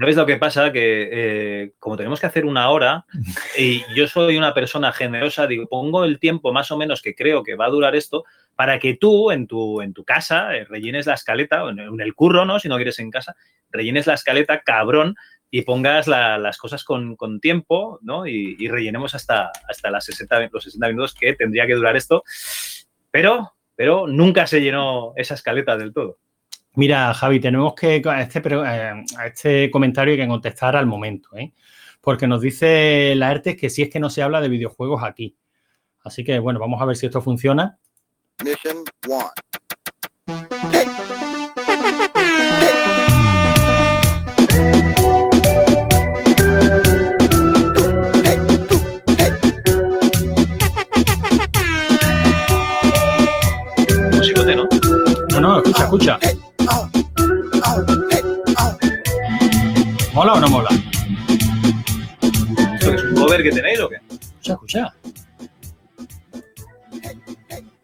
¿Sabes 0.00 0.16
lo 0.16 0.24
que 0.24 0.38
pasa? 0.38 0.72
Que 0.72 1.10
eh, 1.12 1.72
como 1.78 1.98
tenemos 1.98 2.18
que 2.18 2.26
hacer 2.26 2.46
una 2.46 2.70
hora 2.70 3.04
y 3.58 3.82
yo 3.94 4.08
soy 4.08 4.38
una 4.38 4.54
persona 4.54 4.92
generosa, 4.92 5.46
digo, 5.46 5.66
pongo 5.66 6.06
el 6.06 6.18
tiempo 6.18 6.54
más 6.54 6.70
o 6.70 6.78
menos 6.78 7.02
que 7.02 7.14
creo 7.14 7.42
que 7.42 7.54
va 7.54 7.66
a 7.66 7.70
durar 7.70 7.94
esto 7.94 8.24
para 8.56 8.78
que 8.78 8.94
tú 8.94 9.30
en 9.30 9.46
tu, 9.46 9.82
en 9.82 9.92
tu 9.92 10.02
casa 10.04 10.56
eh, 10.56 10.64
rellenes 10.64 11.04
la 11.04 11.14
escaleta, 11.14 11.68
en 11.68 12.00
el 12.00 12.14
curro, 12.14 12.46
¿no? 12.46 12.58
Si 12.58 12.66
no 12.66 12.76
quieres 12.76 12.98
en 12.98 13.10
casa, 13.10 13.36
rellenes 13.70 14.06
la 14.06 14.14
escaleta, 14.14 14.62
cabrón, 14.62 15.16
y 15.50 15.62
pongas 15.62 16.06
las 16.06 16.56
cosas 16.56 16.82
con, 16.82 17.16
tiempo, 17.40 17.98
¿no? 18.00 18.26
Y, 18.26 18.68
rellenemos 18.68 19.14
hasta, 19.14 19.50
hasta 19.68 19.90
las 19.90 20.06
60, 20.06 20.48
los 20.50 20.64
60 20.64 20.88
minutos 20.88 21.14
que 21.14 21.34
tendría 21.34 21.66
que 21.66 21.74
durar 21.74 21.96
esto. 21.96 22.22
Pero, 23.10 23.52
pero 23.76 24.06
nunca 24.06 24.46
se 24.46 24.62
llenó 24.62 25.12
esa 25.16 25.34
escaleta 25.34 25.76
del 25.76 25.92
todo. 25.92 26.18
Mira, 26.74 27.12
Javi, 27.14 27.40
tenemos 27.40 27.74
que 27.74 28.00
a 28.06 28.22
este, 28.22 28.40
eh, 28.48 29.04
a 29.18 29.26
este 29.26 29.70
comentario 29.70 30.12
hay 30.14 30.20
que 30.20 30.28
contestar 30.28 30.76
al 30.76 30.86
momento, 30.86 31.36
¿eh? 31.36 31.52
porque 32.00 32.28
nos 32.28 32.40
dice 32.40 33.14
la 33.16 33.32
ERTES 33.32 33.56
que 33.56 33.70
si 33.70 33.82
es 33.82 33.90
que 33.90 33.98
no 33.98 34.08
se 34.08 34.22
habla 34.22 34.40
de 34.40 34.48
videojuegos 34.48 35.02
aquí. 35.02 35.36
Así 36.02 36.24
que, 36.24 36.38
bueno, 36.38 36.60
vamos 36.60 36.80
a 36.80 36.84
ver 36.84 36.96
si 36.96 37.06
esto 37.06 37.20
funciona. 37.20 37.78
Mission 38.44 38.84
¿no? 54.56 54.68
No, 55.30 55.40
no, 55.40 55.58
escucha, 55.58 55.82
escucha. 55.84 56.49
¿Mola 60.20 60.34
o 60.34 60.40
no 60.40 60.48
mola? 60.50 60.68
es 62.78 63.04
un 63.04 63.14
cover 63.14 63.42
que 63.42 63.52
tenéis 63.52 63.80
o 63.80 63.88
qué? 63.88 63.96
Escucha, 64.10 64.52
escucha. 64.52 64.94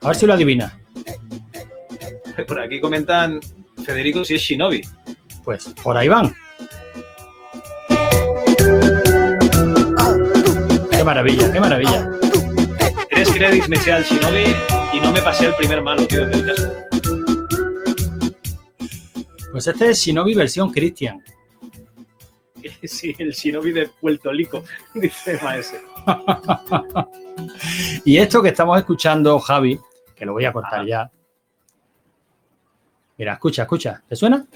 A 0.03 0.09
ver 0.09 0.17
si 0.17 0.27
lo 0.27 0.35
adivina. 0.35 0.79
Por 2.47 2.61
aquí 2.61 2.79
comentan 2.79 3.41
Federico 3.83 4.23
si 4.23 4.35
es 4.35 4.43
Shinobi. 4.43 4.83
Pues 5.45 5.73
por 5.83 5.97
ahí 5.97 6.09
van. 6.09 6.35
Qué 10.91 11.05
maravilla, 11.05 11.51
qué 11.51 11.59
maravilla. 11.59 12.11
Tres 13.09 13.31
créditos 13.31 13.71
me 13.71 13.77
eché 13.77 13.93
al 13.93 14.05
Shinobi 14.05 14.55
y 14.93 15.01
no 15.01 15.11
me 15.11 15.23
pasé 15.23 15.47
el 15.47 15.55
primer 15.55 15.81
malo, 15.81 16.07
tío, 16.07 16.27
del 16.27 16.45
caso. 16.45 16.71
Pues 19.53 19.67
este 19.67 19.89
es 19.89 19.99
Shinobi 20.01 20.35
versión 20.35 20.71
Christian. 20.71 21.23
Sí, 22.83 23.15
el 23.19 23.33
Shinobi 23.33 23.73
de 23.73 23.89
Puerto 23.89 24.31
Rico, 24.33 24.65
dice 24.95 25.39
Maese. 25.43 25.81
y 28.05 28.17
esto 28.19 28.43
que 28.43 28.49
estamos 28.51 28.79
escuchando, 28.79 29.39
Javi, 29.39 29.79
que 30.15 30.27
lo 30.27 30.33
voy 30.33 30.45
a 30.45 30.53
cortar 30.53 30.87
ya. 30.87 31.11
Mira, 33.19 33.35
escucha, 33.35 33.63
escucha. 33.63 34.03
¿Te 34.07 34.15
suena? 34.15 34.47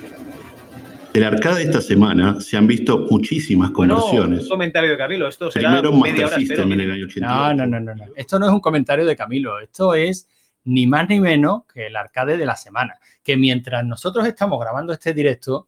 El 1.12 1.24
arcade 1.24 1.56
de 1.56 1.62
esta 1.64 1.80
semana 1.80 2.40
se 2.40 2.56
han 2.56 2.66
visto 2.66 3.06
muchísimas 3.10 3.70
conversiones. 3.72 4.38
No, 4.38 4.42
un 4.44 4.48
comentario 4.48 4.90
de 4.90 4.96
Camilo. 4.96 5.28
Esto 5.28 5.50
será 5.50 5.70
Primero 5.70 5.92
media 5.92 6.22
Master 6.22 6.26
hora, 6.26 6.36
System 6.36 6.58
espero. 6.58 6.74
en 6.74 6.80
el 6.80 6.90
año 6.92 7.04
88. 7.06 7.26
No, 7.26 7.54
no, 7.54 7.66
no, 7.66 7.80
no, 7.80 7.94
no. 7.94 8.12
Esto 8.14 8.38
no 8.38 8.46
es 8.46 8.52
un 8.52 8.60
comentario 8.60 9.04
de 9.04 9.16
Camilo. 9.16 9.58
Esto 9.58 9.94
es 9.94 10.28
ni 10.64 10.86
más 10.86 11.08
ni 11.08 11.18
menos 11.18 11.62
que 11.72 11.86
el 11.88 11.96
arcade 11.96 12.36
de 12.36 12.46
la 12.46 12.54
semana. 12.54 12.98
Que 13.24 13.36
mientras 13.36 13.84
nosotros 13.84 14.24
estamos 14.26 14.60
grabando 14.60 14.92
este 14.92 15.12
directo, 15.12 15.66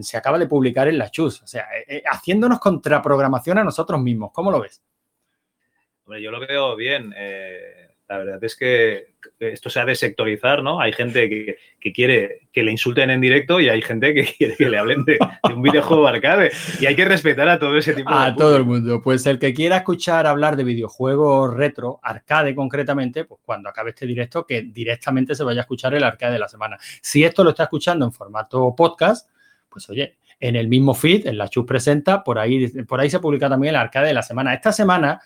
se 0.00 0.16
acaba 0.16 0.38
de 0.38 0.46
publicar 0.46 0.88
en 0.88 0.98
la 0.98 1.10
Chus. 1.10 1.42
O 1.42 1.46
sea, 1.46 1.66
eh, 1.76 1.84
eh, 1.88 2.02
haciéndonos 2.06 2.58
contraprogramación 2.58 3.58
a 3.58 3.64
nosotros 3.64 4.00
mismos. 4.00 4.30
¿Cómo 4.32 4.50
lo 4.50 4.60
ves? 4.60 4.82
Hombre, 6.04 6.22
yo 6.22 6.30
lo 6.30 6.40
veo 6.40 6.76
bien. 6.76 7.14
eh, 7.16 7.84
la 8.08 8.18
verdad 8.18 8.44
es 8.44 8.54
que 8.54 9.14
esto 9.38 9.70
se 9.70 9.80
ha 9.80 9.84
de 9.86 9.94
sectorizar, 9.94 10.62
¿no? 10.62 10.78
Hay 10.78 10.92
gente 10.92 11.28
que, 11.28 11.56
que 11.80 11.92
quiere 11.92 12.48
que 12.52 12.62
le 12.62 12.70
insulten 12.70 13.08
en 13.08 13.20
directo 13.20 13.58
y 13.60 13.70
hay 13.70 13.80
gente 13.80 14.12
que 14.12 14.24
quiere 14.38 14.56
que 14.56 14.68
le 14.68 14.76
hablen 14.78 15.04
de, 15.04 15.14
de 15.14 15.54
un 15.54 15.62
videojuego 15.62 16.06
arcade. 16.06 16.52
Y 16.80 16.86
hay 16.86 16.94
que 16.94 17.06
respetar 17.06 17.48
a 17.48 17.58
todo 17.58 17.76
ese 17.78 17.94
tipo 17.94 18.10
de 18.10 18.16
A 18.16 18.34
todo 18.34 18.56
el 18.58 18.64
mundo. 18.64 19.00
Pues 19.02 19.24
el 19.26 19.38
que 19.38 19.54
quiera 19.54 19.78
escuchar 19.78 20.26
hablar 20.26 20.56
de 20.56 20.64
videojuegos 20.64 21.54
retro, 21.54 21.98
arcade 22.02 22.54
concretamente, 22.54 23.24
pues 23.24 23.40
cuando 23.42 23.70
acabe 23.70 23.90
este 23.90 24.06
directo, 24.06 24.46
que 24.46 24.62
directamente 24.62 25.34
se 25.34 25.42
vaya 25.42 25.60
a 25.60 25.62
escuchar 25.62 25.94
el 25.94 26.04
arcade 26.04 26.34
de 26.34 26.38
la 26.38 26.48
semana. 26.48 26.76
Si 27.00 27.24
esto 27.24 27.42
lo 27.42 27.50
está 27.50 27.64
escuchando 27.64 28.04
en 28.04 28.12
formato 28.12 28.74
podcast, 28.76 29.30
pues 29.74 29.90
oye, 29.90 30.18
en 30.38 30.54
el 30.54 30.68
mismo 30.68 30.94
feed, 30.94 31.26
en 31.26 31.36
la 31.36 31.48
Chus 31.48 31.66
Presenta, 31.66 32.22
por 32.22 32.38
ahí, 32.38 32.68
por 32.84 33.00
ahí 33.00 33.10
se 33.10 33.18
publica 33.18 33.48
también 33.48 33.74
el 33.74 33.80
arcade 33.80 34.06
de 34.06 34.14
la 34.14 34.22
semana. 34.22 34.54
Esta 34.54 34.72
semana, 34.72 35.20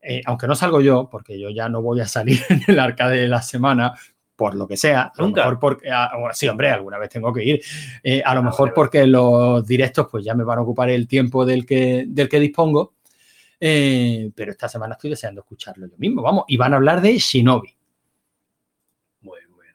eh, 0.00 0.20
aunque 0.24 0.46
no 0.46 0.54
salgo 0.54 0.80
yo, 0.80 1.08
porque 1.10 1.38
yo 1.40 1.50
ya 1.50 1.68
no 1.68 1.82
voy 1.82 2.00
a 2.00 2.06
salir 2.06 2.38
en 2.48 2.62
el 2.68 2.78
arcade 2.78 3.16
de 3.22 3.26
la 3.28 3.42
semana, 3.42 3.92
por 4.36 4.54
lo 4.54 4.68
que 4.68 4.76
sea, 4.76 5.02
a 5.02 5.12
lo 5.18 5.26
Nunca. 5.26 5.40
mejor 5.42 5.58
porque, 5.58 5.88
bueno, 6.18 6.32
sí, 6.32 6.46
hombre, 6.48 6.70
alguna 6.70 6.98
vez 6.98 7.10
tengo 7.10 7.32
que 7.32 7.44
ir. 7.44 7.60
Eh, 8.04 8.22
a 8.24 8.34
lo 8.34 8.40
Ah, 8.40 8.44
mejor 8.44 8.68
vale, 8.68 8.74
porque 8.76 9.06
los 9.06 9.66
directos 9.66 10.06
pues 10.10 10.24
ya 10.24 10.34
me 10.34 10.44
van 10.44 10.58
a 10.58 10.62
ocupar 10.62 10.88
el 10.90 11.08
tiempo 11.08 11.44
del 11.44 11.66
que, 11.66 12.04
del 12.06 12.28
que 12.28 12.38
dispongo. 12.38 12.94
Eh, 13.60 14.30
pero 14.34 14.52
esta 14.52 14.68
semana 14.68 14.94
estoy 14.94 15.10
deseando 15.10 15.40
escucharlo 15.40 15.86
yo 15.86 15.96
mismo. 15.98 16.22
Vamos, 16.22 16.44
y 16.48 16.56
van 16.56 16.72
a 16.72 16.76
hablar 16.76 17.00
de 17.00 17.16
Shinobi. 17.18 17.76
Muy 19.20 19.38
bien. 19.40 19.74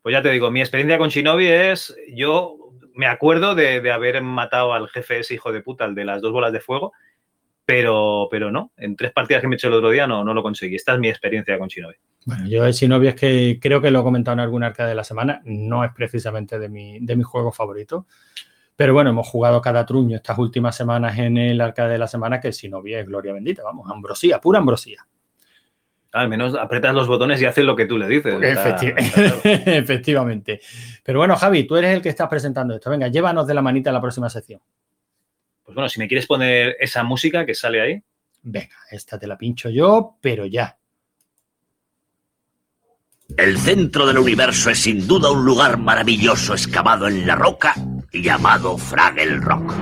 Pues 0.00 0.12
ya 0.14 0.22
te 0.22 0.30
digo, 0.30 0.50
mi 0.50 0.60
experiencia 0.60 0.98
con 0.98 1.10
Shinobi 1.10 1.46
es, 1.48 1.94
yo 2.14 2.65
me 2.96 3.06
acuerdo 3.06 3.54
de, 3.54 3.80
de 3.80 3.92
haber 3.92 4.20
matado 4.22 4.72
al 4.72 4.88
jefe 4.88 5.20
ese 5.20 5.34
hijo 5.34 5.52
de 5.52 5.62
puta, 5.62 5.84
el 5.84 5.94
de 5.94 6.04
las 6.04 6.20
dos 6.20 6.32
bolas 6.32 6.52
de 6.52 6.60
fuego, 6.60 6.92
pero, 7.64 8.28
pero 8.30 8.50
no, 8.50 8.72
en 8.76 8.96
tres 8.96 9.12
partidas 9.12 9.40
que 9.40 9.48
me 9.48 9.54
he 9.54 9.56
hecho 9.56 9.68
el 9.68 9.74
otro 9.74 9.90
día 9.90 10.06
no, 10.06 10.24
no 10.24 10.32
lo 10.32 10.42
conseguí. 10.42 10.76
Esta 10.76 10.94
es 10.94 10.98
mi 11.00 11.08
experiencia 11.08 11.58
con 11.58 11.68
Shinobi. 11.68 11.96
Bueno, 12.24 12.46
yo 12.48 12.64
de 12.64 12.72
Shinobi 12.72 13.08
es 13.08 13.14
que 13.14 13.58
creo 13.60 13.80
que 13.80 13.90
lo 13.90 14.00
he 14.00 14.02
comentado 14.02 14.34
en 14.34 14.40
algún 14.40 14.62
arcade 14.62 14.90
de 14.90 14.94
la 14.94 15.04
semana. 15.04 15.40
No 15.44 15.84
es 15.84 15.92
precisamente 15.92 16.58
de 16.58 16.68
mi, 16.68 16.98
de 17.00 17.16
mis 17.16 17.26
juegos 17.26 17.56
favoritos. 17.56 18.04
Pero 18.76 18.92
bueno, 18.92 19.10
hemos 19.10 19.26
jugado 19.26 19.60
cada 19.60 19.84
truño 19.84 20.16
estas 20.16 20.38
últimas 20.38 20.76
semanas 20.76 21.18
en 21.18 21.38
el 21.38 21.60
arcade 21.60 21.92
de 21.92 21.98
la 21.98 22.06
semana, 22.06 22.40
que 22.40 22.52
Shinobi 22.52 22.94
es 22.94 23.06
gloria 23.06 23.32
bendita. 23.32 23.62
Vamos, 23.64 23.90
ambrosía, 23.90 24.40
pura 24.40 24.58
ambrosía. 24.58 25.06
Al 26.16 26.28
menos 26.28 26.54
apretas 26.54 26.94
los 26.94 27.06
botones 27.06 27.40
y 27.42 27.44
haces 27.44 27.64
lo 27.64 27.76
que 27.76 27.86
tú 27.86 27.98
le 27.98 28.08
dices. 28.08 28.34
Está- 28.42 28.76
Efecti- 28.78 28.94
está 28.96 29.20
claro. 29.20 29.40
Efectivamente. 29.66 30.60
Pero 31.04 31.18
bueno, 31.18 31.36
Javi, 31.36 31.64
tú 31.64 31.76
eres 31.76 31.94
el 31.94 32.02
que 32.02 32.08
estás 32.08 32.28
presentando 32.28 32.74
esto. 32.74 32.88
Venga, 32.90 33.08
llévanos 33.08 33.46
de 33.46 33.54
la 33.54 33.62
manita 33.62 33.90
a 33.90 33.92
la 33.92 34.00
próxima 34.00 34.28
sección. 34.30 34.60
Pues 35.64 35.74
bueno, 35.74 35.88
si 35.88 35.98
me 35.98 36.08
quieres 36.08 36.26
poner 36.26 36.76
esa 36.80 37.02
música 37.02 37.44
que 37.44 37.54
sale 37.54 37.80
ahí. 37.80 38.02
Venga, 38.42 38.76
esta 38.90 39.18
te 39.18 39.26
la 39.26 39.36
pincho 39.36 39.68
yo, 39.68 40.16
pero 40.20 40.46
ya. 40.46 40.76
El 43.36 43.58
centro 43.58 44.06
del 44.06 44.18
universo 44.18 44.70
es 44.70 44.78
sin 44.78 45.06
duda 45.06 45.30
un 45.30 45.44
lugar 45.44 45.76
maravilloso 45.78 46.54
excavado 46.54 47.08
en 47.08 47.26
la 47.26 47.34
roca 47.34 47.74
y 48.12 48.22
llamado 48.22 48.78
Fraggle 48.78 49.36
Rock. 49.38 49.74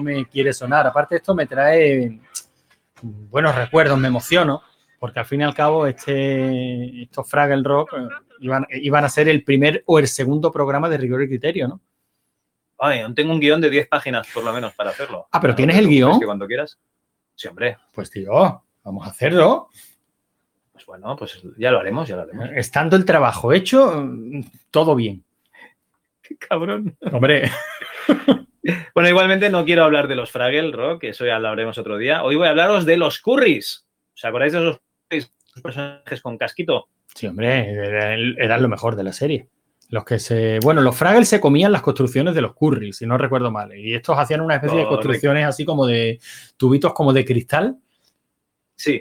Me 0.00 0.26
quiere 0.26 0.52
sonar. 0.52 0.86
Aparte, 0.86 1.16
esto 1.16 1.34
me 1.34 1.46
trae 1.46 2.20
buenos 3.02 3.54
recuerdos, 3.54 3.98
me 3.98 4.08
emociono, 4.08 4.62
porque 4.98 5.20
al 5.20 5.26
fin 5.26 5.40
y 5.40 5.44
al 5.44 5.54
cabo, 5.54 5.86
este, 5.86 7.02
estos 7.02 7.28
Fraggle 7.28 7.62
Rock 7.62 7.94
eh, 7.94 8.08
iban, 8.40 8.66
iban 8.70 9.04
a 9.04 9.08
ser 9.08 9.28
el 9.28 9.44
primer 9.44 9.82
o 9.86 9.98
el 9.98 10.08
segundo 10.08 10.52
programa 10.52 10.88
de 10.88 10.98
rigor 10.98 11.22
y 11.22 11.28
criterio, 11.28 11.68
¿no? 11.68 11.80
Ay, 12.78 13.02
tengo 13.14 13.32
un 13.32 13.40
guion 13.40 13.60
de 13.60 13.68
10 13.68 13.88
páginas 13.88 14.26
por 14.32 14.42
lo 14.42 14.52
menos 14.54 14.72
para 14.74 14.90
hacerlo. 14.90 15.28
Ah, 15.32 15.40
pero 15.40 15.54
¿tienes 15.54 15.76
el 15.76 15.86
guion? 15.86 16.18
Que 16.18 16.24
cuando 16.24 16.46
quieras. 16.46 16.78
Sí, 17.34 17.46
hombre. 17.46 17.76
Pues 17.92 18.10
tío, 18.10 18.64
vamos 18.82 19.06
a 19.06 19.10
hacerlo. 19.10 19.68
Pues 20.72 20.86
bueno, 20.86 21.14
pues 21.14 21.42
ya 21.58 21.70
lo 21.70 21.78
haremos, 21.78 22.08
ya 22.08 22.16
lo 22.16 22.22
haremos. 22.22 22.48
Estando 22.54 22.96
el 22.96 23.04
trabajo 23.04 23.52
hecho, 23.52 24.02
mm, 24.02 24.44
todo 24.70 24.94
bien. 24.94 25.22
Qué 26.22 26.38
cabrón. 26.38 26.96
Hombre, 27.12 27.50
Bueno, 28.94 29.08
igualmente 29.08 29.48
no 29.48 29.64
quiero 29.64 29.84
hablar 29.84 30.06
de 30.08 30.16
los 30.16 30.30
Fraggle 30.30 30.70
Rock, 30.72 31.00
que 31.00 31.08
eso 31.10 31.24
ya 31.24 31.38
lo 31.38 31.48
hablaremos 31.48 31.78
otro 31.78 31.96
día. 31.96 32.22
Hoy 32.22 32.36
voy 32.36 32.46
a 32.46 32.50
hablaros 32.50 32.84
de 32.84 32.96
los 32.98 33.18
Currys. 33.20 33.86
¿Os 34.14 34.24
acordáis 34.24 34.52
de 34.52 34.58
esos 34.58 34.80
currys, 35.08 35.32
personajes 35.62 36.20
con 36.20 36.36
casquito? 36.36 36.88
sí, 37.14 37.26
hombre, 37.26 37.70
era- 37.72 38.14
eran 38.14 38.62
lo 38.62 38.68
mejor 38.68 38.96
de 38.96 39.02
la 39.04 39.12
serie. 39.12 39.48
Los 39.88 40.04
que 40.04 40.18
se. 40.20 40.58
Bueno, 40.62 40.82
los 40.82 40.96
Fraggle 40.96 41.24
se 41.24 41.40
comían 41.40 41.72
las 41.72 41.82
construcciones 41.82 42.34
de 42.34 42.42
los 42.42 42.54
Curry, 42.54 42.92
si 42.92 43.06
no 43.06 43.18
recuerdo 43.18 43.50
mal. 43.50 43.74
Y 43.76 43.94
estos 43.94 44.16
hacían 44.18 44.40
una 44.42 44.54
especie 44.56 44.78
de 44.78 44.84
construcciones 44.86 45.46
así 45.46 45.64
como 45.64 45.86
de 45.86 46.20
tubitos 46.56 46.92
como 46.92 47.12
de 47.12 47.24
cristal. 47.24 47.76
Sí, 48.76 49.00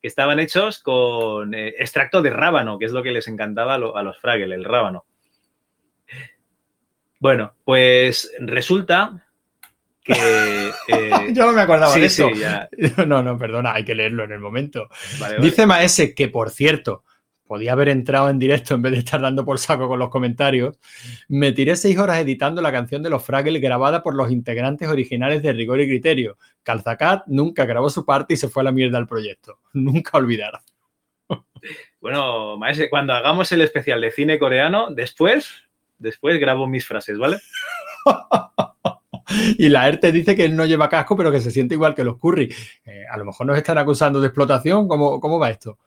que 0.00 0.08
estaban 0.08 0.40
hechos 0.40 0.78
con 0.78 1.52
eh, 1.52 1.74
extracto 1.78 2.22
de 2.22 2.30
rábano, 2.30 2.78
que 2.78 2.86
es 2.86 2.92
lo 2.92 3.02
que 3.02 3.10
les 3.10 3.28
encantaba 3.28 3.74
a, 3.74 3.78
lo- 3.78 3.96
a 3.96 4.02
los 4.02 4.18
Fraggle, 4.18 4.54
el 4.54 4.64
rábano. 4.64 5.04
Bueno, 7.20 7.54
pues 7.64 8.32
resulta 8.40 9.24
que... 10.02 10.14
eh, 10.88 11.32
Yo 11.32 11.46
no 11.46 11.52
me 11.52 11.60
acordaba 11.60 11.94
sí, 11.94 12.00
de 12.00 12.06
eso. 12.06 12.28
sí, 12.32 12.40
ya, 12.40 12.68
No, 13.06 13.22
no, 13.22 13.38
perdona, 13.38 13.74
hay 13.74 13.84
que 13.84 13.94
leerlo 13.94 14.24
en 14.24 14.32
el 14.32 14.40
momento. 14.40 14.88
vale, 15.20 15.36
vale. 15.36 15.46
Dice 15.46 15.66
Maese 15.66 16.14
que, 16.14 16.28
por 16.28 16.50
cierto, 16.50 17.04
podía 17.50 17.72
haber 17.72 17.88
entrado 17.88 18.30
en 18.30 18.38
directo 18.38 18.74
en 18.74 18.82
vez 18.82 18.92
de 18.92 18.98
estar 18.98 19.20
dando 19.20 19.44
por 19.44 19.58
saco 19.58 19.88
con 19.88 19.98
los 19.98 20.08
comentarios. 20.08 20.78
Me 21.28 21.50
tiré 21.50 21.76
seis 21.76 21.98
horas 21.98 22.20
editando 22.20 22.62
la 22.62 22.70
canción 22.70 23.02
de 23.02 23.10
los 23.10 23.24
Fraggle 23.24 23.58
grabada 23.58 24.02
por 24.02 24.14
los 24.14 24.30
integrantes 24.30 24.88
originales 24.88 25.42
de 25.42 25.52
Rigor 25.52 25.80
y 25.80 25.88
Criterio. 25.88 26.38
Calzacat 26.62 27.24
nunca 27.26 27.64
grabó 27.64 27.90
su 27.90 28.04
parte 28.06 28.34
y 28.34 28.36
se 28.36 28.48
fue 28.48 28.62
a 28.62 28.64
la 28.64 28.72
mierda 28.72 28.98
al 28.98 29.08
proyecto. 29.08 29.58
Nunca 29.72 30.16
olvidar. 30.16 30.60
Bueno, 32.00 32.56
maese, 32.56 32.88
cuando 32.88 33.12
hagamos 33.12 33.50
el 33.52 33.60
especial 33.60 34.00
de 34.00 34.10
cine 34.12 34.38
coreano, 34.38 34.90
después, 34.90 35.50
después 36.00 36.40
grabo 36.40 36.66
mis 36.66 36.86
frases, 36.86 37.18
¿vale? 37.18 37.38
Y 39.58 39.68
la 39.68 39.86
ERTE 39.86 40.10
dice 40.10 40.34
que 40.34 40.44
él 40.44 40.56
no 40.56 40.66
lleva 40.66 40.88
casco, 40.88 41.16
pero 41.16 41.30
que 41.30 41.40
se 41.40 41.52
siente 41.52 41.74
igual 41.74 41.94
que 41.94 42.02
los 42.02 42.18
Curry. 42.18 42.52
Eh, 42.84 43.04
a 43.08 43.16
lo 43.16 43.24
mejor 43.24 43.46
nos 43.46 43.56
están 43.56 43.78
acusando 43.78 44.20
de 44.20 44.26
explotación. 44.26 44.88
¿Cómo, 44.88 45.20
cómo 45.20 45.38
va 45.38 45.50
esto? 45.50 45.78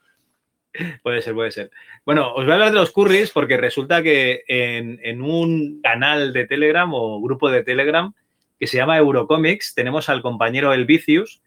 Puede 1.03 1.22
ser, 1.22 1.34
puede 1.34 1.51
ser. 1.51 1.70
Bueno, 2.05 2.34
os 2.34 2.45
voy 2.45 2.51
a 2.51 2.53
hablar 2.53 2.72
de 2.72 2.80
los 2.80 2.91
curries 2.91 3.32
porque 3.32 3.57
resulta 3.57 4.01
que 4.01 4.43
en, 4.47 4.97
en 5.03 5.22
un 5.22 5.82
canal 5.82 6.32
de 6.32 6.47
Telegram 6.47 6.89
o 6.93 7.22
grupo 7.22 7.51
de 7.51 7.64
Telegram 7.64 8.14
que 8.59 8.66
se 8.66 8.78
llama 8.78 8.97
Eurocomics 8.97 9.76
tenemos 9.76 10.07
al 10.07 10.22
compañero 10.22 10.74
El 10.74 10.86
Vicius 10.86 11.41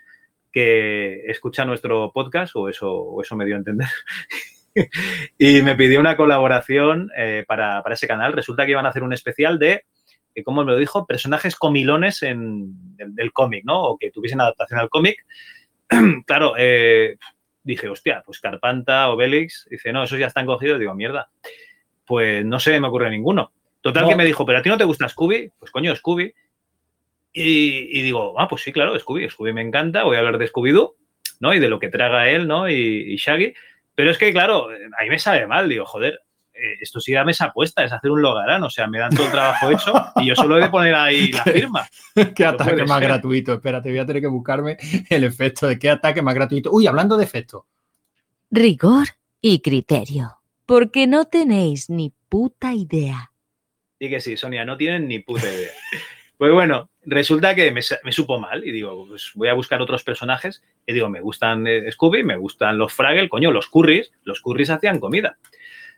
que 0.52 1.22
escucha 1.26 1.66
nuestro 1.66 2.12
podcast, 2.12 2.56
o 2.56 2.70
eso, 2.70 2.90
o 2.90 3.20
eso 3.20 3.36
me 3.36 3.44
dio 3.44 3.56
a 3.56 3.58
entender. 3.58 3.88
y 5.38 5.62
me 5.62 5.74
pidió 5.74 6.00
una 6.00 6.16
colaboración 6.16 7.10
eh, 7.16 7.44
para, 7.46 7.82
para 7.82 7.94
ese 7.94 8.06
canal. 8.06 8.32
Resulta 8.32 8.64
que 8.64 8.72
iban 8.72 8.86
a 8.86 8.90
hacer 8.90 9.02
un 9.02 9.12
especial 9.12 9.58
de, 9.58 9.84
eh, 10.34 10.42
como 10.44 10.64
me 10.64 10.72
lo 10.72 10.78
dijo, 10.78 11.06
personajes 11.06 11.56
comilones 11.56 12.22
en, 12.22 12.96
del, 12.96 13.14
del 13.14 13.32
cómic, 13.32 13.64
¿no? 13.64 13.82
O 13.82 13.98
que 13.98 14.10
tuviesen 14.10 14.40
adaptación 14.40 14.78
al 14.78 14.90
cómic. 14.90 15.24
claro, 16.26 16.54
eh, 16.58 17.16
dije, 17.62 17.88
hostia, 17.88 18.22
pues 18.24 18.40
Carpanta, 18.40 19.08
Obelix. 19.10 19.66
Dice, 19.70 19.92
no, 19.92 20.04
esos 20.04 20.18
ya 20.18 20.26
están 20.26 20.46
cogidos. 20.46 20.78
Digo, 20.78 20.94
mierda. 20.94 21.30
Pues 22.04 22.44
no 22.44 22.60
se 22.60 22.78
me 22.78 22.88
ocurre 22.88 23.10
ninguno. 23.10 23.52
Total 23.80 24.04
No. 24.04 24.08
que 24.10 24.16
me 24.16 24.24
dijo, 24.24 24.44
¿pero 24.44 24.58
a 24.58 24.62
ti 24.62 24.68
no 24.68 24.78
te 24.78 24.84
gusta 24.84 25.08
Scooby? 25.08 25.52
Pues 25.58 25.70
coño, 25.70 25.94
Scooby. 25.94 26.32
Y, 27.32 27.98
y 27.98 28.02
digo, 28.02 28.38
ah, 28.40 28.48
pues 28.48 28.62
sí, 28.62 28.72
claro, 28.72 28.98
Scooby. 28.98 29.28
Scooby 29.28 29.52
me 29.52 29.62
encanta. 29.62 30.04
Voy 30.04 30.16
a 30.16 30.20
hablar 30.20 30.38
de 30.38 30.50
Scooby-Doo, 30.50 30.94
¿no? 31.40 31.54
Y 31.54 31.58
de 31.58 31.68
lo 31.68 31.78
que 31.78 31.88
traga 31.88 32.28
él, 32.28 32.46
¿no? 32.46 32.68
Y, 32.68 32.74
y 32.74 33.16
Shaggy. 33.16 33.54
Pero 33.96 34.12
es 34.12 34.18
que, 34.18 34.30
claro, 34.32 34.68
a 34.68 35.02
mí 35.02 35.08
me 35.10 35.18
sabe 35.18 35.46
mal. 35.48 35.68
Digo, 35.68 35.84
joder, 35.86 36.20
eh, 36.52 36.76
esto 36.80 37.00
sí 37.00 37.12
da 37.12 37.24
mesa 37.24 37.50
puesta, 37.52 37.82
es 37.82 37.92
hacer 37.92 38.10
un 38.12 38.22
logarán. 38.22 38.62
O 38.62 38.70
sea, 38.70 38.86
me 38.86 38.98
dan 39.00 39.10
todo 39.10 39.26
el 39.26 39.32
trabajo 39.32 39.70
hecho 39.70 39.92
y 40.16 40.26
yo 40.26 40.36
solo 40.36 40.58
he 40.58 40.60
de 40.62 40.68
poner 40.68 40.94
ahí 40.94 41.32
la 41.32 41.42
firma. 41.44 41.88
qué 42.14 42.44
No 42.44 42.50
ataque 42.50 42.84
más 42.84 43.00
ser. 43.00 43.08
gratuito. 43.08 43.54
Espérate, 43.54 43.88
voy 43.88 43.98
a 43.98 44.06
tener 44.06 44.22
que 44.22 44.28
buscarme 44.28 44.76
el 45.10 45.24
efecto 45.24 45.66
de 45.66 45.78
qué 45.78 45.90
ataque 45.90 46.22
más 46.22 46.34
gratuito. 46.36 46.70
Uy, 46.70 46.86
hablando 46.86 47.16
de 47.16 47.24
efectos. 47.24 47.64
Rigor 48.50 49.08
y 49.40 49.60
criterio. 49.60 50.38
Porque 50.66 51.06
no 51.06 51.24
tenéis 51.24 51.90
ni 51.90 52.12
puta 52.28 52.74
idea. 52.74 53.32
Y 53.98 54.10
que 54.10 54.20
sí, 54.20 54.36
Sonia, 54.36 54.64
no 54.64 54.76
tienen 54.76 55.08
ni 55.08 55.20
puta 55.20 55.46
idea. 55.50 55.70
Pues 56.38 56.52
bueno, 56.52 56.90
resulta 57.06 57.54
que 57.54 57.70
me, 57.70 57.80
supo 57.82 58.38
mal 58.38 58.62
y 58.62 58.70
digo, 58.70 59.06
pues 59.08 59.32
voy 59.34 59.48
a 59.48 59.54
buscar 59.54 59.80
otros 59.80 60.04
personajes 60.04 60.62
y 60.86 60.92
digo, 60.92 61.08
me 61.08 61.22
gustan 61.22 61.66
eh, 61.66 61.90
Scooby, 61.90 62.24
me 62.24 62.36
gustan 62.36 62.76
los 62.76 62.92
Fraggle, 62.92 63.30
coño, 63.30 63.50
los 63.50 63.68
Currys, 63.68 64.12
los 64.24 64.42
Currys 64.42 64.68
hacían 64.68 65.00
comida. 65.00 65.38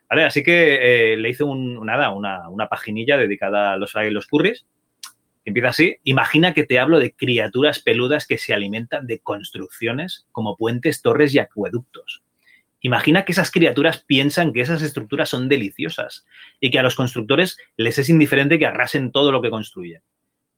¿Vale? 0.09 0.25
Así 0.25 0.45
que 0.45 1.13
eh, 1.13 1.17
le 1.17 1.31
hice 1.31 1.43
un, 1.43 1.85
nada, 1.85 2.11
una, 2.11 2.49
una 2.49 2.69
paginilla 2.69 3.17
dedicada 3.17 3.73
a 3.73 3.77
los 3.77 3.91
Fraggle 3.91 4.13
y 4.13 4.15
los 4.15 4.29
Currys. 4.29 4.65
Empieza 5.45 5.71
así. 5.71 5.97
Imagina 6.05 6.55
que 6.55 6.65
te 6.65 6.79
hablo 6.79 7.01
de 7.01 7.13
criaturas 7.13 7.81
peludas 7.81 8.27
que 8.27 8.39
se 8.39 8.55
alimentan 8.55 9.07
de 9.07 9.19
construcciones 9.19 10.27
como 10.31 10.57
puentes, 10.57 11.03
torres 11.03 11.35
y 11.35 11.41
acueductos. 11.41 12.23
Imagina 12.81 13.25
que 13.25 13.33
esas 13.33 13.51
criaturas 13.51 14.05
piensan 14.07 14.53
que 14.53 14.61
esas 14.61 14.83
estructuras 14.83 15.29
son 15.29 15.49
deliciosas 15.49 16.25
y 16.61 16.71
que 16.71 16.79
a 16.79 16.83
los 16.85 16.95
constructores 16.95 17.59
les 17.77 17.99
es 17.99 18.09
indiferente 18.09 18.59
que 18.59 18.67
arrasen 18.67 19.11
todo 19.11 19.33
lo 19.33 19.43
que 19.43 19.51
construyen. 19.51 20.03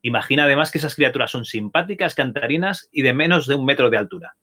Imagina 0.03 0.45
además 0.45 0.71
que 0.71 0.79
esas 0.79 0.95
criaturas 0.95 1.31
son 1.31 1.45
simpáticas, 1.45 2.15
cantarinas 2.15 2.89
y 2.91 3.03
de 3.03 3.13
menos 3.13 3.47
de 3.47 3.55
un 3.55 3.65
metro 3.65 3.91
de 3.91 3.99
altura. 3.99 4.37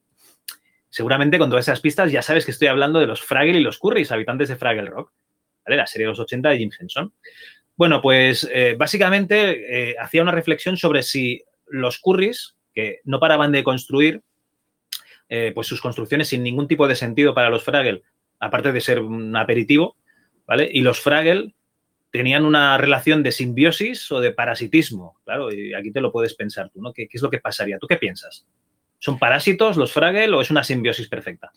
Seguramente 0.90 1.38
con 1.38 1.50
todas 1.50 1.66
esas 1.66 1.82
pistas 1.82 2.12
ya 2.12 2.22
sabes 2.22 2.46
que 2.46 2.52
estoy 2.52 2.68
hablando 2.68 3.00
de 3.00 3.08
los 3.08 3.22
Fraggle 3.22 3.60
y 3.60 3.64
los 3.64 3.78
Currys, 3.78 4.12
habitantes 4.12 4.50
de 4.50 4.56
Fraggle 4.56 4.90
Rock, 4.90 5.12
¿vale? 5.66 5.78
La 5.78 5.88
serie 5.88 6.06
de 6.06 6.12
los 6.12 6.20
80 6.20 6.50
de 6.50 6.58
Jim 6.58 6.72
Henson. 6.80 7.14
Bueno, 7.76 8.02
pues 8.02 8.50
eh, 8.52 8.76
básicamente 8.78 9.92
eh, 9.92 9.96
hacía 10.00 10.24
una 10.24 10.32
reflexión 10.32 10.78
sobre 10.78 11.04
si 11.04 11.44
los 11.68 12.00
Currys, 12.00 12.56
que 12.74 13.02
no 13.04 13.20
paraban 13.20 13.52
de 13.52 13.64
construir, 13.64 14.22
eh, 15.30 15.52
pues 15.54 15.68
sus 15.68 15.82
construcciones 15.82 16.30
sin 16.30 16.42
ningún 16.42 16.68
tipo 16.68 16.88
de 16.88 16.96
sentido 16.96 17.34
para 17.34 17.50
los 17.50 17.64
Fraggle, 17.64 18.04
aparte 18.40 18.72
de 18.72 18.82
ser 18.82 19.00
un 19.00 19.36
aperitivo, 19.36 19.98
¿vale? 20.48 20.70
Y 20.72 20.82
los 20.82 21.00
Fraggle 21.00 21.54
tenían 22.12 22.46
una 22.46 22.78
relación 22.78 23.24
de 23.24 23.32
simbiosis 23.32 24.12
o 24.12 24.20
de 24.20 24.32
parasitismo, 24.32 25.18
claro, 25.24 25.52
y 25.52 25.74
aquí 25.74 25.92
te 25.92 26.02
lo 26.02 26.12
puedes 26.12 26.34
pensar 26.34 26.70
tú, 26.70 26.82
¿no? 26.82 26.94
¿Qué, 26.94 27.08
es 27.12 27.22
lo 27.22 27.30
que 27.30 27.40
pasaría? 27.40 27.78
¿Tú 27.80 27.88
qué 27.88 27.98
piensas? 27.98 28.46
¿Son 29.00 29.20
parásitos 29.20 29.78
los 29.78 29.92
Fraggle 29.92 30.36
o 30.36 30.42
es 30.42 30.50
una 30.50 30.64
simbiosis 30.64 31.08
perfecta? 31.08 31.52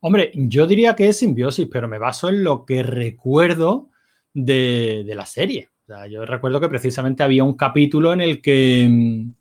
Hombre, 0.00 0.32
yo 0.34 0.66
diría 0.66 0.96
que 0.96 1.08
es 1.08 1.18
simbiosis, 1.18 1.68
pero 1.70 1.86
me 1.86 1.98
baso 1.98 2.28
en 2.28 2.42
lo 2.42 2.64
que 2.64 2.82
recuerdo 2.82 3.90
de, 4.32 5.04
de 5.06 5.14
la 5.14 5.26
serie. 5.26 5.68
O 5.84 5.86
sea, 5.86 6.06
yo 6.06 6.24
recuerdo 6.24 6.60
que 6.60 6.68
precisamente 6.68 7.22
había 7.22 7.44
un 7.44 7.56
capítulo 7.56 8.12
en 8.12 8.22
el 8.22 8.40
que, 8.40 8.84
en 8.84 9.34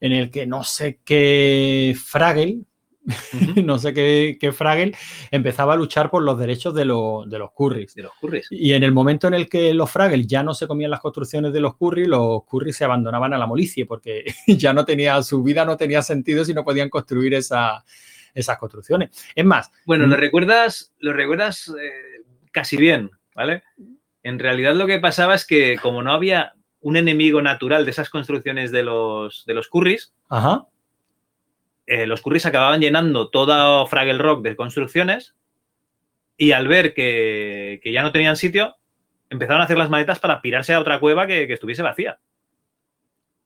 el 0.00 0.30
que 0.30 0.46
no 0.46 0.64
sé 0.64 1.00
qué 1.04 1.96
Fraggle, 1.96 2.62
no 3.64 3.78
sé 3.78 3.92
qué, 3.94 4.36
qué 4.40 4.52
Fraggle, 4.52 4.92
empezaba 5.30 5.74
a 5.74 5.76
luchar 5.76 6.10
por 6.10 6.22
los 6.22 6.38
derechos 6.38 6.74
de, 6.74 6.84
los- 6.84 7.28
de 7.28 7.38
los 7.38 7.50
Currys. 7.52 7.94
De 7.94 8.02
los 8.02 8.12
Currys. 8.20 8.46
Y 8.50 8.72
en 8.72 8.82
el 8.82 8.92
momento 8.92 9.28
en 9.28 9.34
el 9.34 9.48
que 9.48 9.72
los 9.74 9.90
Fraggles 9.90 10.26
ya 10.26 10.42
no 10.42 10.54
se 10.54 10.66
comían 10.66 10.90
las 10.90 11.00
construcciones 11.00 11.52
de 11.52 11.60
los 11.60 11.76
Curry, 11.76 12.06
los 12.06 12.44
Curry 12.44 12.72
se 12.72 12.84
abandonaban 12.84 13.32
a 13.34 13.38
la 13.38 13.46
molicie 13.46 13.86
porque 13.86 14.24
ya 14.46 14.72
no 14.72 14.84
tenía, 14.84 15.22
su 15.22 15.42
vida 15.42 15.64
no 15.64 15.76
tenía 15.76 16.02
sentido 16.02 16.44
si 16.44 16.54
no 16.54 16.64
podían 16.64 16.88
construir 16.88 17.34
esa- 17.34 17.84
esas 18.34 18.58
construcciones. 18.58 19.10
Es 19.34 19.44
más, 19.44 19.70
Bueno, 19.84 20.06
Mm. 20.06 20.10
lo 20.10 20.16
recuerdas, 20.16 20.92
lo 21.00 21.12
recuerdas 21.12 21.68
eh, 21.68 22.22
casi 22.52 22.76
bien, 22.76 23.10
¿vale? 23.34 23.62
En 24.22 24.38
realidad 24.38 24.74
lo 24.74 24.86
que 24.86 24.98
pasaba 25.00 25.34
es 25.34 25.46
que 25.46 25.78
como 25.82 26.02
no 26.02 26.12
había 26.12 26.52
un 26.82 26.96
enemigo 26.96 27.42
natural 27.42 27.84
de 27.84 27.90
esas 27.90 28.08
construcciones 28.08 28.70
de 28.72 28.82
los, 28.82 29.44
de 29.46 29.54
los 29.54 29.68
Currys, 29.68 30.12
ajá, 30.28 30.64
eh, 31.90 32.06
los 32.06 32.20
Currys 32.20 32.46
acababan 32.46 32.80
llenando 32.80 33.30
todo 33.30 33.84
Fraggle 33.88 34.18
Rock 34.18 34.42
de 34.42 34.54
construcciones 34.54 35.34
y 36.36 36.52
al 36.52 36.68
ver 36.68 36.94
que, 36.94 37.80
que 37.82 37.90
ya 37.90 38.02
no 38.02 38.12
tenían 38.12 38.36
sitio, 38.36 38.76
empezaron 39.28 39.60
a 39.60 39.64
hacer 39.64 39.76
las 39.76 39.90
maletas 39.90 40.20
para 40.20 40.40
pirarse 40.40 40.72
a 40.72 40.78
otra 40.78 41.00
cueva 41.00 41.26
que, 41.26 41.48
que 41.48 41.54
estuviese 41.54 41.82
vacía. 41.82 42.20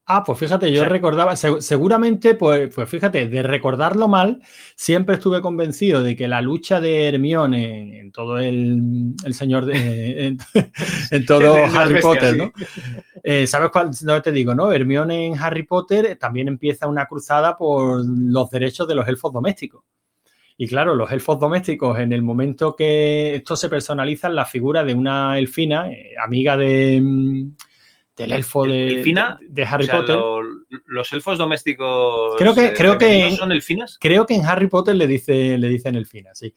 Ah, 0.06 0.22
pues 0.22 0.38
fíjate, 0.38 0.70
yo 0.70 0.84
recordaba, 0.84 1.34
se- 1.34 1.62
seguramente, 1.62 2.34
pues, 2.34 2.70
pues 2.74 2.86
fíjate, 2.90 3.26
de 3.26 3.42
recordarlo 3.42 4.06
mal, 4.06 4.42
siempre 4.76 5.14
estuve 5.14 5.40
convencido 5.40 6.02
de 6.02 6.14
que 6.14 6.28
la 6.28 6.42
lucha 6.42 6.78
de 6.78 7.08
Hermione 7.08 8.00
en 8.00 8.12
todo 8.12 8.38
el, 8.38 9.14
el 9.24 9.32
señor, 9.34 9.64
de, 9.64 10.26
en, 10.26 10.38
en 11.10 11.24
todo 11.26 11.54
Harry 11.64 12.02
Potter. 12.02 12.36
¿no? 12.36 12.52
Eh, 13.22 13.46
¿Sabes 13.46 13.70
cuál? 13.70 13.90
No 14.02 14.20
te 14.20 14.30
digo, 14.30 14.54
¿no? 14.54 14.70
Hermione 14.72 15.24
en 15.26 15.38
Harry 15.38 15.62
Potter 15.62 16.04
eh, 16.04 16.16
también 16.16 16.48
empieza 16.48 16.86
una 16.86 17.06
cruzada 17.06 17.56
por 17.56 18.04
los 18.06 18.50
derechos 18.50 18.86
de 18.86 18.94
los 18.96 19.08
elfos 19.08 19.32
domésticos. 19.32 19.84
Y 20.58 20.68
claro, 20.68 20.94
los 20.94 21.10
elfos 21.10 21.40
domésticos, 21.40 21.98
en 21.98 22.12
el 22.12 22.20
momento 22.22 22.76
que 22.76 23.36
esto 23.36 23.56
se 23.56 23.70
personaliza 23.70 24.28
en 24.28 24.36
la 24.36 24.44
figura 24.44 24.84
de 24.84 24.92
una 24.94 25.38
elfina, 25.38 25.90
eh, 25.90 26.10
amiga 26.22 26.56
de, 26.58 27.02
del 28.16 28.32
elfo 28.32 28.64
de, 28.64 29.02
de 29.48 29.64
Harry 29.64 29.86
sea, 29.86 29.96
Potter. 30.00 30.16
lo- 30.16 30.42
los 30.86 31.12
elfos 31.12 31.36
domésticos 31.38 32.36
Creo 32.38 32.54
que- 32.54 32.66
eh, 32.66 32.72
creo 32.76 32.96
que- 32.98 33.36
son 33.36 33.50
elfinas. 33.52 33.98
Creo 34.00 34.24
que 34.26 34.34
en 34.34 34.44
Harry 34.46 34.68
Potter 34.68 34.94
le, 34.94 35.06
dice, 35.06 35.58
le 35.58 35.68
dicen 35.68 35.94
elfina, 35.96 36.30
sí. 36.34 36.54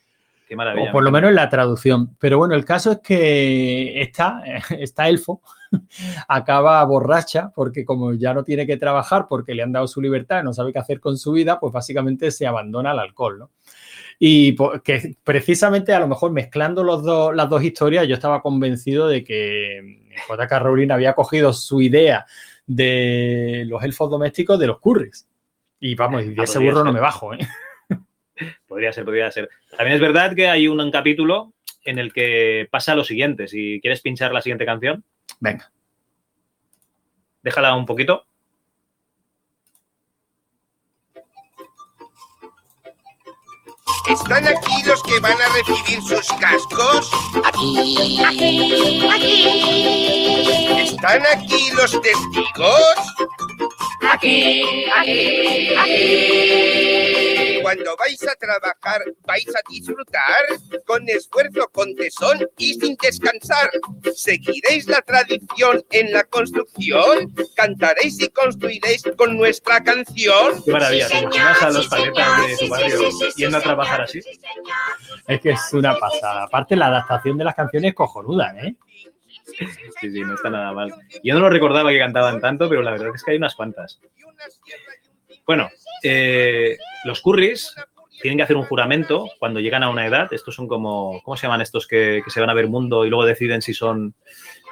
Qué 0.48 0.56
maravilla. 0.56 0.90
O 0.90 0.94
por 0.94 1.04
lo 1.04 1.12
menos 1.12 1.30
en 1.30 1.36
la 1.36 1.50
traducción. 1.50 2.16
Pero 2.20 2.38
bueno, 2.38 2.56
el 2.56 2.64
caso 2.64 2.92
es 2.94 3.00
que 3.00 4.02
esta, 4.02 4.42
esta 4.80 5.10
elfo 5.10 5.42
acaba 6.28 6.84
borracha 6.86 7.52
porque 7.54 7.84
como 7.86 8.14
ya 8.14 8.34
no 8.34 8.44
tiene 8.44 8.66
que 8.66 8.78
trabajar 8.78 9.26
porque 9.28 9.54
le 9.54 9.64
han 9.64 9.72
dado 9.72 9.88
su 9.88 10.02
libertad 10.02 10.42
y 10.42 10.44
no 10.46 10.54
sabe 10.54 10.72
qué 10.72 10.80
hacer 10.80 11.00
con 11.00 11.18
su 11.18 11.32
vida, 11.34 11.60
pues 11.60 11.74
básicamente 11.74 12.32
se 12.32 12.48
abandona 12.48 12.92
al 12.92 13.00
alcohol, 13.00 13.40
¿no? 13.40 13.52
Y 14.20 14.54
po- 14.54 14.82
que 14.84 15.16
precisamente 15.24 15.94
a 15.94 16.00
lo 16.00 16.08
mejor 16.08 16.32
mezclando 16.32 16.84
los 16.84 17.04
dos, 17.04 17.36
las 17.36 17.50
dos 17.50 17.64
historias, 17.64 18.08
yo 18.08 18.16
estaba 18.16 18.42
convencido 18.42 19.08
de 19.08 19.24
que 19.24 20.10
J.K. 20.28 20.60
Rowling 20.60 20.90
había 20.92 21.14
cogido 21.14 21.54
su 21.54 21.82
idea 21.82 22.26
de 22.66 23.64
los 23.68 23.84
elfos 23.84 24.10
domésticos 24.10 24.60
de 24.60 24.68
los 24.68 24.80
curris. 24.80 25.28
Y 25.80 25.94
vamos, 25.96 26.24
y 26.24 26.30
de 26.30 26.42
Ah, 26.42 26.44
ese 26.46 26.58
burro 26.60 26.84
no 26.84 26.92
me 26.92 27.00
bajo, 27.00 27.34
¿eh? 27.34 27.40
Podría 28.68 28.92
ser, 28.94 29.06
podría 29.06 29.32
ser. 29.32 29.50
También 29.76 29.96
es 29.96 30.02
verdad 30.02 30.36
que 30.36 30.48
hay 30.48 30.68
un, 30.68 30.80
un 30.80 30.92
capítulo 30.92 31.54
en 31.86 31.98
el 31.98 32.12
que 32.14 32.68
pasa 32.70 32.94
lo 32.96 33.04
siguiente. 33.04 33.48
Si 33.48 33.80
quieres 33.82 34.02
pinchar 34.02 34.32
la 34.34 34.42
siguiente 34.42 34.66
canción, 34.66 35.04
Venga. 35.40 35.72
déjala 37.42 37.76
un 37.76 37.86
poquito. 37.88 38.27
¿Están 44.10 44.48
aquí 44.48 44.84
los 44.86 45.04
que 45.04 45.20
van 45.20 45.38
a 45.42 45.48
recibir 45.50 46.02
sus 46.02 46.28
cascos? 46.40 47.12
Aquí, 47.44 48.20
aquí, 48.24 49.08
aquí, 49.14 50.80
¿Están 50.80 51.24
aquí 51.26 51.70
los 51.74 51.92
testigos? 52.02 52.98
aquí, 54.14 54.64
aquí, 54.96 55.76
aquí. 55.76 57.27
Cuando 57.68 57.98
vais 57.98 58.26
a 58.26 58.34
trabajar, 58.36 59.04
vais 59.26 59.46
a 59.50 59.60
disfrutar 59.70 60.46
con 60.86 61.04
esfuerzo, 61.10 61.68
con 61.74 61.94
tesón 61.96 62.48
y 62.58 62.76
sin 62.76 62.96
descansar. 62.96 63.70
Seguiréis 64.16 64.88
la 64.88 65.02
tradición 65.02 65.84
en 65.92 66.14
la 66.14 66.24
construcción, 66.24 67.36
cantaréis 67.58 68.22
y 68.22 68.30
construiréis 68.30 69.04
con 69.18 69.36
nuestra 69.36 69.84
canción. 69.84 70.64
Qué 70.64 70.72
maravilla, 70.72 71.10
¿te 71.10 71.18
imaginas 71.20 71.62
a 71.62 71.70
los 71.72 71.84
Sí, 71.84 71.90
paletas 71.90 72.48
de 72.48 72.58
tu 72.58 72.70
barrio 72.70 73.00
sí, 73.00 73.12
sí, 73.12 73.32
sí, 73.32 73.42
yendo 73.42 73.58
a 73.58 73.62
trabajar 73.62 74.02
así? 74.04 74.22
Sí, 74.22 74.34
señor. 74.36 74.64
Es 75.28 75.42
que 75.42 75.50
es 75.50 75.74
una 75.74 76.00
pasada. 76.00 76.44
Aparte, 76.44 76.78
la 76.78 76.88
adaptación 76.88 77.38
de 77.38 77.44
las 77.44 77.56
canciones 77.56 77.90
es 77.90 77.96
cojonuda, 77.96 78.56
¿eh? 78.64 78.76
Sí, 80.00 80.10
sí, 80.10 80.22
no 80.22 80.36
está 80.36 80.50
nada 80.50 80.72
mal. 80.72 80.94
Yo 81.22 81.34
no 81.34 81.42
lo 81.42 81.50
recordaba 81.50 81.90
que 81.90 82.00
cantaban 82.00 82.40
tanto, 82.40 82.70
pero 82.70 82.82
la 82.82 82.92
verdad 82.92 83.12
es 83.14 83.22
que 83.26 83.32
hay 83.32 83.38
unas 83.38 83.56
cuantas. 83.56 84.00
Bueno, 85.46 85.70
eh, 86.04 86.78
los 87.06 87.22
curris 87.22 87.74
tienen 88.22 88.38
que 88.38 88.44
hacer 88.44 88.58
un 88.58 88.66
juramento 88.66 89.30
cuando 89.40 89.60
llegan 89.60 89.84
a 89.84 89.90
una 89.90 90.06
edad. 90.06 90.32
Estos 90.32 90.56
son 90.56 90.68
como, 90.68 91.22
¿cómo 91.24 91.38
se 91.38 91.44
llaman 91.48 91.62
estos 91.62 91.88
que, 91.88 92.22
que 92.24 92.32
se 92.32 92.40
van 92.40 92.50
a 92.50 92.54
ver 92.54 92.68
mundo 92.68 93.06
y 93.06 93.10
luego 93.10 93.26
deciden 93.26 93.62
si 93.62 93.74
son 93.74 94.16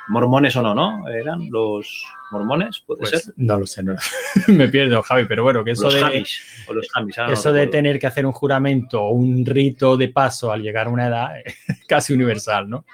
mormones 0.08 0.56
o 0.56 0.62
no, 0.62 0.76
¿no? 0.76 1.08
¿Eran 1.08 1.50
los 1.50 2.06
mormones? 2.32 2.82
¿Puede 2.86 3.00
Pues 3.00 3.10
ser? 3.10 3.34
no 3.38 3.60
lo 3.60 3.66
sé, 3.66 3.84
no 3.84 3.96
me 4.48 4.68
pierdo, 4.68 5.02
Javi, 5.02 5.26
pero 5.26 5.44
bueno, 5.44 5.64
que 5.64 5.72
eso 5.72 5.84
los 5.84 5.94
de, 5.96 6.02
Hamish, 6.02 6.42
o 6.68 6.74
los 6.74 6.88
Hamish, 6.94 7.20
ahora 7.20 7.30
no 7.30 7.34
eso 7.34 7.54
de 7.54 7.68
tener 7.68 8.00
que 8.00 8.08
hacer 8.08 8.26
un 8.26 8.32
juramento 8.32 9.02
o 9.02 9.10
un 9.10 9.46
rito 9.46 9.98
de 9.98 10.10
paso 10.10 10.52
al 10.52 10.62
llegar 10.62 10.88
a 10.88 10.90
una 10.90 11.08
edad 11.08 11.40
es 11.44 11.56
casi 11.88 12.14
universal, 12.14 12.70
¿no? 12.70 12.86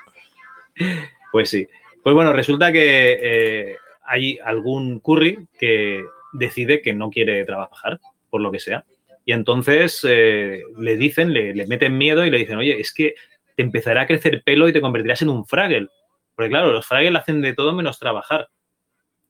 Pues 1.31 1.49
sí. 1.49 1.67
Pues 2.03 2.15
bueno, 2.15 2.33
resulta 2.33 2.71
que 2.71 3.19
eh, 3.21 3.75
hay 4.05 4.39
algún 4.43 4.99
curry 4.99 5.47
que 5.59 6.03
decide 6.33 6.81
que 6.81 6.93
no 6.93 7.09
quiere 7.09 7.43
trabajar, 7.45 7.99
por 8.31 8.41
lo 8.41 8.51
que 8.51 8.59
sea. 8.59 8.83
Y 9.23 9.33
entonces 9.33 10.03
eh, 10.09 10.63
le 10.79 10.97
dicen, 10.97 11.31
le, 11.31 11.53
le 11.53 11.67
meten 11.67 11.95
miedo 11.95 12.25
y 12.25 12.31
le 12.31 12.39
dicen, 12.39 12.57
oye, 12.57 12.79
es 12.79 12.91
que 12.91 13.13
te 13.55 13.61
empezará 13.61 14.01
a 14.01 14.07
crecer 14.07 14.41
pelo 14.43 14.67
y 14.67 14.73
te 14.73 14.81
convertirás 14.81 15.21
en 15.21 15.29
un 15.29 15.45
fraggle. 15.45 15.89
Porque 16.35 16.49
claro, 16.49 16.71
los 16.71 16.87
fraggles 16.87 17.21
hacen 17.21 17.41
de 17.41 17.53
todo 17.53 17.73
menos 17.73 17.99
trabajar. 17.99 18.47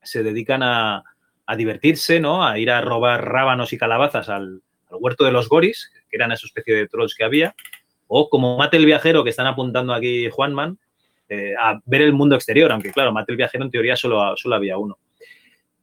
Se 0.02 0.24
dedican 0.24 0.64
a, 0.64 1.04
a 1.46 1.56
divertirse, 1.58 2.22
¿no? 2.22 2.46
A 2.46 2.58
ir 2.58 2.72
a 2.72 2.80
robar 2.80 3.28
rábanos 3.28 3.74
y 3.74 3.78
calabazas 3.78 4.30
al, 4.30 4.62
al 4.90 4.98
huerto 5.00 5.26
de 5.26 5.32
los 5.32 5.50
goris, 5.50 5.92
que 6.10 6.16
eran 6.16 6.32
esa 6.32 6.46
especie 6.46 6.76
de 6.76 6.88
trolls 6.88 7.16
que 7.16 7.26
había. 7.26 7.54
O 8.08 8.30
como 8.30 8.58
Mate 8.58 8.78
el 8.78 8.86
viajero, 8.86 9.24
que 9.24 9.30
están 9.32 9.48
apuntando 9.48 9.94
aquí 9.94 10.30
Juanman, 10.30 10.78
eh, 11.30 11.54
a 11.60 11.80
ver 11.86 12.02
el 12.02 12.14
mundo 12.14 12.36
exterior, 12.36 12.72
aunque 12.72 12.92
claro, 12.92 13.12
Mate 13.12 13.32
el 13.32 13.38
viajero 13.38 13.64
en 13.64 13.72
teoría 13.72 13.96
solo, 13.96 14.36
solo 14.38 14.56
había 14.56 14.78
uno. 14.78 14.98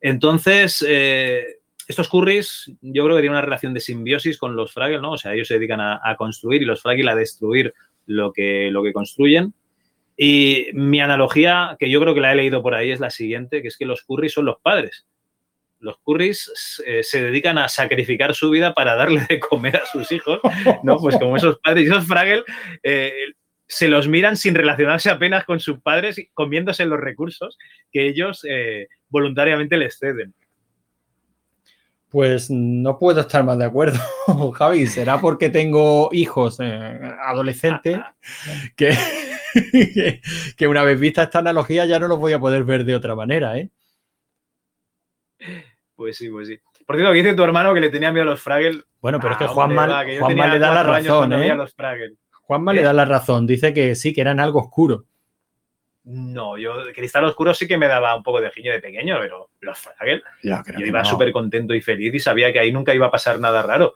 Entonces, 0.01 0.85
eh, 0.87 1.58
estos 1.89 2.09
curris 2.09 2.71
yo 2.83 3.05
creo 3.05 3.17
que 3.17 3.23
tienen 3.23 3.39
una 3.39 3.45
relación 3.45 3.73
de 3.73 3.81
simbiosis 3.81 4.37
con 4.37 4.55
los 4.55 4.73
Fraggle, 4.73 5.01
¿no? 5.01 5.13
O 5.13 5.19
sea, 5.19 5.33
ellos 5.33 5.49
se 5.49 5.55
dedican 5.55 5.81
a, 5.81 6.17
construir 6.19 6.63
y 6.63 6.67
los 6.67 6.83
Fraggle 6.83 7.11
a 7.11 7.17
destruir 7.17 7.73
lo 8.05 8.33
que, 8.33 8.71
lo 8.71 8.83
que 8.83 8.93
construyen. 8.93 9.55
Y 10.17 10.67
mi 10.75 11.01
analogía, 11.01 11.77
que 11.79 11.89
yo 11.89 12.01
creo 12.01 12.13
que 12.13 12.21
la 12.21 12.33
he 12.33 12.37
leído 12.37 12.63
por 12.63 12.75
ahí, 12.75 12.91
es 12.91 13.01
la 13.01 13.09
siguiente, 13.09 13.63
que 13.63 13.69
es 13.69 13.79
que 13.79 13.87
los 13.87 14.03
curris 14.03 14.35
son 14.35 14.45
los 14.45 14.61
padres. 14.61 15.07
Los 15.81 15.97
curris 15.99 16.83
eh, 16.85 17.03
se 17.03 17.23
dedican 17.23 17.57
a 17.57 17.69
sacrificar 17.69 18.35
su 18.35 18.51
vida 18.51 18.75
para 18.75 18.95
darle 18.95 19.25
de 19.29 19.41
comer 19.41 19.77
a 19.77 19.87
sus 19.87 20.13
hijos, 20.13 20.41
¿no? 20.83 20.99
Pues 20.99 21.17
como 21.17 21.37
esos 21.37 21.59
padres 21.61 21.85
y 21.85 21.87
esos 21.87 22.07
Fraggle 22.07 22.45
eh, 22.83 23.15
se 23.67 23.89
los 23.89 24.09
miran 24.09 24.37
sin 24.37 24.55
relacionarse 24.55 25.09
apenas 25.09 25.45
con 25.45 25.59
sus 25.59 25.81
padres, 25.81 26.21
comiéndose 26.35 26.85
los 26.85 27.01
recursos 27.01 27.57
que 27.91 28.09
ellos 28.09 28.45
eh, 28.47 28.89
voluntariamente 29.09 29.79
les 29.79 29.99
ceden. 29.99 30.35
Pues 32.11 32.51
no 32.51 32.99
puedo 32.99 33.21
estar 33.21 33.45
más 33.45 33.59
de 33.59 33.67
acuerdo, 33.67 33.99
Javi. 34.55 34.87
Será 34.87 35.21
porque 35.21 35.51
tengo 35.51 36.09
hijos 36.13 36.59
eh, 36.61 37.01
adolescentes 37.27 37.99
que, 38.75 38.97
que, 39.55 40.21
que 40.57 40.69
una 40.69 40.85
vez 40.85 40.99
vista 40.99 41.25
esta 41.25 41.41
analogía 41.41 41.85
ya 41.85 41.99
no 41.99 42.09
los 42.09 42.19
voy 42.19 42.33
a 42.33 42.41
poder 42.41 42.65
ver 42.65 42.85
de 42.85 42.97
otra 42.97 43.15
manera, 43.15 43.59
¿eh? 43.59 43.71
Pues 45.95 46.17
sí, 46.17 46.31
pues 46.31 46.49
sí. 46.49 46.59
Por 46.87 46.97
cierto, 46.97 47.13
dice 47.13 47.35
tu 47.35 47.43
hermano 47.43 47.75
que 47.75 47.81
le 47.81 47.91
tenía 47.91 48.11
miedo 48.11 48.23
a 48.23 48.31
los 48.31 48.41
Fraggle. 48.41 48.85
Bueno, 49.01 49.19
pero 49.21 49.33
es 49.33 49.39
que 49.39 49.45
Ah, 49.45 49.49
Juanma, 49.49 49.87
va, 49.87 50.05
que 50.05 50.19
Juanma 50.19 50.47
le 50.47 50.59
da 50.59 50.75
la 50.75 50.83
razón, 50.83 51.33
¿eh? 51.35 51.57
Juanma 52.43 52.73
le 52.73 52.83
da 52.83 52.93
la 52.95 53.05
razón. 53.05 53.47
Dice 53.47 53.75
que 53.75 53.95
sí, 53.95 54.15
que 54.15 54.23
eran 54.23 54.41
algo 54.41 54.61
oscuro. 54.61 55.05
No, 56.11 56.57
yo 56.57 56.73
Cristal 56.95 57.25
Oscuro 57.25 57.53
sí 57.53 57.69
que 57.69 57.77
me 57.77 57.87
daba 57.87 58.17
un 58.17 58.23
poco 58.23 58.41
de 58.41 58.51
giño 58.51 58.73
de 58.73 58.81
pequeño, 58.81 59.17
pero 59.21 59.51
los 59.61 59.79
Fraggle, 59.79 60.23
yo 60.43 60.87
iba 60.87 61.05
súper 61.05 61.31
contento 61.33 61.75
y 61.75 61.83
feliz 61.83 62.15
y 62.15 62.19
sabía 62.19 62.51
que 62.51 62.59
ahí 62.59 62.73
nunca 62.73 62.95
iba 62.95 63.09
a 63.09 63.11
pasar 63.11 63.39
nada 63.39 63.61
raro. 63.61 63.93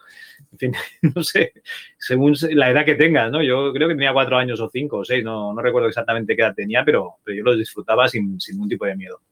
En 0.52 0.58
fin, 0.58 0.72
no 1.14 1.22
sé, 1.22 1.54
según 1.96 2.36
la 2.50 2.68
edad 2.68 2.84
que 2.84 2.96
tengas, 2.96 3.32
¿no? 3.32 3.42
Yo 3.42 3.72
creo 3.72 3.88
que 3.88 3.94
tenía 3.94 4.12
cuatro 4.12 4.36
años 4.36 4.60
o 4.60 4.68
cinco 4.68 4.98
o 4.98 5.04
seis, 5.06 5.24
no, 5.24 5.54
no 5.54 5.62
recuerdo 5.62 5.88
exactamente 5.88 6.36
qué 6.36 6.42
edad 6.42 6.54
tenía, 6.54 6.84
pero, 6.84 7.14
pero 7.24 7.38
yo 7.38 7.44
los 7.44 7.56
disfrutaba 7.56 8.06
sin, 8.08 8.38
sin 8.38 8.56
ningún 8.56 8.68
tipo 8.68 8.84
de 8.84 8.94
miedo. 8.94 9.22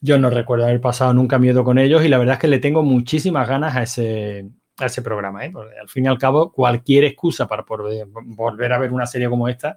Yo 0.00 0.18
no 0.18 0.28
recuerdo 0.28 0.64
haber 0.64 0.80
pasado 0.80 1.14
nunca 1.14 1.38
miedo 1.38 1.62
con 1.62 1.78
ellos 1.78 2.04
y 2.04 2.08
la 2.08 2.18
verdad 2.18 2.34
es 2.34 2.40
que 2.40 2.48
le 2.48 2.58
tengo 2.58 2.82
muchísimas 2.82 3.48
ganas 3.48 3.76
a 3.76 3.84
ese, 3.84 4.44
a 4.76 4.86
ese 4.86 5.02
programa. 5.02 5.44
¿eh? 5.44 5.50
Porque 5.52 5.78
al 5.78 5.88
fin 5.88 6.06
y 6.06 6.08
al 6.08 6.18
cabo, 6.18 6.50
cualquier 6.50 7.04
excusa 7.04 7.46
para 7.46 7.64
volver 7.64 8.72
a 8.72 8.78
ver 8.78 8.92
una 8.92 9.06
serie 9.06 9.28
como 9.28 9.48
esta. 9.48 9.76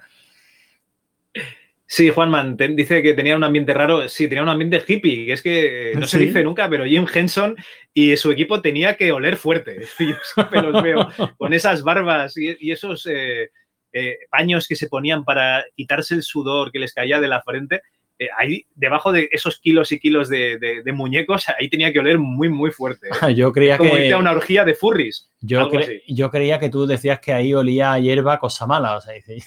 Sí, 1.93 2.09
Juanman 2.09 2.55
te- 2.55 2.69
dice 2.69 3.01
que 3.03 3.13
tenía 3.13 3.35
un 3.35 3.43
ambiente 3.43 3.73
raro. 3.73 4.07
Sí, 4.07 4.29
tenía 4.29 4.43
un 4.43 4.47
ambiente 4.47 4.81
hippie, 4.87 5.25
que 5.25 5.33
es 5.33 5.41
que 5.41 5.91
eh, 5.91 5.95
no 5.95 6.07
se 6.07 6.19
dice 6.19 6.41
nunca, 6.41 6.69
pero 6.69 6.85
Jim 6.85 7.05
Henson 7.13 7.57
y 7.93 8.15
su 8.15 8.31
equipo 8.31 8.61
tenía 8.61 8.95
que 8.95 9.11
oler 9.11 9.35
fuerte. 9.35 9.81
Yo 9.99 10.15
siempre 10.33 10.61
los 10.61 10.81
veo 10.81 11.09
con 11.37 11.53
esas 11.53 11.83
barbas 11.83 12.37
y, 12.37 12.55
y 12.61 12.71
esos 12.71 13.05
eh, 13.07 13.49
eh, 13.91 14.19
paños 14.29 14.69
que 14.69 14.77
se 14.77 14.87
ponían 14.87 15.25
para 15.25 15.65
quitarse 15.75 16.15
el 16.15 16.23
sudor 16.23 16.71
que 16.71 16.79
les 16.79 16.93
caía 16.93 17.19
de 17.19 17.27
la 17.27 17.41
frente. 17.41 17.81
Eh, 18.17 18.29
ahí, 18.37 18.65
debajo 18.73 19.11
de 19.11 19.27
esos 19.29 19.59
kilos 19.59 19.91
y 19.91 19.99
kilos 19.99 20.29
de, 20.29 20.57
de- 20.59 20.83
de 20.83 20.91
muñecos, 20.93 21.43
ahí 21.59 21.69
tenía 21.69 21.91
que 21.91 21.99
oler 21.99 22.17
muy, 22.19 22.47
muy 22.47 22.71
fuerte. 22.71 23.09
Yo 23.35 23.51
creía 23.51 23.77
Como 23.77 23.91
que 23.91 24.03
irte 24.03 24.13
a 24.13 24.17
una 24.17 24.31
orgía 24.31 24.63
de 24.63 24.75
furries. 24.75 25.27
yo, 25.41 25.69
cre- 25.69 26.03
yo 26.07 26.31
creía 26.31 26.57
que 26.57 26.69
tú 26.69 26.87
decías 26.87 27.19
que 27.19 27.33
ahí 27.33 27.53
olía 27.53 27.91
a 27.91 27.99
hierba 27.99 28.39
cosa 28.39 28.65
mala. 28.65 28.95
O 28.95 29.01
sea, 29.01 29.13
dice- 29.13 29.43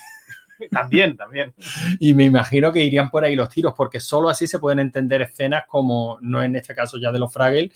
También, 0.70 1.16
también. 1.16 1.54
y 2.00 2.14
me 2.14 2.24
imagino 2.24 2.72
que 2.72 2.84
irían 2.84 3.10
por 3.10 3.24
ahí 3.24 3.34
los 3.36 3.48
tiros, 3.48 3.74
porque 3.76 4.00
solo 4.00 4.28
así 4.28 4.46
se 4.46 4.58
pueden 4.58 4.78
entender 4.80 5.22
escenas 5.22 5.64
como, 5.68 6.18
no 6.20 6.42
en 6.42 6.56
este 6.56 6.74
caso 6.74 6.98
ya 6.98 7.10
de 7.12 7.18
los 7.18 7.32
Fraggle, 7.32 7.70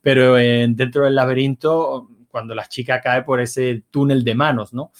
pero 0.00 0.38
en- 0.38 0.74
dentro 0.76 1.04
del 1.04 1.14
laberinto, 1.14 2.08
cuando 2.28 2.54
la 2.54 2.66
chica 2.66 3.00
cae 3.00 3.22
por 3.22 3.40
ese 3.40 3.82
túnel 3.90 4.24
de 4.24 4.34
manos, 4.34 4.72
¿no? 4.72 4.90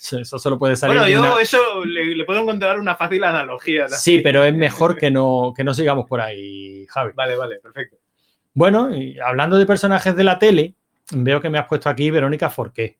Eso 0.00 0.38
solo 0.38 0.58
puede 0.58 0.76
salir 0.76 0.96
Bueno, 0.96 1.10
yo 1.12 1.20
una- 1.20 1.42
eso 1.42 1.84
le, 1.84 2.16
le 2.16 2.24
puedo 2.24 2.40
encontrar 2.40 2.78
una 2.78 2.96
fácil 2.96 3.22
analogía. 3.24 3.82
¿no? 3.82 3.96
Sí, 3.96 4.20
pero 4.20 4.44
es 4.44 4.54
mejor 4.54 4.96
que 4.96 5.10
no, 5.10 5.52
que 5.54 5.62
no 5.64 5.74
sigamos 5.74 6.06
por 6.08 6.20
ahí, 6.22 6.86
Javi. 6.88 7.12
Vale, 7.14 7.36
vale, 7.36 7.56
perfecto. 7.56 7.98
Bueno, 8.54 8.94
y 8.94 9.18
hablando 9.18 9.58
de 9.58 9.66
personajes 9.66 10.16
de 10.16 10.24
la 10.24 10.38
tele, 10.38 10.74
veo 11.12 11.40
que 11.42 11.50
me 11.50 11.58
has 11.58 11.66
puesto 11.66 11.90
aquí 11.90 12.10
Verónica 12.10 12.48
Forqué. 12.48 12.98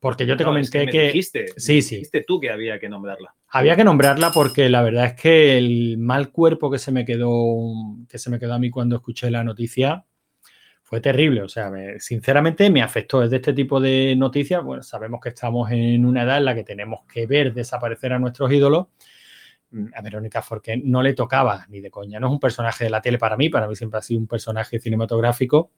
Porque 0.00 0.26
yo 0.26 0.36
te 0.36 0.44
No, 0.44 0.50
comenté 0.50 0.86
me 0.86 0.92
que, 0.92 1.06
dijiste, 1.06 1.46
Sí, 1.56 1.80
sí. 1.82 1.96
dijiste 1.96 2.24
tú 2.26 2.40
que 2.40 2.50
había 2.50 2.78
que 2.78 2.88
nombrarla. 2.88 3.34
había 3.48 3.76
que 3.76 3.84
nombrarla 3.84 4.30
porque 4.32 4.68
la 4.68 4.82
verdad 4.82 5.06
es 5.06 5.14
que 5.14 5.56
el 5.58 5.98
mal 5.98 6.30
cuerpo 6.30 6.70
que 6.70 6.78
se 6.78 6.92
me 6.92 7.04
quedó, 7.04 7.34
que 8.08 8.18
se 8.18 8.30
me 8.30 8.38
quedó 8.38 8.54
a 8.54 8.58
mí 8.58 8.70
cuando 8.70 8.96
escuché 8.96 9.30
la 9.30 9.44
noticia 9.44 10.04
fue 10.82 11.00
terrible. 11.00 11.42
O 11.42 11.48
sea, 11.48 11.70
me- 11.70 11.98
sinceramente 12.00 12.68
me 12.70 12.82
afectó. 12.82 13.22
Es 13.22 13.30
de 13.30 13.36
este 13.36 13.52
tipo 13.54 13.80
de 13.80 14.14
noticias. 14.16 14.62
Bueno, 14.62 14.82
sabemos 14.82 15.20
que 15.22 15.30
estamos 15.30 15.70
en 15.70 16.04
una 16.04 16.22
edad 16.24 16.38
en 16.38 16.44
la 16.44 16.54
que 16.54 16.64
tenemos 16.64 17.00
que 17.10 17.26
ver 17.26 17.54
desaparecer 17.54 18.12
a 18.12 18.18
nuestros 18.18 18.52
ídolos. 18.52 18.88
Mm, 19.70 19.86
A 19.94 20.02
Verónica 20.02 20.42
Forqué 20.42 20.76
no 20.76 21.02
le 21.02 21.14
tocaba 21.14 21.66
ni 21.68 21.80
de 21.80 21.90
coña. 21.90 22.20
No 22.20 22.26
es 22.28 22.32
un 22.32 22.40
personaje 22.40 22.84
de 22.84 22.90
la 22.90 23.00
tele 23.00 23.18
para 23.18 23.36
mí. 23.36 23.48
Para 23.48 23.66
mí 23.66 23.74
siempre 23.74 23.98
ha 23.98 24.02
sido 24.02 24.20
un 24.20 24.26
personaje 24.26 24.78
cinematográfico. 24.78 25.70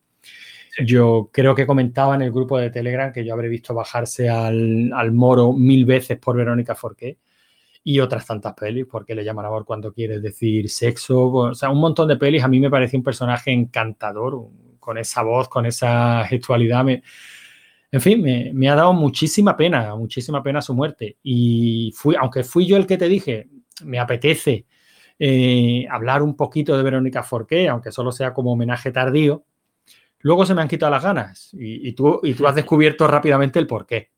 Yo 0.85 1.31
creo 1.33 1.55
que 1.55 1.67
comentaba 1.67 2.15
en 2.15 2.23
el 2.23 2.33
grupo 2.33 2.59
de 2.59 2.71
Telegram 2.71 3.13
que 3.13 3.25
yo 3.25 3.33
habré 3.33 3.49
visto 3.49 3.73
bajarse 3.75 4.29
al, 4.29 4.93
al 4.93 5.13
moro 5.13 5.53
mil 5.53 5.87
veces 5.87 6.19
por 6.19 6.37
Verónica 6.37 6.75
Forqué 6.75 7.19
y 7.85 8.01
otras 8.01 8.27
tantas 8.27 8.55
pelis, 8.55 8.87
porque 8.91 9.15
le 9.15 9.25
llaman 9.25 9.47
amor 9.47 9.65
cuando 9.65 9.93
quieres 9.93 10.21
decir 10.23 10.69
sexo, 10.69 11.29
o 11.33 11.55
sea, 11.55 11.71
un 11.71 11.81
montón 11.81 12.09
de 12.09 12.17
pelis. 12.17 12.43
A 12.45 12.49
mí 12.49 12.61
me 12.61 12.69
parecía 12.71 12.99
un 12.99 13.05
personaje 13.05 13.53
encantador, 13.53 14.49
con 14.81 14.99
esa 14.99 15.23
voz, 15.23 15.49
con 15.49 15.67
esa 15.67 16.25
gestualidad. 16.27 16.85
me- 16.85 17.03
en 17.93 18.01
fin, 18.01 18.21
me, 18.23 18.51
me 18.53 18.69
ha 18.69 18.75
dado 18.75 18.93
muchísima 18.93 19.57
pena, 19.57 19.95
muchísima 19.97 20.43
pena 20.43 20.61
su 20.61 20.75
muerte. 20.75 21.17
Y 21.23 21.93
fui, 21.97 22.17
aunque 22.19 22.43
fui 22.45 22.67
yo 22.67 22.77
el 22.77 22.87
que 22.87 22.99
te 22.99 23.09
dije, 23.09 23.49
me 23.85 23.99
apetece 23.99 24.67
eh, 25.19 25.87
hablar 25.91 26.23
un 26.23 26.37
poquito 26.37 26.77
de 26.77 26.83
Verónica 26.83 27.23
Forqué, 27.23 27.69
aunque 27.69 27.93
solo 27.93 28.13
sea 28.13 28.35
como 28.35 28.53
homenaje 28.53 28.91
tardío. 28.93 29.45
Luego 30.21 30.45
se 30.47 30.55
me 30.55 30.63
han 30.63 30.69
quitado 30.69 30.91
las 30.91 31.03
ganas 31.03 31.51
y, 31.55 31.89
y 31.89 31.93
tú, 31.93 32.21
y 32.23 32.35
tú 32.35 32.47
has 32.47 32.55
descubierto 32.55 33.07
rápidamente 33.07 33.59
el 33.59 33.67
porqué. 33.67 34.11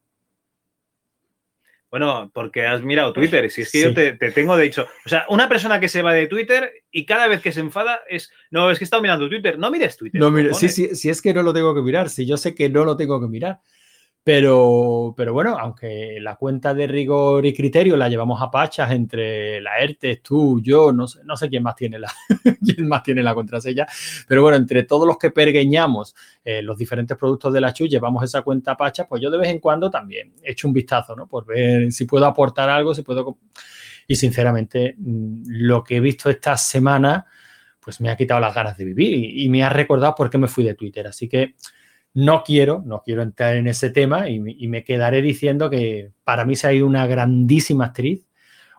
Bueno, 1.90 2.30
porque 2.34 2.66
has 2.66 2.82
mirado 2.82 3.14
Twitter. 3.14 3.51
Si 3.51 3.62
es 3.62 3.72
que 3.72 3.78
Sí. 3.78 3.84
yo 3.84 3.94
te, 3.94 4.12
te 4.12 4.30
tengo 4.30 4.57
de 4.57 4.66
hecho. 4.66 4.86
O 5.07 5.09
sea, 5.09 5.24
una 5.30 5.49
persona 5.49 5.80
que 5.80 5.88
se 5.88 6.03
va 6.03 6.12
de 6.12 6.26
Twitter 6.26 6.70
y 6.90 7.07
cada 7.07 7.26
vez 7.28 7.40
que 7.40 7.51
se 7.51 7.61
enfada 7.61 8.01
es. 8.09 8.30
No, 8.51 8.70
es 8.70 8.78
que 8.78 8.84
he 8.84 8.86
estado 8.86 9.01
mirando 9.01 9.26
Twitter. 9.28 9.59
No 9.59 9.70
mires 9.70 9.96
Twitter. 9.96 10.20
No, 10.20 10.30
mira, 10.30 10.53
sí, 10.53 10.68
sí, 10.68 10.94
sí, 10.94 11.09
es 11.09 11.22
que 11.22 11.32
no 11.32 11.42
lo 11.42 11.55
tengo 11.55 11.74
que 11.74 11.80
mirar, 11.80 12.11
si 12.11 12.26
yo 12.26 12.36
sé 12.36 12.55
que 12.55 12.68
no 12.68 12.84
lo 12.84 12.96
tengo 12.96 13.18
que 13.20 13.26
mirar. 13.28 13.61
Pero, 14.25 15.14
pero 15.16 15.33
bueno, 15.33 15.57
aunque 15.59 16.19
la 16.21 16.37
cuenta 16.37 16.75
de 16.75 16.87
rigor 16.87 17.47
y 17.47 17.55
criterio 17.55 17.97
la 17.97 18.11
llevamos 18.11 18.43
a 18.43 18.51
pachas 18.51 18.91
entre 18.91 19.59
la 19.62 19.79
ERTES, 19.79 20.23
tú, 20.23 20.61
yo, 20.61 20.93
no 20.93 21.09
sé, 21.09 21.21
no 21.25 21.35
sé 21.35 21.49
quién 21.49 21.62
más 21.62 21.75
tiene 21.75 21.99
la, 21.99 22.12
quién 22.62 22.87
más 22.89 23.03
tiene 23.03 23.23
la 23.23 23.35
contraseña, 23.35 23.87
pero 24.27 24.43
bueno, 24.43 24.59
entre 24.59 24.83
todos 24.83 25.07
los 25.07 25.16
que 25.16 25.31
pergueñamos 25.31 26.14
eh, 26.45 26.61
los 26.61 26.77
diferentes 26.77 27.16
productos 27.16 27.55
de 27.55 27.61
la 27.62 27.73
CHU, 27.73 27.87
llevamos 27.87 28.23
esa 28.23 28.43
cuenta 28.43 28.73
a 28.73 28.77
pachas, 28.77 29.07
pues 29.09 29.23
yo 29.23 29.31
de 29.31 29.39
vez 29.39 29.49
en 29.49 29.61
cuando 29.61 29.91
también 29.91 30.35
echo 30.43 30.69
un 30.69 30.75
vistazo, 30.75 31.16
¿no? 31.16 31.27
Por 31.27 31.47
ver 31.47 31.91
si 31.91 32.05
puedo 32.05 32.27
aportar 32.27 32.69
algo, 32.69 32.95
si 32.95 33.03
puedo... 33.03 33.39
Y 34.07 34.16
sinceramente, 34.16 34.95
mm, 34.99 35.45
lo 35.47 35.83
que 35.83 35.97
he 35.97 36.01
visto 36.01 36.29
esta 36.29 36.57
semana, 36.57 37.25
pues 37.81 38.01
me 38.01 38.11
ha 38.11 38.16
quitado 38.16 38.41
las 38.41 38.55
ganas 38.55 38.77
de 38.77 38.85
vivir 38.85 39.14
y, 39.14 39.45
y 39.45 39.49
me 39.49 39.64
ha 39.64 39.71
recordado 39.71 40.14
por 40.14 40.29
qué 40.29 40.37
me 40.37 40.49
fui 40.49 40.64
de 40.64 40.75
Twitter. 40.75 41.07
Así 41.07 41.29
que 41.29 41.55
no 42.14 42.42
quiero, 42.42 42.82
no 42.84 43.02
quiero 43.04 43.22
entrar 43.22 43.56
en 43.56 43.66
ese 43.68 43.90
tema 43.90 44.28
y, 44.28 44.42
y, 44.44 44.68
me 44.68 44.84
quedaré 44.84 45.22
diciendo 45.22 45.70
que 45.70 46.12
para 46.24 46.44
mí 46.44 46.56
se 46.56 46.66
ha 46.66 46.72
ido 46.72 46.86
una 46.86 47.06
grandísima 47.06 47.86
actriz, 47.86 48.26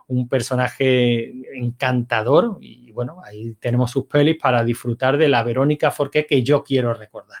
un 0.08 0.28
personaje 0.28 1.32
encantador 1.54 2.58
y 2.60 2.90
bueno, 2.92 3.22
ahí 3.24 3.54
tenemos 3.54 3.90
sus 3.90 4.06
pelis 4.06 4.36
para 4.36 4.64
disfrutar 4.64 5.16
de 5.16 5.28
la 5.28 5.42
Verónica 5.42 5.90
Forqué 5.90 6.26
que 6.26 6.42
yo 6.42 6.64
quiero 6.64 6.92
recordar, 6.92 7.38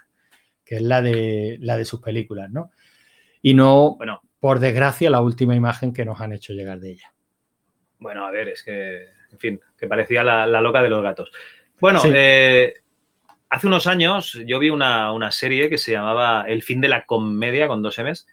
que 0.64 0.76
es 0.76 0.82
la 0.82 1.02
de, 1.02 1.58
la 1.60 1.76
de 1.76 1.84
sus 1.84 2.00
películas, 2.00 2.50
¿no? 2.50 2.70
Y 3.42 3.54
no, 3.54 3.96
bueno, 3.96 4.22
por 4.38 4.58
desgracia, 4.58 5.10
la 5.10 5.20
última 5.20 5.54
imagen 5.54 5.92
que 5.92 6.04
nos 6.04 6.20
han 6.20 6.32
hecho 6.32 6.52
llegar 6.52 6.78
de 6.80 6.92
ella. 6.92 7.12
Bueno, 7.98 8.24
a 8.24 8.30
ver, 8.30 8.48
es 8.48 8.62
que, 8.62 9.04
en 9.32 9.38
fin, 9.38 9.60
que 9.76 9.86
parecía 9.86 10.22
la, 10.22 10.46
la 10.46 10.60
loca 10.60 10.82
de 10.82 10.88
los 10.88 11.02
gatos. 11.02 11.30
Bueno, 11.80 12.00
sí. 12.00 12.10
eh, 12.14 12.74
hace 13.50 13.66
unos 13.66 13.86
años 13.86 14.38
yo 14.46 14.58
vi 14.58 14.70
una, 14.70 15.12
una, 15.12 15.30
serie 15.30 15.68
que 15.68 15.76
se 15.76 15.92
llamaba 15.92 16.44
El 16.46 16.62
fin 16.62 16.80
de 16.80 16.88
la 16.88 17.04
comedia 17.04 17.68
con 17.68 17.82
dos 17.82 17.98
M's 17.98 18.26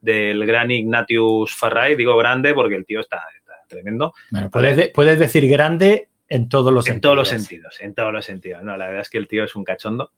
del 0.00 0.44
gran 0.46 0.70
Ignatius 0.70 1.54
Farray. 1.54 1.94
Digo 1.94 2.16
grande 2.16 2.54
porque 2.54 2.74
el 2.74 2.84
tío 2.84 3.00
está, 3.00 3.22
está 3.36 3.54
tremendo. 3.68 4.14
Bueno, 4.30 4.50
puedes, 4.50 4.76
de, 4.76 4.88
puedes, 4.88 5.18
decir 5.18 5.48
grande 5.48 6.08
en 6.28 6.48
todos 6.48 6.72
los 6.72 6.86
en 6.86 6.94
sentidos. 6.94 7.02
todos 7.02 7.16
los 7.16 7.28
sentidos, 7.28 7.80
en 7.80 7.94
todos 7.94 8.12
los 8.12 8.24
sentidos. 8.24 8.62
No, 8.62 8.76
la 8.76 8.86
verdad 8.86 9.02
es 9.02 9.10
que 9.10 9.18
el 9.18 9.28
tío 9.28 9.44
es 9.44 9.54
un 9.54 9.64
cachondo. 9.64 10.12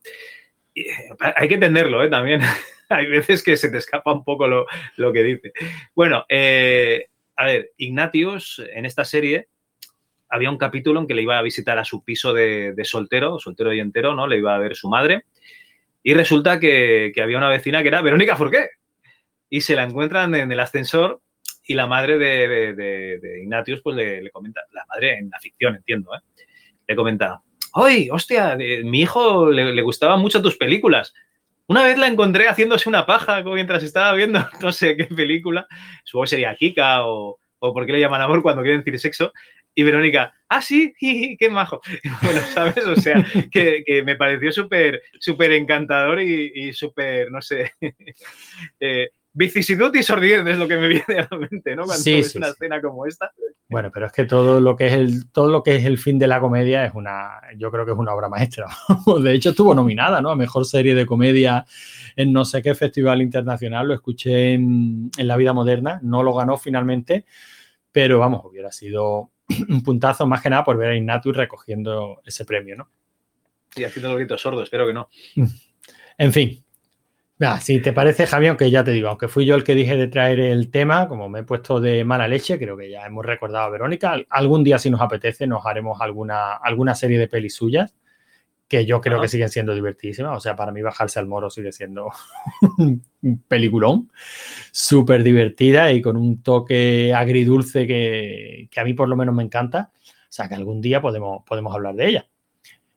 Y, 0.72 0.86
hay 1.18 1.48
que 1.48 1.54
entenderlo, 1.54 2.02
¿eh? 2.02 2.08
También 2.08 2.40
hay 2.88 3.06
veces 3.06 3.42
que 3.42 3.56
se 3.56 3.68
te 3.68 3.78
escapa 3.78 4.12
un 4.12 4.24
poco 4.24 4.46
lo, 4.46 4.66
lo 4.96 5.12
que 5.12 5.22
dice. 5.22 5.52
Bueno, 5.94 6.24
eh, 6.28 7.08
a 7.36 7.46
ver, 7.46 7.72
Ignatius 7.76 8.62
en 8.72 8.86
esta 8.86 9.04
serie 9.04 9.48
había 10.34 10.50
un 10.50 10.58
capítulo 10.58 10.98
en 10.98 11.06
que 11.06 11.14
le 11.14 11.22
iba 11.22 11.38
a 11.38 11.42
visitar 11.42 11.78
a 11.78 11.84
su 11.84 12.02
piso 12.02 12.32
de, 12.32 12.74
soltero, 12.82 13.38
soltero 13.38 13.72
y 13.72 13.78
entero, 13.78 14.16
¿no? 14.16 14.26
Le 14.26 14.38
iba 14.38 14.52
a 14.52 14.58
ver 14.58 14.74
su 14.74 14.88
madre. 14.88 15.26
Y 16.02 16.12
resulta 16.12 16.58
que, 16.58 17.12
había 17.22 17.38
una 17.38 17.48
vecina 17.48 17.82
que 17.82 17.88
era 17.88 18.02
Verónica 18.02 18.36
Forqué. 18.36 18.70
Y 19.48 19.60
se 19.60 19.76
la 19.76 19.84
encuentran 19.84 20.34
en 20.34 20.50
el 20.50 20.58
ascensor 20.58 21.20
y 21.64 21.74
la 21.74 21.86
madre 21.86 22.18
de, 22.18 23.40
Ignatius 23.42 23.80
pues 23.80 23.94
le, 23.94 24.28
comenta, 24.30 24.60
la 24.72 24.84
madre 24.86 25.18
en 25.18 25.30
la 25.30 25.38
ficción, 25.38 25.76
entiendo, 25.76 26.12
¿eh? 26.14 26.42
Le 26.88 26.96
comenta, 26.96 27.40
¡Oye, 27.74 28.08
hostia! 28.10 28.56
Mi 28.56 29.02
hijo 29.02 29.50
le, 29.50 29.82
gustaban 29.82 30.20
mucho 30.20 30.42
tus 30.42 30.56
películas. 30.56 31.14
Una 31.68 31.84
vez 31.84 31.96
la 31.96 32.08
encontré 32.08 32.48
haciéndose 32.48 32.88
una 32.88 33.06
paja 33.06 33.40
mientras 33.44 33.84
estaba 33.84 34.12
viendo 34.14 34.40
no 34.60 34.72
sé 34.72 34.96
qué 34.96 35.04
película. 35.04 35.68
Supongo 36.02 36.26
sería 36.26 36.56
Kika 36.56 37.06
o, 37.06 37.38
o 37.60 37.72
por 37.72 37.86
qué 37.86 37.92
le 37.92 38.00
llaman 38.00 38.20
amor 38.20 38.42
cuando 38.42 38.62
quieren 38.62 38.80
decir 38.80 38.98
sexo. 38.98 39.32
Y 39.74 39.82
Verónica, 39.82 40.32
ah, 40.48 40.62
sí, 40.62 40.94
qué 41.38 41.50
majo. 41.50 41.80
Bueno, 42.22 42.40
¿sabes? 42.52 42.86
O 42.86 42.96
sea, 42.96 43.24
que, 43.50 43.82
que 43.84 44.02
me 44.02 44.16
pareció 44.16 44.52
súper, 44.52 45.02
súper 45.18 45.52
encantador 45.52 46.20
y, 46.20 46.52
y 46.54 46.72
súper, 46.72 47.30
no 47.30 47.42
sé, 47.42 47.72
eh, 48.80 49.10
vicisitud 49.32 49.94
y 49.94 50.02
sordidez 50.02 50.46
es 50.46 50.58
lo 50.58 50.68
que 50.68 50.76
me 50.76 50.88
viene 50.88 51.18
a 51.18 51.28
la 51.30 51.38
mente, 51.38 51.74
¿no? 51.74 51.84
Cuando 51.84 52.02
sí, 52.02 52.14
ves 52.14 52.32
sí, 52.32 52.38
una 52.38 52.46
sí. 52.48 52.52
escena 52.52 52.80
como 52.80 53.04
esta. 53.04 53.32
Bueno, 53.68 53.90
pero 53.92 54.06
es 54.06 54.12
que 54.12 54.24
todo 54.24 54.60
lo 54.60 54.76
que 54.76 54.86
es 54.86 54.92
el 54.92 55.30
todo 55.32 55.48
lo 55.48 55.62
que 55.62 55.76
es 55.76 55.84
el 55.84 55.98
fin 55.98 56.18
de 56.18 56.28
la 56.28 56.38
comedia 56.38 56.84
es 56.84 56.94
una, 56.94 57.40
yo 57.56 57.70
creo 57.70 57.84
que 57.84 57.92
es 57.92 57.98
una 57.98 58.14
obra 58.14 58.28
maestra. 58.28 58.68
De 59.22 59.32
hecho, 59.32 59.50
estuvo 59.50 59.74
nominada, 59.74 60.22
¿no? 60.22 60.30
A 60.30 60.36
mejor 60.36 60.64
serie 60.64 60.94
de 60.94 61.04
comedia 61.04 61.66
en 62.14 62.32
no 62.32 62.44
sé 62.44 62.62
qué 62.62 62.74
festival 62.74 63.22
internacional. 63.22 63.88
Lo 63.88 63.94
escuché 63.94 64.54
en, 64.54 65.10
en 65.16 65.26
La 65.26 65.36
Vida 65.36 65.52
Moderna. 65.52 65.98
No 66.02 66.22
lo 66.22 66.34
ganó 66.34 66.56
finalmente, 66.56 67.24
pero 67.90 68.20
vamos, 68.20 68.44
hubiera 68.44 68.70
sido 68.70 69.30
un 69.68 69.82
puntazo 69.82 70.26
más 70.26 70.42
que 70.42 70.50
nada 70.50 70.64
por 70.64 70.76
ver 70.76 70.90
a 70.90 70.96
Ignatius 70.96 71.36
recogiendo 71.36 72.20
ese 72.24 72.44
premio, 72.44 72.76
¿no? 72.76 72.90
Sí, 73.74 73.84
haciendo 73.84 74.10
los 74.10 74.18
gritos 74.18 74.40
sordos, 74.40 74.64
espero 74.64 74.86
que 74.86 74.92
no. 74.92 75.08
En 76.18 76.32
fin. 76.32 76.64
Ah, 77.40 77.60
si 77.60 77.80
te 77.80 77.92
parece, 77.92 78.26
Javier, 78.26 78.50
aunque 78.50 78.70
ya 78.70 78.84
te 78.84 78.92
digo, 78.92 79.08
aunque 79.08 79.26
fui 79.26 79.44
yo 79.44 79.56
el 79.56 79.64
que 79.64 79.74
dije 79.74 79.96
de 79.96 80.06
traer 80.06 80.38
el 80.38 80.70
tema, 80.70 81.08
como 81.08 81.28
me 81.28 81.40
he 81.40 81.42
puesto 81.42 81.80
de 81.80 82.04
mala 82.04 82.28
leche, 82.28 82.58
creo 82.58 82.76
que 82.76 82.88
ya 82.88 83.04
hemos 83.04 83.26
recordado 83.26 83.64
a 83.64 83.70
Verónica. 83.70 84.16
Algún 84.30 84.62
día, 84.62 84.78
si 84.78 84.88
nos 84.88 85.00
apetece, 85.00 85.46
nos 85.48 85.66
haremos 85.66 86.00
alguna, 86.00 86.54
alguna 86.54 86.94
serie 86.94 87.18
de 87.18 87.26
pelis 87.26 87.56
suyas, 87.56 87.92
que 88.74 88.86
yo 88.86 89.00
creo 89.00 89.20
que 89.20 89.28
siguen 89.28 89.48
siendo 89.48 89.72
divertidísimas. 89.72 90.36
O 90.36 90.40
sea, 90.40 90.56
para 90.56 90.72
mí 90.72 90.82
bajarse 90.82 91.20
al 91.20 91.26
moro 91.26 91.48
sigue 91.48 91.70
siendo 91.70 92.10
un 92.78 93.44
peliculón, 93.46 94.10
súper 94.72 95.22
divertida 95.22 95.92
y 95.92 96.02
con 96.02 96.16
un 96.16 96.42
toque 96.42 97.14
agridulce 97.14 97.86
que, 97.86 98.68
que, 98.70 98.80
a 98.80 98.84
mí 98.84 98.92
por 98.94 99.08
lo 99.08 99.14
menos 99.14 99.32
me 99.32 99.44
encanta. 99.44 99.92
O 100.02 100.32
sea, 100.36 100.48
que 100.48 100.56
algún 100.56 100.80
día 100.80 101.00
podemos, 101.00 101.44
podemos 101.46 101.72
hablar 101.72 101.94
de 101.94 102.08
ella. 102.08 102.26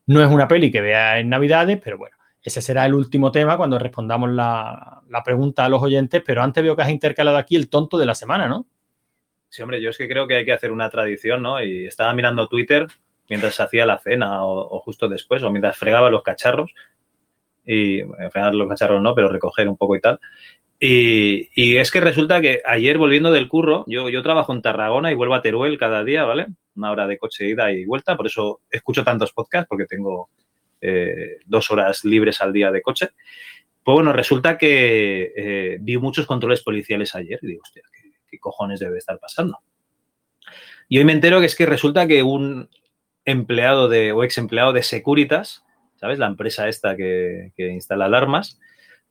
No 0.06 0.20
es 0.20 0.28
una 0.28 0.48
peli 0.48 0.72
que 0.72 0.80
vea 0.80 1.20
en 1.20 1.28
Navidades, 1.28 1.78
pero 1.82 1.96
bueno, 1.96 2.16
ese 2.42 2.60
será 2.60 2.84
el 2.84 2.94
último 2.94 3.30
tema 3.30 3.56
cuando 3.56 3.78
respondamos 3.78 4.30
la, 4.30 5.02
la, 5.08 5.22
pregunta 5.22 5.64
a 5.64 5.68
los 5.68 5.80
oyentes, 5.80 6.22
pero 6.26 6.42
antes 6.42 6.64
veo 6.64 6.74
que 6.74 6.82
has 6.82 6.90
intercalado 6.90 7.36
aquí 7.36 7.54
el 7.54 7.68
tonto 7.68 7.98
de 7.98 8.06
la 8.06 8.16
semana, 8.16 8.48
¿no? 8.48 8.66
Sí, 9.48 9.62
hombre, 9.62 9.80
yo 9.80 9.90
es 9.90 9.98
que 9.98 10.08
creo 10.08 10.26
que 10.26 10.36
hay 10.36 10.44
que 10.44 10.52
hacer 10.52 10.72
una 10.72 10.90
tradición, 10.90 11.42
¿no? 11.42 11.62
Y 11.62 11.86
estaba 11.86 12.12
mirando 12.14 12.48
Twitter 12.48 12.88
mientras 13.28 13.60
hacía 13.60 13.86
la 13.86 13.98
cena 13.98 14.44
o, 14.44 14.80
justo 14.80 15.08
después, 15.08 15.42
o 15.42 15.50
mientras 15.50 15.76
fregaba 15.76 16.10
los 16.10 16.22
cacharros, 16.22 16.72
y 17.64 18.02
fregar 18.30 18.54
los 18.54 18.68
cacharros 18.68 19.02
no, 19.02 19.14
pero 19.14 19.28
recoger 19.28 19.68
un 19.68 19.76
poco 19.76 19.96
y 19.96 20.00
tal. 20.00 20.18
Y, 20.80 21.76
es 21.76 21.90
que 21.90 22.00
resulta 22.00 22.40
que 22.40 22.62
ayer 22.64 22.98
volviendo 22.98 23.32
del 23.32 23.48
curro, 23.48 23.84
yo, 23.88 24.08
yo 24.08 24.22
trabajo 24.22 24.52
en 24.52 24.62
Tarragona 24.62 25.10
y 25.10 25.14
vuelvo 25.14 25.34
a 25.34 25.42
Teruel 25.42 25.76
cada 25.76 26.04
día, 26.04 26.24
¿vale? 26.24 26.46
Una 26.76 26.92
hora 26.92 27.06
de 27.06 27.18
coche 27.18 27.48
ida 27.48 27.72
y 27.72 27.84
vuelta, 27.84 28.16
por 28.16 28.26
eso 28.26 28.60
escucho 28.70 29.02
tantos 29.02 29.32
podcasts, 29.32 29.68
porque 29.68 29.86
tengo 29.86 30.30
eh, 30.80 31.38
dos 31.46 31.70
horas 31.70 32.04
libres 32.04 32.40
al 32.40 32.52
día 32.52 32.70
de 32.70 32.80
coche. 32.80 33.10
Pues 33.82 33.94
bueno, 33.94 34.12
resulta 34.12 34.56
que 34.56 35.32
eh, 35.36 35.78
vi 35.80 35.98
muchos 35.98 36.26
controles 36.26 36.62
policiales 36.62 37.14
ayer 37.14 37.38
y 37.42 37.48
digo, 37.48 37.62
hostia, 37.62 37.82
¿qué, 37.92 38.12
¿qué, 38.30 38.38
cojones 38.38 38.78
debe 38.78 38.98
estar 38.98 39.18
pasando? 39.18 39.58
Y 40.88 40.98
hoy 40.98 41.04
me 41.04 41.12
entero 41.12 41.40
que 41.40 41.46
es 41.46 41.56
que 41.56 41.66
resulta 41.66 42.06
que 42.06 42.22
un 42.22 42.68
empleado 43.28 43.88
de, 43.88 44.12
o 44.12 44.24
ex 44.24 44.38
empleado 44.38 44.72
de 44.72 44.82
Securitas, 44.82 45.62
¿sabes? 45.96 46.18
La 46.18 46.26
empresa 46.26 46.66
esta 46.66 46.96
que, 46.96 47.52
que 47.56 47.68
instala 47.68 48.06
alarmas, 48.06 48.58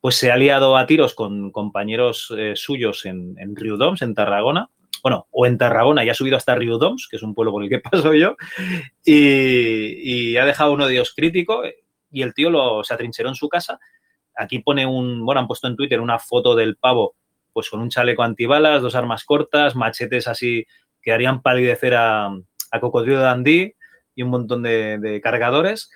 pues 0.02 0.16
se 0.16 0.32
ha 0.32 0.38
liado 0.38 0.76
a 0.76 0.88
tiros 0.88 1.14
con 1.14 1.52
compañeros 1.52 2.34
eh, 2.36 2.54
suyos 2.56 3.06
en, 3.06 3.36
en 3.38 3.56
Riudoms, 3.56 4.02
en 4.02 4.16
Tarragona, 4.16 4.72
bueno, 5.04 5.28
o 5.30 5.46
en 5.46 5.60
Tarragona 5.60 6.04
y 6.04 6.10
ha 6.10 6.16
subido 6.16 6.36
hasta 6.36 6.56
Riudoms, 6.56 7.08
que 7.08 7.18
es 7.18 7.22
un 7.22 7.36
pueblo 7.36 7.52
por 7.52 7.64
el 7.64 7.70
que 7.70 7.80
paso 7.92 8.16
yo, 8.16 8.36
y, 9.06 10.32
y 10.32 10.38
ha 10.38 10.46
dejado 10.46 10.74
uno 10.74 10.88
de 10.88 10.96
ellos 10.96 11.14
crítico 11.16 11.62
y 12.10 12.24
el 12.24 12.34
tío 12.34 12.50
lo, 12.50 12.84
se 12.84 12.96
atrincheró 12.96 13.30
en 13.30 13.36
su 13.36 13.50
casa. 13.50 13.80
Aquí 14.36 14.60
pone 14.60 14.88
un, 14.88 15.24
bueno, 15.26 15.42
han 15.42 15.48
puesto 15.48 15.68
en 15.68 15.76
Twitter 15.76 16.02
una 16.02 16.18
foto 16.18 16.56
del 16.56 16.76
pavo, 16.76 17.16
pues 17.54 17.70
con 17.70 17.82
un 17.82 17.90
chaleco 17.90 18.24
antibalas, 18.24 18.82
dos 18.82 18.96
armas 18.96 19.26
cortas, 19.26 19.76
machetes 19.76 20.28
así 20.28 20.66
que 21.04 21.12
harían 21.12 21.44
palidecer 21.44 21.94
a, 21.94 22.32
a 22.72 22.80
Cocodrilo 22.80 23.20
Dandí 23.20 23.76
y 24.18 24.24
un 24.24 24.32
montón 24.32 24.64
de, 24.64 24.98
de 24.98 25.22
cargadores. 25.22 25.92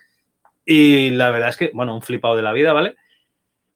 Y 0.64 1.10
la 1.10 1.32
verdad 1.32 1.50
es 1.50 1.58
que, 1.58 1.72
bueno, 1.74 1.96
un 1.96 2.04
flipado 2.04 2.36
de 2.36 2.44
la 2.44 2.54
vida, 2.54 2.72
¿vale? 2.72 2.96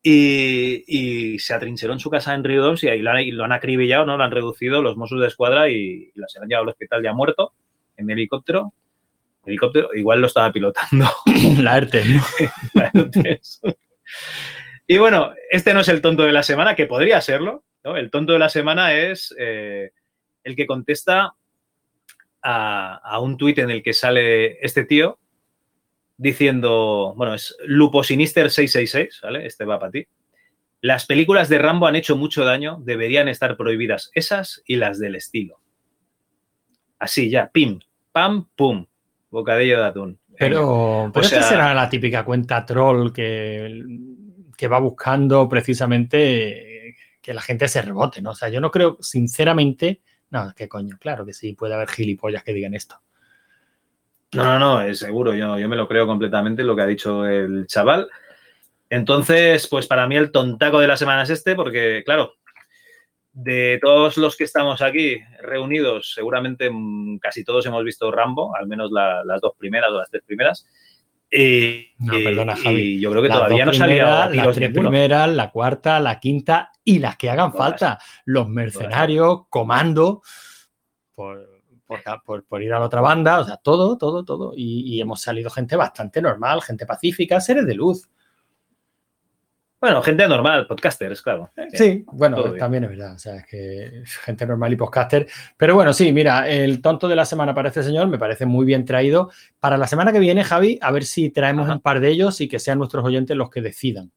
Y, 0.04 0.84
y, 0.88 1.40
se 1.40 1.56
atrincheró 1.56 1.94
en 1.94 2.00
su 2.00 2.12
casa 2.12 2.36
en 2.36 2.44
Río 2.44 2.62
2 2.62 2.84
y 2.84 2.90
ahí 2.90 3.02
lo 3.02 3.10
han, 3.10 3.22
y 3.22 3.32
lo 3.32 3.44
han, 3.44 3.52
acribillado, 3.52 4.06
¿no? 4.06 4.18
Lo 4.18 4.24
han 4.24 4.30
reducido 4.30 4.84
los 4.84 4.98
Mossos 4.98 5.20
de 5.20 5.28
Escuadra 5.28 5.68
y, 5.68 5.74
y 5.76 6.12
lo 6.14 6.28
han 6.40 6.48
llevado 6.48 6.64
al 6.64 6.70
hospital 6.70 7.04
ya 7.04 7.12
muerto 7.12 7.54
en 7.98 8.12
helicóptero. 8.12 8.72
Helicóptero, 9.44 9.90
igual 9.96 10.22
lo 10.22 10.28
estaba 10.28 10.54
pilotando. 10.54 11.10
La 11.60 11.78
ERTE, 11.78 12.06
¿no? 12.06 12.24
La 12.76 12.92
ERTE. 12.94 13.42
y 14.86 14.98
bueno, 15.00 15.34
este 15.50 15.74
no 15.74 15.80
es 15.80 15.88
el 15.88 16.02
tonto 16.02 16.22
de 16.22 16.34
la 16.34 16.44
semana, 16.44 16.76
que 16.76 16.86
podría 16.86 17.20
serlo, 17.20 17.64
¿no? 17.84 17.98
El 17.98 18.12
tonto 18.12 18.34
de 18.34 18.40
la 18.40 18.50
semana 18.50 18.94
es 18.94 19.34
eh, 19.40 19.90
el 20.44 20.56
que 20.56 20.68
contesta 20.68 21.34
a, 22.48 22.96
a 22.96 23.20
un 23.20 23.38
tuit 23.38 23.58
en 23.58 23.72
el 23.72 23.82
que 23.82 23.94
sale 23.94 24.64
este 24.64 24.86
tío, 24.86 25.18
diciendo, 26.18 27.14
bueno, 27.18 27.34
es 27.34 27.58
Lupo 27.66 28.04
Sinister 28.04 28.52
666, 28.52 29.22
¿vale? 29.24 29.46
Este 29.46 29.66
va 29.66 29.80
para 29.80 29.92
ti. 29.92 30.08
Las 30.82 31.08
películas 31.08 31.50
de 31.50 31.58
Rambo 31.58 31.88
han 31.88 31.96
hecho 31.96 32.16
mucho 32.16 32.46
daño, 32.46 32.78
deberían 32.84 33.28
estar 33.28 33.58
prohibidas 33.58 34.12
esas 34.14 34.62
y 34.68 34.76
las 34.76 35.00
del 35.00 35.16
estilo. 35.16 35.60
Así 37.00 37.30
ya, 37.30 37.50
pim, 37.52 37.80
pam, 38.12 38.48
pum, 38.56 38.86
bocadillo 39.32 39.80
de 39.80 39.86
atún. 39.86 40.20
Pero, 40.38 41.10
pero 41.14 41.26
o 41.26 41.28
sea, 41.28 41.40
esta 41.40 41.50
será 41.50 41.74
la 41.74 41.90
típica 41.90 42.24
cuenta 42.24 42.66
troll 42.66 43.12
que, 43.12 43.84
que 44.56 44.68
va 44.68 44.80
buscando 44.80 45.50
precisamente 45.50 46.96
que 47.22 47.34
la 47.34 47.42
gente 47.42 47.68
se 47.68 47.82
rebote, 47.82 48.22
¿no? 48.22 48.32
O 48.32 48.36
sea, 48.36 48.50
yo 48.50 48.62
no 48.62 48.70
creo, 48.70 48.98
sinceramente, 49.02 50.02
no, 50.44 50.54
qué 50.56 50.68
coño, 50.68 50.98
claro 51.00 51.26
que 51.26 51.34
sí, 51.34 51.54
puede 51.54 51.74
haber 51.76 51.90
gilipollas 51.90 52.44
que 52.44 52.54
digan 52.54 52.74
esto. 52.74 53.00
No, 54.34 54.44
no, 54.44 54.60
no, 54.60 54.82
es 54.82 55.00
seguro, 55.00 55.34
yo, 55.34 55.58
yo 55.58 55.70
me 55.70 55.76
lo 55.78 55.88
creo 55.88 56.06
completamente 56.06 56.64
lo 56.64 56.76
que 56.76 56.82
ha 56.82 56.88
dicho 56.88 57.26
el 57.26 57.68
chaval. 57.68 58.10
Entonces, 58.90 59.68
pues 59.68 59.88
para 59.88 60.08
mí 60.08 60.16
el 60.18 60.32
tontaco 60.32 60.80
de 60.80 60.88
la 60.88 60.98
semana 60.98 61.24
es 61.24 61.30
este, 61.30 61.56
porque, 61.56 62.04
claro, 62.06 62.34
de 63.32 63.80
todos 63.82 64.18
los 64.18 64.36
que 64.38 64.44
estamos 64.44 64.82
aquí 64.82 65.20
reunidos, 65.42 66.14
seguramente 66.14 66.70
mm, 66.72 67.18
casi 67.20 67.44
todos 67.44 67.66
hemos 67.66 67.84
visto 67.84 68.12
Rambo, 68.12 68.56
al 68.56 68.68
menos 68.68 68.92
la- 68.92 69.24
las 69.24 69.42
dos 69.42 69.54
primeras 69.58 69.90
o 69.92 69.98
las 70.00 70.10
tres 70.10 70.24
primeras. 70.26 70.66
Y, 71.32 71.88
No, 72.00 72.18
y- 72.18 72.24
perdona, 72.24 72.56
Javi. 72.56 72.82
y 72.82 73.00
yo 73.00 73.10
creo 73.12 73.22
que 73.24 73.28
Las 73.30 73.38
todavía 73.38 73.66
no 73.66 73.74
salía 73.74 74.30
las 74.30 74.56
tres 74.56 74.70
primeras, 74.72 75.30
la 75.30 75.52
cuarta, 75.52 76.00
la 76.00 76.20
quinta 76.20 76.72
y 76.84 77.00
las 77.00 77.18
que 77.18 77.30
hagan 77.30 77.52
Todas. 77.52 77.70
falta. 77.72 78.00
Los 78.26 78.48
mercenarios, 78.48 79.42
comando, 79.50 80.22
por, 81.16 81.50
por, 81.86 82.00
por- 82.26 82.46
por 82.46 82.62
ir 82.64 82.74
a 82.74 82.80
la 82.80 82.86
otra 82.86 83.02
banda, 83.02 83.40
o 83.40 83.44
sea, 83.46 83.58
todo, 83.58 83.98
todo, 83.98 84.24
todo. 84.24 84.54
Y, 84.56 84.82
y 84.96 85.02
hemos 85.02 85.22
salido 85.22 85.50
gente 85.50 85.76
bastante 85.76 86.22
normal, 86.22 86.62
gente 86.62 86.86
pacífica, 86.86 87.40
seres 87.42 87.66
de 87.66 87.74
luz. 87.76 88.08
Bueno, 89.82 90.02
gente 90.02 90.28
normal, 90.28 90.66
podcasters, 90.68 91.22
claro. 91.22 91.52
Sí, 91.74 92.04
bueno, 92.08 92.38
todo 92.38 92.46
bien. 92.54 92.60
también 92.60 92.84
es 92.86 92.90
verdad. 92.92 93.14
O 93.16 93.20
sea, 93.20 93.36
es 93.36 93.46
que 93.46 94.04
gente 94.24 94.46
normal 94.48 94.74
y 94.74 94.78
podcaster. 94.78 95.28
Pero 95.58 95.76
bueno, 95.76 95.94
sí, 95.94 96.12
mira, 96.12 96.50
el 96.50 96.82
tonto 96.82 97.08
de 97.08 97.16
la 97.16 97.26
semana 97.26 97.54
para 97.54 97.68
este 97.70 97.84
señor 97.84 98.08
me 98.08 98.18
parece 98.18 98.46
muy 98.46 98.66
bien 98.66 98.86
traído. 98.86 99.30
Para 99.60 99.78
la 99.78 99.86
semana 99.86 100.12
que 100.12 100.20
viene, 100.20 100.44
Javi, 100.44 100.80
a 100.82 100.92
ver 100.92 101.04
si 101.04 101.30
traemos 101.30 101.66
Ajá. 101.66 101.76
un 101.76 101.82
par 101.82 102.00
de 102.00 102.10
ellos 102.10 102.40
y 102.42 102.48
que 102.48 102.58
sean 102.58 102.80
nuestros 102.80 103.04
oyentes 103.06 103.36
los 103.38 103.50
que 103.50 103.62
decidan. 103.62 104.12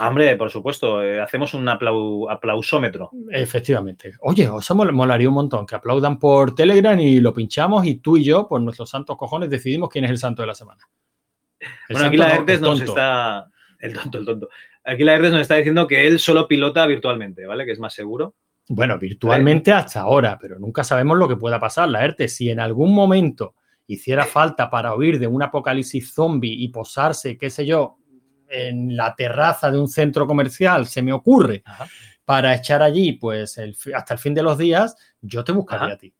Hombre, 0.00 0.36
por 0.36 0.50
supuesto, 0.50 1.02
eh, 1.02 1.20
hacemos 1.20 1.54
un 1.54 1.64
aplau- 1.66 2.30
aplausómetro. 2.30 3.10
Efectivamente. 3.30 4.12
Oye, 4.20 4.44
eso 4.44 4.74
mol- 4.74 4.92
molaría 4.92 5.28
un 5.28 5.34
montón, 5.34 5.66
que 5.66 5.76
aplaudan 5.76 6.18
por 6.18 6.54
Telegram 6.54 6.98
y 7.00 7.20
lo 7.20 7.32
pinchamos 7.32 7.86
y 7.86 7.96
tú 7.96 8.16
y 8.16 8.24
yo, 8.24 8.46
por 8.46 8.60
nuestros 8.60 8.90
santos 8.90 9.16
cojones, 9.16 9.50
decidimos 9.50 9.88
quién 9.88 10.04
es 10.04 10.10
el 10.10 10.18
santo 10.18 10.42
de 10.42 10.46
la 10.48 10.54
semana. 10.54 10.82
El 11.60 11.68
Bueno, 11.90 12.06
aquí 12.08 12.16
la 12.16 12.28
no, 12.28 12.34
Hertes 12.34 12.60
nos 12.60 12.80
está. 12.80 13.50
El 13.78 13.92
tonto, 13.92 14.18
el 14.18 14.24
tonto. 14.24 14.48
Aquí 14.84 15.04
la 15.04 15.14
Hertes 15.14 15.32
nos 15.32 15.40
está 15.42 15.54
diciendo 15.56 15.86
que 15.86 16.06
él 16.06 16.18
solo 16.18 16.48
pilota 16.48 16.86
virtualmente, 16.86 17.46
¿vale? 17.46 17.64
Que 17.64 17.72
es 17.72 17.78
más 17.78 17.94
seguro. 17.94 18.34
Bueno, 18.68 18.98
virtualmente 18.98 19.72
hasta 19.72 20.00
ahora, 20.00 20.38
pero 20.40 20.58
nunca 20.58 20.84
sabemos 20.84 21.16
lo 21.16 21.28
que 21.28 21.36
pueda 21.36 21.58
pasar. 21.58 21.88
La 21.88 22.04
ERTE, 22.04 22.28
si 22.28 22.50
en 22.50 22.60
algún 22.60 22.94
momento 22.94 23.54
hiciera 23.86 24.24
falta 24.24 24.68
para 24.68 24.94
huir 24.94 25.18
de 25.18 25.26
un 25.26 25.42
apocalipsis 25.42 26.12
zombie 26.12 26.52
y 26.52 26.68
posarse, 26.68 27.38
qué 27.38 27.48
sé 27.48 27.64
yo, 27.64 27.96
en 28.48 28.96
la 28.96 29.14
terraza 29.14 29.70
de 29.70 29.78
un 29.78 29.88
centro 29.88 30.26
comercial, 30.26 30.86
se 30.86 31.00
me 31.00 31.12
ocurre, 31.12 31.62
Ajá. 31.64 31.86
para 32.24 32.54
echar 32.54 32.82
allí, 32.82 33.12
pues 33.12 33.56
el 33.58 33.74
hasta 33.94 34.14
el 34.14 34.20
fin 34.20 34.34
de 34.34 34.42
los 34.42 34.58
días, 34.58 34.96
yo 35.22 35.44
te 35.44 35.52
buscaría 35.52 35.86
Ajá. 35.86 35.94
a 35.94 35.98
ti. 35.98 36.12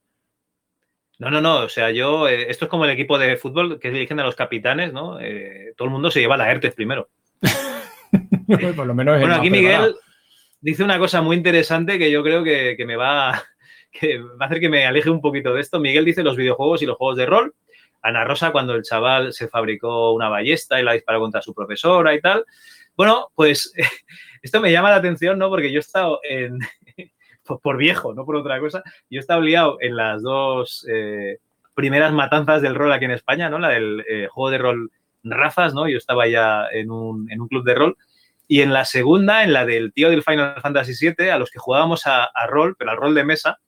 No, 1.18 1.30
no, 1.30 1.40
no. 1.40 1.58
O 1.64 1.68
sea, 1.68 1.90
yo. 1.90 2.28
eh, 2.28 2.48
esto 2.48 2.66
es 2.66 2.70
como 2.70 2.84
el 2.84 2.90
equipo 2.92 3.18
de 3.18 3.36
fútbol 3.36 3.78
que 3.80 3.88
eligen 3.88 4.20
a 4.20 4.24
los 4.24 4.36
capitanes, 4.36 4.92
¿no? 4.92 5.18
Eh, 5.20 5.74
todo 5.76 5.86
el 5.86 5.92
mundo 5.92 6.10
se 6.10 6.20
lleva 6.20 6.36
la 6.36 6.50
Hertes 6.50 6.74
primero. 6.74 7.10
Por 8.76 8.86
lo 8.86 8.94
menos 8.94 9.18
Bueno, 9.20 9.34
aquí 9.34 9.50
preparado. 9.50 9.86
Miguel 9.86 9.96
dice 10.60 10.84
una 10.84 10.98
cosa 10.98 11.22
muy 11.22 11.36
interesante 11.36 11.98
que 11.98 12.10
yo 12.10 12.22
creo 12.22 12.42
que, 12.42 12.74
que 12.76 12.86
me 12.86 12.96
va, 12.96 13.42
que 13.92 14.18
va 14.18 14.44
a 14.44 14.46
hacer 14.46 14.60
que 14.60 14.68
me 14.68 14.86
aleje 14.86 15.10
un 15.10 15.20
poquito 15.20 15.54
de 15.54 15.60
esto. 15.60 15.80
Miguel 15.80 16.04
dice 16.04 16.22
los 16.22 16.36
videojuegos 16.36 16.82
y 16.82 16.86
los 16.86 16.96
juegos 16.96 17.16
de 17.16 17.26
rol. 17.26 17.54
Ana 18.02 18.24
Rosa, 18.24 18.52
cuando 18.52 18.74
el 18.74 18.82
chaval 18.82 19.32
se 19.32 19.48
fabricó 19.48 20.12
una 20.12 20.28
ballesta 20.28 20.80
y 20.80 20.84
la 20.84 20.92
disparó 20.92 21.20
contra 21.20 21.42
su 21.42 21.52
profesora 21.52 22.14
y 22.14 22.20
tal. 22.20 22.44
Bueno, 22.96 23.28
pues 23.34 23.72
esto 24.42 24.60
me 24.60 24.72
llama 24.72 24.90
la 24.90 24.96
atención, 24.96 25.38
¿no? 25.38 25.48
Porque 25.48 25.70
yo 25.70 25.78
he 25.78 25.80
estado 25.80 26.20
en, 26.22 26.58
por, 27.44 27.60
por 27.60 27.76
viejo, 27.76 28.14
no 28.14 28.24
por 28.24 28.36
otra 28.36 28.60
cosa, 28.60 28.82
yo 29.10 29.18
he 29.18 29.20
estado 29.20 29.40
liado 29.40 29.78
en 29.80 29.96
las 29.96 30.22
dos 30.22 30.86
eh, 30.88 31.38
primeras 31.74 32.12
matanzas 32.12 32.62
del 32.62 32.74
rol 32.74 32.92
aquí 32.92 33.04
en 33.06 33.12
España, 33.12 33.48
¿no? 33.48 33.58
La 33.58 33.70
del 33.70 34.04
eh, 34.08 34.28
juego 34.30 34.50
de 34.50 34.58
rol 34.58 34.90
Razas, 35.30 35.74
¿no? 35.74 35.88
Yo 35.88 35.98
estaba 35.98 36.26
ya 36.28 36.66
en 36.72 36.90
un, 36.90 37.30
en 37.30 37.40
un 37.40 37.48
club 37.48 37.64
de 37.64 37.74
rol. 37.74 37.96
Y 38.46 38.62
en 38.62 38.72
la 38.72 38.84
segunda, 38.84 39.44
en 39.44 39.52
la 39.52 39.66
del 39.66 39.92
tío 39.92 40.10
del 40.10 40.22
Final 40.22 40.60
Fantasy 40.60 40.94
VII, 40.98 41.30
a 41.30 41.38
los 41.38 41.50
que 41.50 41.58
jugábamos 41.58 42.06
a, 42.06 42.24
a 42.24 42.46
rol, 42.46 42.76
pero 42.78 42.90
al 42.90 42.96
rol 42.96 43.14
de 43.14 43.24
mesa, 43.24 43.58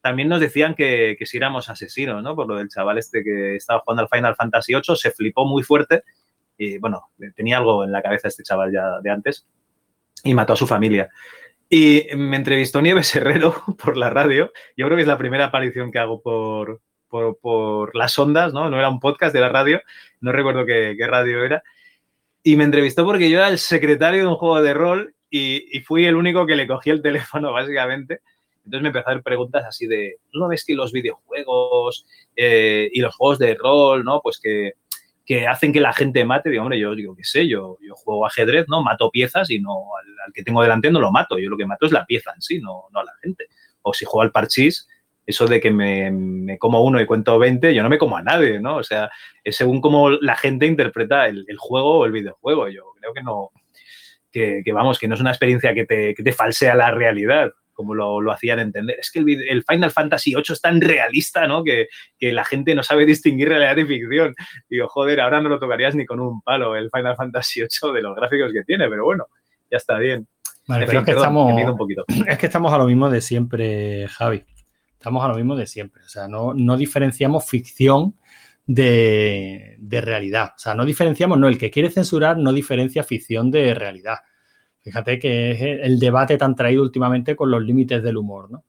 también 0.00 0.28
nos 0.28 0.40
decían 0.40 0.74
que, 0.74 1.16
que 1.18 1.26
si 1.26 1.36
éramos 1.36 1.68
asesinos, 1.68 2.22
¿no? 2.22 2.36
Por 2.36 2.46
lo 2.46 2.56
del 2.56 2.68
chaval 2.68 2.98
este 2.98 3.22
que 3.22 3.56
estaba 3.56 3.80
jugando 3.80 4.02
al 4.02 4.08
Final 4.08 4.36
Fantasy 4.36 4.74
VIII, 4.74 4.96
se 4.96 5.10
flipó 5.10 5.46
muy 5.46 5.62
fuerte 5.62 6.02
y, 6.56 6.78
bueno, 6.78 7.10
tenía 7.34 7.58
algo 7.58 7.84
en 7.84 7.92
la 7.92 8.02
cabeza 8.02 8.28
este 8.28 8.42
chaval 8.42 8.72
ya 8.72 9.00
de 9.00 9.10
antes 9.10 9.46
y 10.22 10.34
mató 10.34 10.52
a 10.52 10.56
su 10.56 10.66
familia. 10.66 11.08
Y 11.68 12.06
me 12.16 12.36
entrevistó 12.36 12.80
Nieves 12.82 13.14
Herrero 13.16 13.62
por 13.82 13.96
la 13.96 14.10
radio. 14.10 14.52
Yo 14.76 14.86
creo 14.86 14.96
que 14.96 15.02
es 15.02 15.08
la 15.08 15.18
primera 15.18 15.46
aparición 15.46 15.90
que 15.90 15.98
hago 15.98 16.20
por, 16.20 16.80
por, 17.14 17.38
por 17.38 17.94
las 17.94 18.18
ondas, 18.18 18.52
¿no? 18.52 18.68
No 18.68 18.76
era 18.76 18.88
un 18.88 18.98
podcast 18.98 19.32
de 19.32 19.40
la 19.40 19.48
radio, 19.48 19.80
no 20.20 20.32
recuerdo 20.32 20.66
qué, 20.66 20.96
qué 20.98 21.06
radio 21.06 21.44
era. 21.44 21.62
Y 22.42 22.56
me 22.56 22.64
entrevistó 22.64 23.04
porque 23.04 23.30
yo 23.30 23.38
era 23.38 23.48
el 23.50 23.58
secretario 23.58 24.22
de 24.22 24.26
un 24.26 24.34
juego 24.34 24.60
de 24.60 24.74
rol 24.74 25.14
y, 25.30 25.64
y 25.70 25.80
fui 25.82 26.06
el 26.06 26.16
único 26.16 26.44
que 26.44 26.56
le 26.56 26.66
cogí 26.66 26.90
el 26.90 27.02
teléfono, 27.02 27.52
básicamente. 27.52 28.18
Entonces 28.64 28.82
me 28.82 28.88
empezó 28.88 29.06
a 29.06 29.12
hacer 29.12 29.22
preguntas 29.22 29.64
así 29.64 29.86
de, 29.86 30.16
¿no 30.32 30.48
ves 30.48 30.64
que 30.64 30.74
los 30.74 30.90
videojuegos 30.90 32.04
eh, 32.34 32.90
y 32.92 33.00
los 33.00 33.14
juegos 33.14 33.38
de 33.38 33.54
rol, 33.54 34.02
¿no? 34.02 34.20
Pues 34.20 34.40
que, 34.40 34.72
que 35.24 35.46
hacen 35.46 35.72
que 35.72 35.80
la 35.80 35.92
gente 35.92 36.24
mate. 36.24 36.50
Digo, 36.50 36.64
hombre, 36.64 36.80
yo 36.80 36.96
digo, 36.96 37.14
qué 37.14 37.22
sé, 37.22 37.46
yo, 37.46 37.78
yo 37.80 37.94
juego 37.94 38.26
ajedrez, 38.26 38.66
¿no? 38.66 38.82
Mato 38.82 39.08
piezas 39.12 39.50
y 39.50 39.60
no 39.60 39.96
al, 39.96 40.06
al 40.26 40.32
que 40.32 40.42
tengo 40.42 40.62
delante 40.62 40.90
no 40.90 40.98
lo 40.98 41.12
mato. 41.12 41.38
Yo 41.38 41.48
lo 41.48 41.56
que 41.56 41.64
mato 41.64 41.86
es 41.86 41.92
la 41.92 42.06
pieza 42.06 42.32
en 42.34 42.42
sí, 42.42 42.58
no, 42.58 42.86
no 42.90 42.98
a 42.98 43.04
la 43.04 43.12
gente. 43.22 43.46
O 43.82 43.94
si 43.94 44.04
juego 44.04 44.22
al 44.22 44.32
parchís, 44.32 44.88
eso 45.26 45.46
de 45.46 45.60
que 45.60 45.70
me, 45.70 46.10
me 46.10 46.58
como 46.58 46.82
uno 46.82 47.00
y 47.00 47.06
cuento 47.06 47.38
20, 47.38 47.74
yo 47.74 47.82
no 47.82 47.88
me 47.88 47.98
como 47.98 48.16
a 48.16 48.22
nadie, 48.22 48.60
¿no? 48.60 48.76
O 48.76 48.82
sea, 48.82 49.10
es 49.42 49.56
según 49.56 49.80
cómo 49.80 50.10
la 50.10 50.36
gente 50.36 50.66
interpreta 50.66 51.26
el, 51.26 51.44
el 51.48 51.56
juego 51.56 51.98
o 51.98 52.04
el 52.06 52.12
videojuego. 52.12 52.68
Yo 52.68 52.82
creo 53.00 53.14
que 53.14 53.22
no, 53.22 53.50
que, 54.30 54.62
que, 54.64 54.72
vamos, 54.72 54.98
que 54.98 55.08
no 55.08 55.14
es 55.14 55.20
una 55.20 55.30
experiencia 55.30 55.72
que 55.72 55.86
te, 55.86 56.14
que 56.14 56.22
te 56.22 56.32
falsea 56.32 56.74
la 56.74 56.90
realidad, 56.90 57.52
como 57.72 57.94
lo, 57.94 58.20
lo 58.20 58.32
hacían 58.32 58.58
entender. 58.58 58.96
Es 58.98 59.10
que 59.10 59.20
el, 59.20 59.42
el 59.48 59.64
Final 59.64 59.90
Fantasy 59.90 60.34
VIII 60.34 60.44
es 60.48 60.60
tan 60.60 60.80
realista, 60.80 61.46
¿no? 61.46 61.64
Que, 61.64 61.88
que 62.18 62.32
la 62.32 62.44
gente 62.44 62.74
no 62.74 62.82
sabe 62.82 63.06
distinguir 63.06 63.48
realidad 63.48 63.76
y 63.76 63.86
ficción. 63.86 64.34
Digo, 64.68 64.88
joder, 64.88 65.20
ahora 65.20 65.40
no 65.40 65.48
lo 65.48 65.58
tocarías 65.58 65.94
ni 65.94 66.04
con 66.04 66.20
un 66.20 66.42
palo 66.42 66.76
el 66.76 66.90
Final 66.90 67.16
Fantasy 67.16 67.60
VIII 67.60 67.92
de 67.94 68.02
los 68.02 68.16
gráficos 68.16 68.52
que 68.52 68.64
tiene, 68.64 68.88
pero 68.88 69.04
bueno, 69.04 69.26
ya 69.70 69.78
está 69.78 69.98
bien. 69.98 70.26
Vale, 70.66 70.84
En 70.84 70.88
pero 70.88 70.90
fin, 70.90 70.98
es 70.98 71.04
que 71.04 71.12
perdón, 71.12 71.22
estamos, 71.22 71.48
que 71.48 71.54
mido 71.54 71.72
un 71.72 71.78
poquito. 71.78 72.04
es 72.26 72.38
que 72.38 72.46
estamos 72.46 72.72
a 72.72 72.78
lo 72.78 72.86
mismo 72.86 73.10
de 73.10 73.20
siempre, 73.20 74.08
Javi. 74.08 74.44
Estamos 75.04 75.22
a 75.22 75.28
lo 75.28 75.34
mismo 75.34 75.54
de 75.54 75.66
siempre. 75.66 76.02
O 76.02 76.08
sea, 76.08 76.28
no, 76.28 76.54
no 76.54 76.78
diferenciamos 76.78 77.44
ficción 77.44 78.14
de, 78.66 79.76
de 79.78 80.00
realidad. 80.00 80.52
O 80.56 80.58
sea, 80.58 80.72
no 80.72 80.86
diferenciamos, 80.86 81.38
no, 81.38 81.46
el 81.46 81.58
que 81.58 81.70
quiere 81.70 81.90
censurar 81.90 82.38
no 82.38 82.54
diferencia 82.54 83.04
ficción 83.04 83.50
de 83.50 83.74
realidad. 83.74 84.20
Fíjate 84.80 85.18
que 85.18 85.50
es 85.50 85.60
el 85.60 85.98
debate 85.98 86.38
tan 86.38 86.56
traído 86.56 86.82
últimamente 86.82 87.36
con 87.36 87.50
los 87.50 87.62
límites 87.62 88.02
del 88.02 88.16
humor, 88.16 88.50
¿no? 88.50 88.64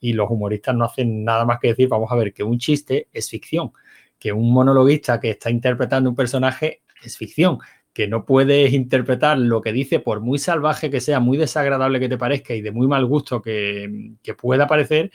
Y 0.00 0.12
los 0.12 0.28
humoristas 0.28 0.74
no 0.74 0.86
hacen 0.86 1.22
nada 1.22 1.44
más 1.44 1.60
que 1.60 1.68
decir, 1.68 1.86
vamos 1.86 2.10
a 2.10 2.16
ver, 2.16 2.32
que 2.32 2.42
un 2.42 2.58
chiste 2.58 3.06
es 3.12 3.30
ficción, 3.30 3.70
que 4.18 4.32
un 4.32 4.52
monologuista 4.52 5.20
que 5.20 5.30
está 5.30 5.50
interpretando 5.50 6.10
un 6.10 6.16
personaje 6.16 6.82
es 7.00 7.16
ficción, 7.16 7.58
que 7.92 8.08
no 8.08 8.24
puedes 8.24 8.72
interpretar 8.72 9.38
lo 9.38 9.62
que 9.62 9.72
dice, 9.72 10.00
por 10.00 10.18
muy 10.18 10.40
salvaje 10.40 10.90
que 10.90 11.00
sea, 11.00 11.20
muy 11.20 11.38
desagradable 11.38 12.00
que 12.00 12.08
te 12.08 12.18
parezca 12.18 12.54
y 12.54 12.60
de 12.60 12.72
muy 12.72 12.88
mal 12.88 13.06
gusto 13.06 13.40
que, 13.40 14.14
que 14.20 14.34
pueda 14.34 14.66
parecer, 14.66 15.12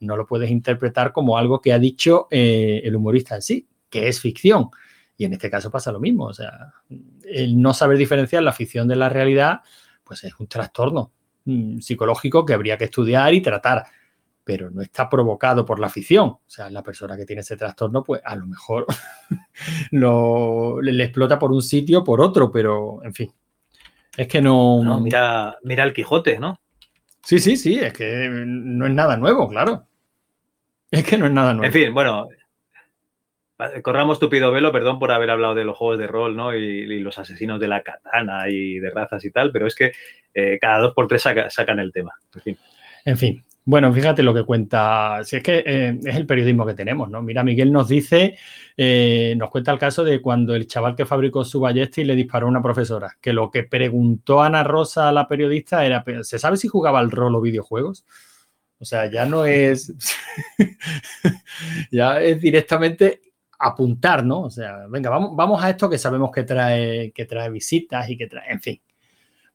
no 0.00 0.16
lo 0.16 0.26
puedes 0.26 0.50
interpretar 0.50 1.12
como 1.12 1.38
algo 1.38 1.60
que 1.60 1.72
ha 1.72 1.78
dicho 1.78 2.28
eh, 2.30 2.80
el 2.84 2.96
humorista 2.96 3.34
en 3.34 3.42
sí, 3.42 3.68
que 3.88 4.08
es 4.08 4.20
ficción. 4.20 4.70
Y 5.16 5.24
en 5.24 5.32
este 5.32 5.50
caso 5.50 5.70
pasa 5.70 5.92
lo 5.92 6.00
mismo. 6.00 6.26
O 6.26 6.34
sea, 6.34 6.72
el 7.24 7.60
no 7.60 7.72
saber 7.72 7.96
diferenciar 7.96 8.42
la 8.42 8.52
ficción 8.52 8.86
de 8.88 8.96
la 8.96 9.08
realidad, 9.08 9.60
pues 10.04 10.24
es 10.24 10.34
un 10.38 10.46
trastorno 10.46 11.12
mm, 11.44 11.78
psicológico 11.78 12.44
que 12.44 12.54
habría 12.54 12.76
que 12.76 12.84
estudiar 12.84 13.32
y 13.32 13.40
tratar, 13.40 13.84
pero 14.44 14.70
no 14.70 14.82
está 14.82 15.08
provocado 15.08 15.64
por 15.64 15.80
la 15.80 15.88
ficción. 15.88 16.28
O 16.28 16.42
sea, 16.46 16.68
la 16.68 16.82
persona 16.82 17.16
que 17.16 17.24
tiene 17.24 17.40
ese 17.40 17.56
trastorno, 17.56 18.04
pues 18.04 18.20
a 18.24 18.36
lo 18.36 18.46
mejor 18.46 18.86
lo, 19.92 20.80
le, 20.82 21.04
explota 21.04 21.38
por 21.38 21.50
un 21.50 21.62
sitio 21.62 22.00
o 22.00 22.04
por 22.04 22.20
otro, 22.20 22.50
pero 22.50 23.02
en 23.02 23.14
fin. 23.14 23.32
Es 24.16 24.28
que 24.28 24.40
no. 24.40 24.82
No, 24.82 25.00
mira, 25.00 25.56
mira 25.62 25.84
el 25.84 25.92
Quijote, 25.92 26.38
¿no? 26.38 26.60
Sí, 27.26 27.40
sí, 27.40 27.56
sí, 27.56 27.78
es 27.80 27.92
que 27.92 28.28
no 28.30 28.86
es 28.86 28.92
nada 28.92 29.16
nuevo, 29.16 29.48
claro. 29.48 29.84
Es 30.92 31.04
que 31.04 31.18
no 31.18 31.26
es 31.26 31.32
nada 31.32 31.52
nuevo. 31.54 31.66
En 31.66 31.72
fin, 31.72 31.92
bueno, 31.92 32.28
corramos 33.82 34.20
tupido 34.20 34.52
velo, 34.52 34.70
perdón 34.70 34.98
por 34.98 35.10
haber 35.10 35.30
hablado 35.30 35.54
de 35.54 35.64
los 35.64 35.76
juegos 35.76 35.98
de 35.98 36.06
rol, 36.06 36.36
¿no? 36.36 36.54
Y, 36.54 36.62
y 36.62 37.00
los 37.00 37.18
asesinos 37.18 37.58
de 37.58 37.68
la 37.68 37.82
katana 37.82 38.48
y 38.48 38.78
de 38.78 38.90
razas 38.90 39.24
y 39.24 39.30
tal, 39.32 39.50
pero 39.50 39.66
es 39.66 39.74
que 39.74 39.92
eh, 40.34 40.58
cada 40.60 40.78
dos 40.78 40.94
por 40.94 41.08
tres 41.08 41.22
saca- 41.22 41.50
sacan 41.50 41.80
el 41.80 41.92
tema. 41.92 42.12
En 42.34 42.42
fin. 42.42 42.58
En 43.04 43.16
fin, 43.18 43.44
Bueno, 43.68 43.92
fíjate 43.92 44.22
lo 44.22 44.32
que 44.32 44.44
cuenta. 44.44 45.22
Si 45.24 45.36
es 45.36 45.42
que 45.42 45.64
eh, 45.66 45.98
es 46.04 46.14
el 46.14 46.24
periodismo 46.24 46.64
que 46.64 46.74
tenemos, 46.74 47.10
¿no? 47.10 47.20
Mira, 47.20 47.42
Miguel 47.42 47.72
nos 47.72 47.88
dice, 47.88 48.38
eh, 48.76 49.34
nos 49.36 49.50
cuenta 49.50 49.72
el 49.72 49.78
caso 49.80 50.04
de 50.04 50.22
cuando 50.22 50.54
el 50.54 50.68
chaval 50.68 50.94
que 50.94 51.04
fabricó 51.04 51.44
su 51.44 51.58
ballesta 51.58 52.00
y 52.00 52.04
le 52.04 52.14
disparó 52.14 52.46
a 52.46 52.50
una 52.50 52.62
profesora, 52.62 53.16
que 53.20 53.32
lo 53.32 53.50
que 53.50 53.64
preguntó 53.64 54.40
Ana 54.40 54.62
Rosa 54.62 55.08
a 55.08 55.12
la 55.12 55.26
periodista 55.26 55.84
era, 55.84 56.04
¿se 56.22 56.38
sabe 56.38 56.56
si 56.58 56.68
jugaba 56.68 57.00
al 57.00 57.10
rol 57.10 57.34
o 57.34 57.40
videojuegos? 57.40 58.04
O 58.78 58.84
sea, 58.84 59.10
ya 59.10 59.26
no 59.26 59.44
es, 59.46 59.92
ya 61.90 62.20
es 62.22 62.40
directamente 62.40 63.20
apuntar, 63.58 64.24
¿no? 64.24 64.42
O 64.42 64.50
sea, 64.50 64.86
venga, 64.88 65.10
vamos, 65.10 65.34
vamos 65.34 65.62
a 65.64 65.70
esto 65.70 65.90
que 65.90 65.98
sabemos 65.98 66.30
que 66.30 66.44
trae, 66.44 67.10
que 67.12 67.24
trae 67.26 67.50
visitas 67.50 68.08
y 68.10 68.16
que 68.16 68.28
trae, 68.28 68.52
en 68.52 68.60
fin. 68.60 68.80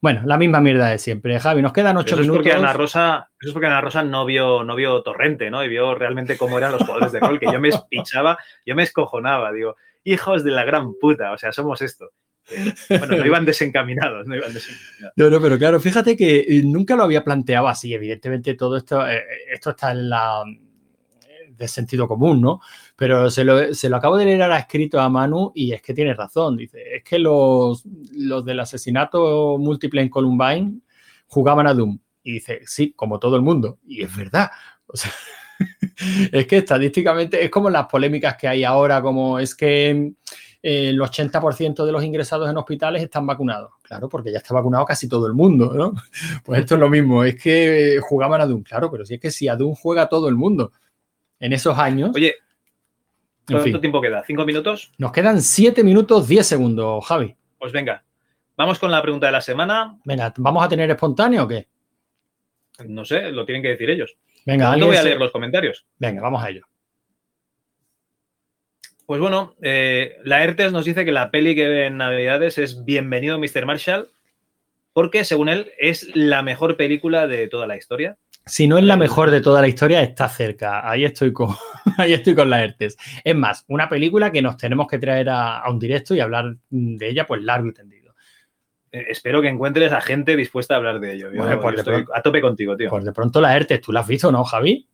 Bueno, 0.01 0.23
la 0.25 0.37
misma 0.37 0.59
mierda 0.61 0.89
de 0.89 0.97
siempre. 0.97 1.39
Javi, 1.39 1.61
nos 1.61 1.73
quedan 1.73 1.95
ocho 1.95 2.15
Eso 2.15 2.15
es, 2.15 2.21
minutos. 2.21 2.43
porque 2.43 2.57
Ana 2.57 2.73
Rosa, 2.73 3.29
eso 3.39 3.49
es 3.49 3.53
porque 3.53 3.67
Ana 3.67 3.81
Rosa 3.81 4.03
no 4.03 4.25
vio, 4.25 4.63
no 4.63 4.75
vio 4.75 5.03
Torrente, 5.03 5.51
¿no? 5.51 5.63
Y 5.63 5.69
vio 5.69 5.93
realmente 5.93 6.37
cómo 6.37 6.57
eran 6.57 6.71
los 6.71 6.81
jugadores 6.81 7.11
de 7.11 7.19
rol, 7.19 7.39
que 7.39 7.45
yo 7.45 7.59
me 7.59 7.69
espichaba, 7.69 8.39
yo 8.65 8.75
me 8.75 8.81
escojonaba, 8.81 9.51
digo, 9.51 9.75
hijos 10.03 10.43
de 10.43 10.51
la 10.51 10.63
gran 10.63 10.95
puta, 10.99 11.31
o 11.31 11.37
sea, 11.37 11.51
somos 11.51 11.83
esto. 11.83 12.09
Eh, 12.49 12.73
Bueno, 12.97 13.15
no 13.17 13.25
iban 13.25 13.45
desencaminados, 13.45 14.25
no 14.25 14.35
iban 14.35 14.51
desencaminados. 14.51 15.13
No, 15.15 15.29
no, 15.29 15.39
pero 15.39 15.59
claro, 15.59 15.79
fíjate 15.79 16.17
que 16.17 16.39
eh, 16.39 16.63
nunca 16.65 16.95
lo 16.95 17.03
había 17.03 17.23
planteado 17.23 17.67
así. 17.67 17.93
Evidentemente, 17.93 18.55
todo 18.55 18.77
esto, 18.77 19.07
eh, 19.07 19.23
esto 19.53 19.69
está 19.69 19.91
en 19.91 20.09
la 20.09 20.43
de 21.49 21.67
sentido 21.67 22.07
común, 22.07 22.41
¿no? 22.41 22.59
Pero 23.01 23.31
se 23.31 23.43
lo, 23.43 23.73
se 23.73 23.89
lo 23.89 23.97
acabo 23.97 24.15
de 24.15 24.25
leer 24.25 24.43
ahora 24.43 24.59
escrito 24.59 24.99
a 24.99 25.09
Manu 25.09 25.51
y 25.55 25.73
es 25.73 25.81
que 25.81 25.91
tiene 25.91 26.13
razón. 26.13 26.55
Dice, 26.55 26.97
es 26.97 27.03
que 27.03 27.17
los, 27.17 27.83
los 28.11 28.45
del 28.45 28.59
asesinato 28.59 29.57
múltiple 29.57 30.03
en 30.03 30.09
Columbine 30.09 30.81
jugaban 31.25 31.65
a 31.65 31.73
Doom. 31.73 31.97
Y 32.21 32.33
dice, 32.33 32.61
sí, 32.67 32.93
como 32.95 33.17
todo 33.17 33.37
el 33.37 33.41
mundo. 33.41 33.79
Y 33.87 34.03
es 34.03 34.15
verdad. 34.15 34.51
Es 36.31 36.45
que 36.45 36.57
estadísticamente 36.57 37.43
es 37.43 37.49
como 37.49 37.71
las 37.71 37.87
polémicas 37.87 38.35
que 38.35 38.47
hay 38.47 38.63
ahora, 38.63 39.01
como 39.01 39.39
es 39.39 39.55
que 39.55 39.89
eh, 40.61 40.89
el 40.89 40.99
80% 40.99 41.85
de 41.85 41.91
los 41.91 42.03
ingresados 42.03 42.49
en 42.49 42.57
hospitales 42.57 43.01
están 43.01 43.25
vacunados. 43.25 43.71
Claro, 43.81 44.09
porque 44.09 44.31
ya 44.31 44.37
está 44.37 44.53
vacunado 44.53 44.85
casi 44.85 45.07
todo 45.07 45.25
el 45.25 45.33
mundo, 45.33 45.73
¿no? 45.73 45.93
Pues 46.43 46.59
esto 46.59 46.75
es 46.75 46.79
lo 46.79 46.89
mismo, 46.89 47.23
es 47.23 47.35
que 47.35 47.99
jugaban 48.01 48.41
a 48.41 48.45
Doom, 48.45 48.61
claro, 48.63 48.91
pero 48.91 49.05
si 49.05 49.15
es 49.15 49.19
que 49.19 49.31
si 49.31 49.47
a 49.47 49.55
Doom 49.55 49.75
juega 49.75 50.07
todo 50.07 50.29
el 50.29 50.35
mundo 50.35 50.71
en 51.39 51.53
esos 51.53 51.77
años, 51.77 52.11
Oye, 52.15 52.33
¿cuánto 53.57 53.71
fin, 53.71 53.81
tiempo 53.81 54.01
queda? 54.01 54.23
¿Cinco 54.25 54.45
minutos? 54.45 54.91
nos 54.97 55.11
quedan 55.11 55.41
7 55.41 55.83
minutos 55.83 56.27
10 56.27 56.45
segundos, 56.45 57.05
Javi. 57.05 57.35
Pues 57.57 57.71
venga, 57.71 58.03
vamos 58.57 58.79
con 58.79 58.91
la 58.91 59.01
pregunta 59.01 59.27
de 59.27 59.31
la 59.31 59.41
semana. 59.41 59.97
Venga, 60.03 60.33
¿vamos 60.37 60.63
a 60.63 60.69
tener 60.69 60.89
espontáneo 60.89 61.43
o 61.43 61.47
qué? 61.47 61.67
No 62.87 63.05
sé, 63.05 63.31
lo 63.31 63.45
tienen 63.45 63.61
que 63.61 63.69
decir 63.69 63.89
ellos. 63.89 64.17
Venga, 64.45 64.75
No 64.75 64.87
voy 64.87 64.95
a 64.95 65.03
leer 65.03 65.17
los 65.17 65.31
comentarios. 65.31 65.85
Venga, 65.99 66.21
vamos 66.21 66.43
a 66.43 66.49
ello. 66.49 66.65
Pues 69.05 69.19
bueno, 69.19 69.55
eh, 69.61 70.17
la 70.23 70.43
ERTES 70.43 70.71
nos 70.71 70.85
dice 70.85 71.03
que 71.03 71.11
la 71.11 71.31
peli 71.31 71.53
que 71.53 71.67
ve 71.67 71.85
en 71.87 71.97
Navidades 71.97 72.57
es 72.57 72.85
Bienvenido 72.85 73.37
Mr. 73.37 73.65
Marshall, 73.65 74.09
porque 74.93 75.25
según 75.25 75.49
él 75.49 75.71
es 75.77 76.09
la 76.15 76.41
mejor 76.43 76.77
película 76.77 77.27
de 77.27 77.47
toda 77.47 77.67
la 77.67 77.75
historia. 77.75 78.17
Si 78.45 78.67
no 78.67 78.77
es 78.77 78.83
la 78.83 78.97
mejor 78.97 79.29
de 79.31 79.39
toda 79.41 79.61
la 79.61 79.67
historia, 79.67 80.01
está 80.01 80.27
cerca. 80.27 80.89
Ahí 80.89 81.05
estoy 81.05 81.31
con, 81.31 81.55
ahí 81.97 82.13
estoy 82.13 82.35
con 82.35 82.49
la 82.49 82.63
ERTES. 82.63 82.97
Es 83.23 83.35
más, 83.35 83.63
una 83.67 83.87
película 83.87 84.31
que 84.31 84.41
nos 84.41 84.57
tenemos 84.57 84.87
que 84.87 84.97
traer 84.97 85.29
a, 85.29 85.59
a 85.59 85.69
un 85.69 85.79
directo 85.79 86.15
y 86.15 86.19
hablar 86.19 86.55
de 86.69 87.07
ella 87.09 87.25
pues 87.27 87.41
largo 87.43 87.67
y 87.69 87.73
tendido. 87.73 88.15
Eh, 88.91 89.05
espero 89.09 89.41
que 89.41 89.47
encuentres 89.47 89.91
a 89.93 90.01
gente 90.01 90.35
dispuesta 90.35 90.73
a 90.73 90.77
hablar 90.77 90.99
de 90.99 91.13
ello. 91.13 91.29
Bueno, 91.33 91.61
pues 91.61 91.73
yo 91.73 91.75
de 91.75 91.79
estoy 91.81 91.93
pronto- 92.03 92.15
a 92.15 92.21
tope 92.21 92.41
contigo, 92.41 92.75
tío. 92.75 92.89
Pues 92.89 93.05
de 93.05 93.13
pronto 93.13 93.39
la 93.39 93.55
ERTES, 93.55 93.81
¿tú 93.81 93.91
la 93.91 94.01
has 94.01 94.07
visto, 94.07 94.31
no, 94.31 94.43
Javi? 94.43 94.87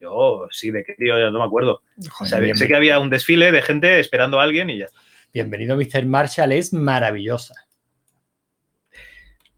Yo 0.00 0.48
sí, 0.50 0.70
de 0.72 0.82
qué 0.82 0.94
tío, 0.94 1.30
no 1.30 1.38
me 1.38 1.44
acuerdo. 1.44 1.82
O 1.98 2.10
Joder, 2.10 2.28
sea, 2.30 2.40
bien- 2.40 2.56
sé 2.56 2.66
que 2.66 2.74
había 2.74 2.98
un 2.98 3.10
desfile 3.10 3.52
de 3.52 3.62
gente 3.62 4.00
esperando 4.00 4.40
a 4.40 4.42
alguien 4.42 4.68
y 4.70 4.78
ya 4.78 4.86
está. 4.86 4.98
Bienvenido, 5.32 5.76
Mr. 5.76 6.04
Marshall, 6.06 6.52
es 6.52 6.72
maravillosa. 6.72 7.54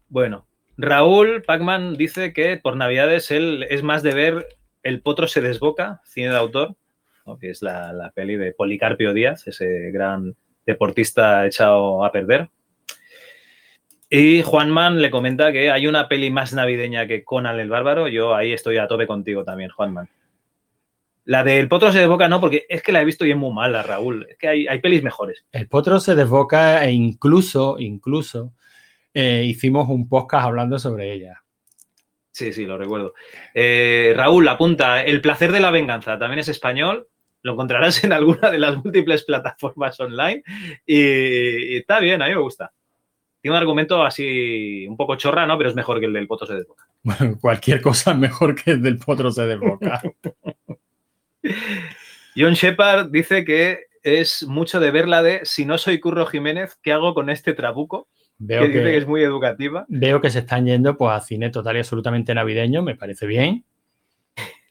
Bueno, 0.07 0.45
Raúl 0.77 1.41
Pacman 1.41 1.95
dice 1.95 2.33
que 2.33 2.57
por 2.57 2.75
Navidades 2.75 3.31
él 3.31 3.65
es 3.69 3.83
más 3.83 4.03
de 4.03 4.13
ver 4.13 4.57
El 4.83 5.01
Potro 5.01 5.27
se 5.27 5.41
desboca, 5.41 6.01
cine 6.05 6.29
de 6.29 6.37
autor, 6.37 6.75
que 7.39 7.49
es 7.49 7.61
la, 7.61 7.93
la 7.93 8.11
peli 8.11 8.35
de 8.35 8.51
Policarpio 8.51 9.13
Díaz, 9.13 9.47
ese 9.47 9.91
gran 9.91 10.35
deportista 10.65 11.45
echado 11.45 12.03
a 12.03 12.11
perder. 12.11 12.49
Y 14.09 14.43
Juanman 14.43 15.01
le 15.01 15.09
comenta 15.09 15.51
que 15.51 15.71
hay 15.71 15.87
una 15.87 16.07
peli 16.07 16.29
más 16.29 16.53
navideña 16.53 17.07
que 17.07 17.23
Conan 17.23 17.59
el 17.59 17.69
Bárbaro. 17.69 18.07
Yo 18.07 18.35
ahí 18.35 18.53
estoy 18.53 18.77
a 18.77 18.87
tope 18.87 19.07
contigo 19.07 19.43
también, 19.43 19.71
Juanman. 19.71 20.09
La 21.25 21.43
del 21.43 21.67
Potro 21.67 21.91
se 21.91 21.99
desboca 21.99 22.27
no, 22.27 22.39
porque 22.39 22.67
es 22.69 22.83
que 22.83 22.91
la 22.91 23.01
he 23.01 23.05
visto 23.05 23.25
y 23.25 23.31
es 23.31 23.37
muy 23.37 23.51
mala, 23.51 23.81
Raúl. 23.81 24.27
Es 24.29 24.37
que 24.37 24.47
hay, 24.47 24.67
hay 24.67 24.79
pelis 24.79 25.01
mejores. 25.01 25.43
El 25.51 25.67
potro 25.67 25.99
se 25.99 26.13
desboca 26.13 26.85
e 26.85 26.91
incluso, 26.91 27.77
incluso, 27.79 28.53
eh, 29.15 29.43
hicimos 29.45 29.89
un 29.89 30.07
podcast 30.07 30.45
hablando 30.45 30.77
sobre 30.77 31.11
ella. 31.13 31.41
Sí, 32.31 32.53
sí, 32.53 32.65
lo 32.65 32.77
recuerdo. 32.77 33.13
Eh, 33.53 34.13
Raúl, 34.15 34.47
apunta, 34.47 35.03
El 35.03 35.21
placer 35.21 35.51
de 35.51 35.61
la 35.61 35.71
venganza, 35.71 36.19
también 36.19 36.39
es 36.39 36.49
español, 36.49 37.07
lo 37.41 37.53
encontrarás 37.53 38.03
en 38.03 38.13
alguna 38.13 38.51
de 38.51 38.59
las 38.59 38.75
múltiples 38.75 39.23
plataformas 39.23 39.99
online 39.99 40.43
y, 40.85 41.73
y 41.73 41.77
está 41.77 41.99
bien, 41.99 42.21
a 42.21 42.27
mí 42.27 42.35
me 42.35 42.41
gusta. 42.41 42.71
Tiene 43.41 43.55
un 43.55 43.61
argumento 43.61 44.03
así 44.03 44.85
un 44.87 44.97
poco 44.97 45.15
chorra, 45.15 45.45
¿no? 45.45 45.57
Pero 45.57 45.69
es 45.69 45.75
mejor 45.75 45.99
que 45.99 46.07
el 46.07 46.13
del 46.13 46.27
Poto 46.27 46.45
se 46.45 46.55
desboca. 46.55 46.85
Bueno, 47.03 47.37
cualquier 47.39 47.81
cosa 47.81 48.11
es 48.11 48.17
mejor 48.17 48.55
que 48.55 48.71
el 48.71 48.81
del 48.81 48.97
potro 48.97 49.31
se 49.31 49.45
desboca. 49.45 50.01
John 52.35 52.53
Shepard 52.53 53.11
dice 53.11 53.45
que 53.45 53.85
es 54.01 54.41
mucho 54.47 54.79
de 54.79 54.89
ver 54.89 55.07
la 55.07 55.21
de 55.21 55.41
Si 55.43 55.65
no 55.65 55.77
soy 55.77 55.99
Curro 55.99 56.25
Jiménez, 56.25 56.79
¿qué 56.81 56.91
hago 56.93 57.13
con 57.13 57.29
este 57.29 57.53
trabuco? 57.53 58.07
Veo 58.37 58.61
que 58.61 58.67
dice 58.67 58.83
que 58.83 58.91
que, 58.91 58.97
es 58.97 59.07
muy 59.07 59.23
educativa. 59.23 59.85
veo 59.87 60.21
que 60.21 60.29
se 60.29 60.39
están 60.39 60.65
yendo 60.65 60.97
pues, 60.97 61.11
a 61.11 61.21
cine 61.21 61.49
total 61.49 61.77
y 61.77 61.79
absolutamente 61.79 62.33
navideño, 62.33 62.81
me 62.81 62.95
parece 62.95 63.25
bien. 63.25 63.65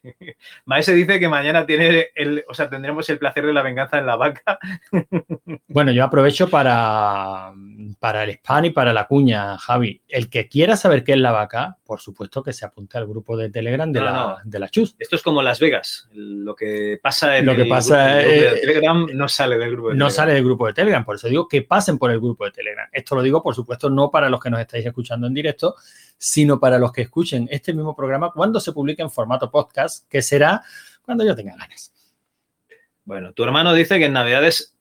Maese 0.67 0.93
dice 0.95 1.19
que 1.19 1.29
mañana 1.29 1.67
tiene 1.67 2.09
el, 2.15 2.45
o 2.49 2.55
sea, 2.55 2.69
tendremos 2.69 3.09
el 3.11 3.19
placer 3.19 3.47
de 3.47 3.53
la 3.53 3.63
venganza 3.63 3.99
en 3.99 4.07
la 4.07 4.17
vaca. 4.17 4.59
Bueno, 5.69 5.91
yo 5.91 6.05
aprovecho 6.05 6.49
para, 6.49 7.53
para 7.99 8.23
el 8.25 8.31
spam 8.31 8.67
y 8.67 8.71
para 8.71 8.93
la 8.93 9.07
cuña, 9.07 9.59
Javi. 9.59 10.01
El 10.09 10.29
que 10.31 10.49
quiera 10.49 10.77
saber 10.77 11.03
qué 11.03 11.13
es 11.13 11.19
la 11.19 11.33
vaca, 11.33 11.79
por 11.85 12.01
supuesto 12.01 12.43
que 12.45 12.53
se 12.53 12.65
apunte 12.65 12.97
al 12.97 13.07
grupo 13.09 13.37
de 13.37 13.51
Telegram 13.51 13.91
de, 13.91 13.99
No, 13.99 14.05
la, 14.07 14.13
no. 14.13 14.37
de 14.45 14.59
la 14.61 14.69
Chus. 14.69 14.95
Esto 14.99 15.17
es 15.17 15.23
como 15.23 15.43
Las 15.43 15.59
Vegas. 15.59 16.09
Lo 16.13 16.55
que 16.55 16.99
pasa 17.03 17.39
en 17.39 17.47
Lo 17.47 17.57
que 17.57 17.63
el 17.63 17.69
pasa, 17.69 18.21
grupo 18.21 18.29
de 18.31 18.61
Telegram 18.61 19.07
no 19.15 19.29
sale 19.29 19.59
del 19.59 19.71
grupo 19.73 19.89
de 19.89 19.95
No 19.95 20.07
Telegram. 20.07 20.11
sale 20.17 20.35
del 20.35 20.45
grupo 20.45 20.67
de 20.69 20.73
Telegram, 20.75 21.05
por 21.05 21.17
eso 21.17 21.29
digo 21.29 21.49
que 21.49 21.63
pasen 21.63 21.99
por 21.99 22.11
el 22.13 22.21
grupo 22.21 22.45
de 22.45 22.53
Telegram. 22.53 22.89
Esto 22.93 23.17
lo 23.17 23.23
digo, 23.23 23.43
por 23.43 23.55
supuesto, 23.55 23.91
no 23.91 24.11
para 24.11 24.29
los 24.29 24.41
que 24.41 24.51
nos 24.51 24.61
estáis 24.61 24.87
escuchando 24.87 25.27
en 25.27 25.35
directo, 25.35 25.75
sino 26.17 26.61
para 26.61 26.79
los 26.79 26.93
que 26.93 27.03
escuchen 27.03 27.49
este 27.51 27.75
mismo 27.75 27.95
programa 27.97 28.31
cuando 28.33 28.61
se 28.61 28.73
publique 28.73 29.03
en 29.03 29.11
formato 29.11 29.51
podcast, 29.51 29.94
que 30.09 30.23
será 30.23 30.63
cuando 31.03 31.25
yo 31.25 31.35
tenga 31.35 31.57
ganas. 31.57 31.93
Bueno, 33.05 33.33
tu 33.33 33.45
hermano 33.45 33.75
dice 33.75 33.99
que 33.99 34.07
en 34.07 34.15
Navidades, 34.15 34.75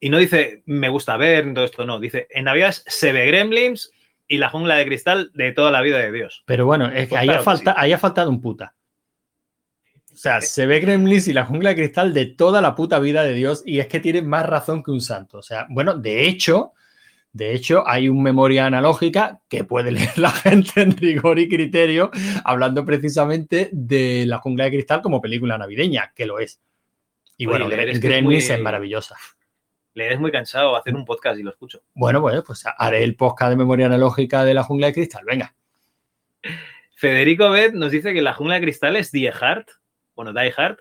y 0.00 0.10
no 0.10 0.18
dice 0.18 0.62
me 0.66 0.88
gusta 0.88 1.16
ver, 1.16 1.52
todo 1.54 1.64
esto 1.64 1.84
no, 1.84 2.00
dice 2.00 2.26
en 2.30 2.44
Navidades 2.44 2.84
se 2.86 3.12
ve 3.12 3.26
Gremlins 3.26 3.92
y 4.26 4.38
la 4.38 4.50
jungla 4.50 4.76
de 4.76 4.86
cristal 4.86 5.30
de 5.34 5.52
toda 5.52 5.70
la 5.70 5.82
vida 5.82 5.98
de 5.98 6.12
Dios. 6.12 6.42
Pero 6.46 6.66
bueno, 6.66 6.86
es 6.86 7.02
que 7.02 7.08
Pues 7.08 7.20
ahí, 7.20 7.26
claro 7.26 7.40
ha 7.40 7.44
falta, 7.44 7.74
ahí 7.76 7.92
ha 7.92 7.98
faltado 7.98 8.30
un 8.30 8.40
puta. 8.40 8.74
O 10.12 10.16
sea, 10.20 10.40
se 10.40 10.66
ve 10.66 10.80
Gremlins 10.80 11.28
y 11.28 11.32
la 11.32 11.44
jungla 11.44 11.70
de 11.70 11.76
cristal 11.76 12.12
de 12.12 12.26
toda 12.26 12.60
la 12.60 12.74
puta 12.74 12.98
vida 12.98 13.22
de 13.22 13.34
Dios 13.34 13.62
y 13.64 13.78
es 13.78 13.86
que 13.86 14.00
tiene 14.00 14.20
más 14.20 14.44
razón 14.46 14.82
que 14.82 14.90
un 14.90 15.00
santo. 15.00 15.38
O 15.38 15.42
sea, 15.42 15.66
bueno, 15.70 15.94
de 15.94 16.26
hecho, 16.26 16.72
de 17.38 17.54
hecho, 17.54 17.86
hay 17.86 18.08
un 18.08 18.20
memoria 18.20 18.66
analógica 18.66 19.40
que 19.48 19.62
puede 19.62 19.92
leer 19.92 20.18
la 20.18 20.30
gente 20.30 20.82
en 20.82 20.96
rigor 20.96 21.38
y 21.38 21.48
criterio, 21.48 22.10
hablando 22.44 22.84
precisamente 22.84 23.68
de 23.72 24.26
la 24.26 24.38
jungla 24.38 24.64
de 24.64 24.70
cristal 24.72 25.02
como 25.02 25.20
película 25.20 25.56
navideña, 25.56 26.12
que 26.16 26.26
lo 26.26 26.40
es. 26.40 26.60
Y 27.36 27.46
Oye, 27.46 27.62
bueno, 27.64 27.82
es 27.82 28.00
Gremlins 28.00 28.48
muy- 28.48 28.54
es 28.56 28.60
maravillosa. 28.60 29.14
Le 29.94 30.12
es 30.12 30.18
muy 30.18 30.32
cansado 30.32 30.74
hacer 30.76 30.96
un 30.96 31.04
podcast 31.04 31.38
y 31.38 31.44
lo 31.44 31.50
escucho. 31.50 31.80
Bueno, 31.94 32.20
bueno, 32.20 32.42
pues 32.42 32.64
haré 32.76 33.04
el 33.04 33.14
podcast 33.14 33.50
de 33.50 33.56
memoria 33.56 33.86
analógica 33.86 34.44
de 34.44 34.54
la 34.54 34.64
jungla 34.64 34.88
de 34.88 34.94
cristal. 34.94 35.24
Venga. 35.24 35.54
Federico 36.96 37.50
Bet 37.50 37.72
nos 37.74 37.92
dice 37.92 38.12
que 38.12 38.22
la 38.22 38.34
jungla 38.34 38.56
de 38.56 38.62
cristal 38.62 38.96
es 38.96 39.12
Die 39.12 39.30
Hard, 39.30 39.66
bueno, 40.16 40.32
Die 40.32 40.52
Hard. 40.56 40.78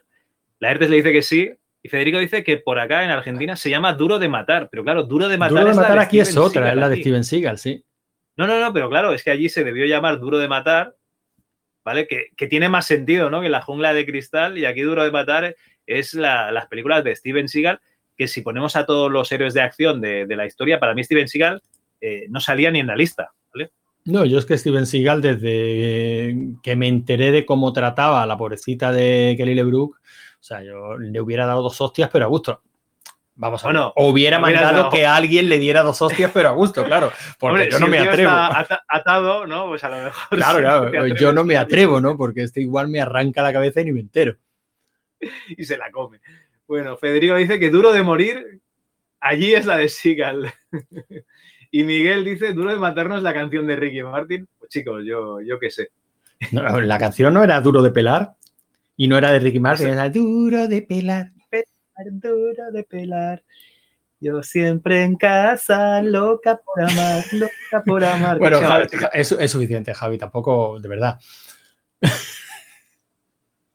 La 0.60 0.72
Hertes 0.72 0.90
le 0.90 0.96
dice 0.98 1.12
que 1.12 1.22
sí. 1.22 1.52
Y 1.88 1.90
Federico 1.90 2.20
dice 2.20 2.44
que 2.44 2.58
por 2.58 2.80
acá 2.80 3.06
en 3.06 3.12
Argentina 3.12 3.56
se 3.56 3.70
llama 3.70 3.94
Duro 3.94 4.20
de 4.20 4.28
Matar. 4.28 4.68
Pero 4.70 4.84
claro, 4.84 5.04
Duro 5.04 5.30
de 5.30 5.38
Matar, 5.38 5.52
Duro 5.52 5.64
de 5.64 5.72
es 5.72 5.78
matar 5.78 6.00
aquí 6.00 6.20
es 6.20 6.36
otra, 6.36 6.64
Seagal 6.64 6.78
es 6.78 6.82
la 6.82 6.90
de 6.90 6.94
aquí. 6.96 7.02
Steven 7.04 7.24
Seagal, 7.24 7.58
sí. 7.58 7.82
No, 8.36 8.46
no, 8.46 8.60
no, 8.60 8.74
pero 8.74 8.90
claro, 8.90 9.14
es 9.14 9.24
que 9.24 9.32
allí 9.32 9.48
se 9.48 9.64
debió 9.64 9.86
llamar 9.86 10.20
Duro 10.20 10.38
de 10.38 10.50
Matar, 10.50 10.94
¿vale? 11.86 12.08
Que, 12.08 12.28
que 12.36 12.48
tiene 12.48 12.68
más 12.68 12.86
sentido, 12.86 13.30
¿no? 13.30 13.40
Que 13.42 13.48
la 13.48 13.62
jungla 13.62 13.94
de 13.94 14.06
cristal 14.06 14.58
y 14.58 14.66
aquí 14.66 14.82
Duro 14.82 15.04
de 15.06 15.12
Matar 15.12 15.56
es 15.86 16.14
la- 16.14 16.52
las 16.52 16.68
películas 16.68 17.04
de 17.06 17.16
Steven 17.16 17.48
Seagal, 17.48 17.80
que 18.18 18.28
si 18.28 18.42
ponemos 18.42 18.76
a 18.76 18.86
todos 18.86 19.10
los 19.10 19.32
héroes 19.32 19.54
de 19.54 19.62
acción 19.62 20.02
de, 20.02 20.26
de 20.26 20.36
la 20.36 20.46
historia, 20.46 20.80
para 20.80 20.94
mí 20.94 21.04
Steven 21.06 21.30
Seagal 21.30 21.62
eh, 22.02 22.26
no 22.30 22.42
salía 22.42 22.70
ni 22.70 22.80
en 22.80 22.88
la 22.88 22.96
lista, 22.98 23.32
¿vale? 23.54 23.72
No, 24.06 24.26
yo 24.26 24.38
es 24.40 24.46
que 24.46 24.58
Steven 24.58 24.86
Seagal, 24.86 25.22
desde 25.22 26.36
que 26.64 26.76
me 26.76 26.88
enteré 26.88 27.32
de 27.32 27.46
cómo 27.46 27.74
trataba 27.74 28.24
a 28.24 28.26
la 28.26 28.38
pobrecita 28.38 28.92
de 28.92 29.36
Kelly 29.38 29.56
LeBrook, 29.56 30.00
o 30.40 30.44
sea, 30.44 30.64
yo 30.64 30.98
le 30.98 31.20
hubiera 31.22 31.46
dado 31.46 31.62
dos 31.62 31.80
hostias, 31.82 32.10
pero 32.12 32.26
a 32.26 32.28
gusto. 32.28 32.62
Vamos 33.36 33.64
a 33.64 33.68
ver. 33.68 33.76
Bueno, 33.76 33.94
O 33.96 34.08
hubiera 34.10 34.40
mandado 34.40 34.78
dado- 34.78 34.90
que 34.90 35.06
alguien 35.06 35.48
le 35.48 35.60
diera 35.60 35.84
dos 35.84 36.02
hostias, 36.02 36.32
pero 36.34 36.50
a 36.50 36.54
gusto, 36.54 36.84
claro. 36.84 37.12
Porque 37.40 37.52
Hombre, 37.54 37.72
yo 37.72 37.80
no 37.80 37.88
me 37.88 38.00
atrevo. 38.00 38.32
está 38.32 38.84
atado, 38.88 39.46
¿no? 39.46 39.68
Pues 39.68 39.84
a 39.84 39.90
lo 39.90 39.98
mejor. 40.06 40.38
Claro, 40.38 40.60
claro, 40.60 40.84
atreves 40.88 41.20
yo 41.20 41.34
no 41.34 41.44
me 41.44 41.56
atrevo, 41.58 42.02
¿no? 42.02 42.18
Porque 42.18 42.44
este 42.44 42.62
igual 42.62 42.88
me 42.88 43.00
arranca 43.00 43.44
la 43.44 43.54
cabeza 43.54 43.82
y 43.82 43.86
ni 43.86 43.92
me 43.92 44.00
entero. 44.00 44.36
Y 45.58 45.64
se 45.66 45.78
la 45.78 45.92
come. 45.92 46.20
Bueno, 46.68 46.98
Federico 46.98 47.36
dice 47.36 47.60
que 47.60 47.70
duro 47.70 47.92
de 47.94 48.04
morir, 48.04 48.60
allí 49.20 49.54
es 49.54 49.66
la 49.66 49.78
de 49.78 49.90
Seagal. 49.90 50.54
y 51.72 51.84
Miguel 51.84 52.26
dice, 52.26 52.54
duro 52.54 52.72
de 52.72 52.78
matarnos 52.78 53.22
la 53.24 53.34
canción 53.34 53.68
de 53.68 53.76
Ricky 53.76 54.04
Martin. 54.04 54.48
Pues 54.58 54.70
chicos, 54.72 55.04
yo, 55.06 55.42
yo 55.42 55.60
qué 55.60 55.70
sé. 55.70 55.90
No, 56.52 56.82
la 56.82 56.98
canción 56.98 57.34
no 57.34 57.44
era 57.44 57.60
duro 57.62 57.82
de 57.82 57.92
pelar 57.92 58.36
y 58.98 59.08
no 59.08 59.18
era 59.18 59.32
de 59.32 59.40
Ricky 59.40 59.60
Martin, 59.60 59.88
era 59.88 60.10
duro 60.10 60.68
de 60.68 60.82
pelar. 60.82 61.32
Duro 62.12 62.72
de 62.72 62.84
pelar. 62.84 63.44
Yo 64.20 64.42
siempre 64.42 65.04
en 65.04 65.16
casa, 65.16 66.02
loca 66.02 66.60
por 66.64 66.84
amar, 66.84 67.24
loca 67.32 67.84
por 67.86 68.04
amar. 68.04 68.40
Bueno, 68.40 68.60
Javi, 68.60 68.88
es, 69.14 69.32
es 69.32 69.52
suficiente, 69.52 69.94
Javi, 69.94 70.18
tampoco, 70.18 70.80
de 70.80 70.90
verdad. 70.90 71.20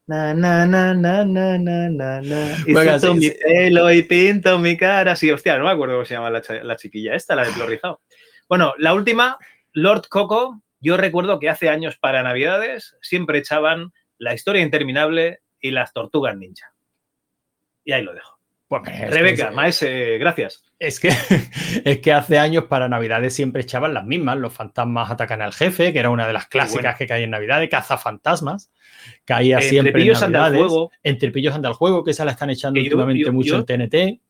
Na, 0.05 0.33
na, 0.33 0.65
na, 0.65 0.93
na, 0.93 1.23
na, 1.23 1.57
na, 1.57 1.89
na, 1.89 2.21
na. 2.21 2.57
Y 2.67 2.99
sí, 2.99 3.13
mi 3.13 3.21
sí. 3.21 3.35
pelo 3.41 3.89
y 3.89 4.03
pinto 4.03 4.59
mi 4.59 4.75
cara. 4.75 5.15
Sí, 5.15 5.31
hostia, 5.31 5.57
no 5.57 5.63
me 5.63 5.71
acuerdo 5.71 5.95
cómo 5.95 6.05
se 6.05 6.15
llama 6.15 6.29
la, 6.29 6.41
la 6.61 6.75
chiquilla 6.75 7.15
esta, 7.15 7.35
la 7.35 7.45
de 7.45 7.53
pelo 7.53 7.67
rizado. 7.67 8.01
Bueno, 8.49 8.73
la 8.77 8.93
última, 8.93 9.37
Lord 9.71 10.07
Coco. 10.09 10.61
Yo 10.81 10.97
recuerdo 10.97 11.39
que 11.39 11.49
hace 11.49 11.69
años 11.69 11.97
para 11.97 12.21
Navidades 12.21 12.97
siempre 13.01 13.37
echaban 13.39 13.93
La 14.17 14.33
historia 14.33 14.61
interminable 14.61 15.41
y 15.59 15.71
las 15.71 15.93
tortugas 15.93 16.35
ninja. 16.37 16.73
Y 17.83 17.91
ahí 17.93 18.03
lo 18.03 18.13
dejo. 18.13 18.39
Pues, 18.67 18.81
es 18.87 19.11
Rebeca, 19.11 19.51
Maese, 19.51 20.17
gracias. 20.17 20.63
Es 20.79 20.99
que, 20.99 21.09
es 21.85 21.99
que 21.99 22.11
hace 22.13 22.39
años 22.39 22.65
para 22.65 22.89
Navidades 22.89 23.35
siempre 23.35 23.61
echaban 23.61 23.93
las 23.93 24.05
mismas. 24.05 24.37
Los 24.37 24.53
fantasmas 24.53 25.11
atacan 25.11 25.41
al 25.41 25.53
jefe, 25.53 25.93
que 25.93 25.99
era 25.99 26.09
una 26.09 26.25
de 26.25 26.33
las 26.33 26.47
clásicas 26.47 26.81
bueno. 26.83 26.97
que 26.97 27.07
caía 27.07 27.25
en 27.25 27.31
Navidades. 27.31 27.69
Cazafantasmas. 27.69 28.71
Caía 29.25 29.57
Entre 29.57 29.69
siempre 29.69 29.93
pillos 29.93 30.19
en 30.19 30.25
anda 30.27 30.39
el 30.39 30.43
Navidades. 30.53 30.69
fuego. 30.71 30.91
Entre 31.03 31.31
pillos 31.31 31.53
anda 31.53 31.69
el 31.69 31.75
juego, 31.75 32.03
que 32.03 32.11
esa 32.11 32.25
la 32.25 32.31
están 32.31 32.49
echando 32.49 32.79
yo- 32.79 32.83
últimamente 32.85 33.23
yo- 33.25 33.33
mucho 33.33 33.49
yo- 33.49 33.57
en 33.59 33.65
TNT. 33.65 34.21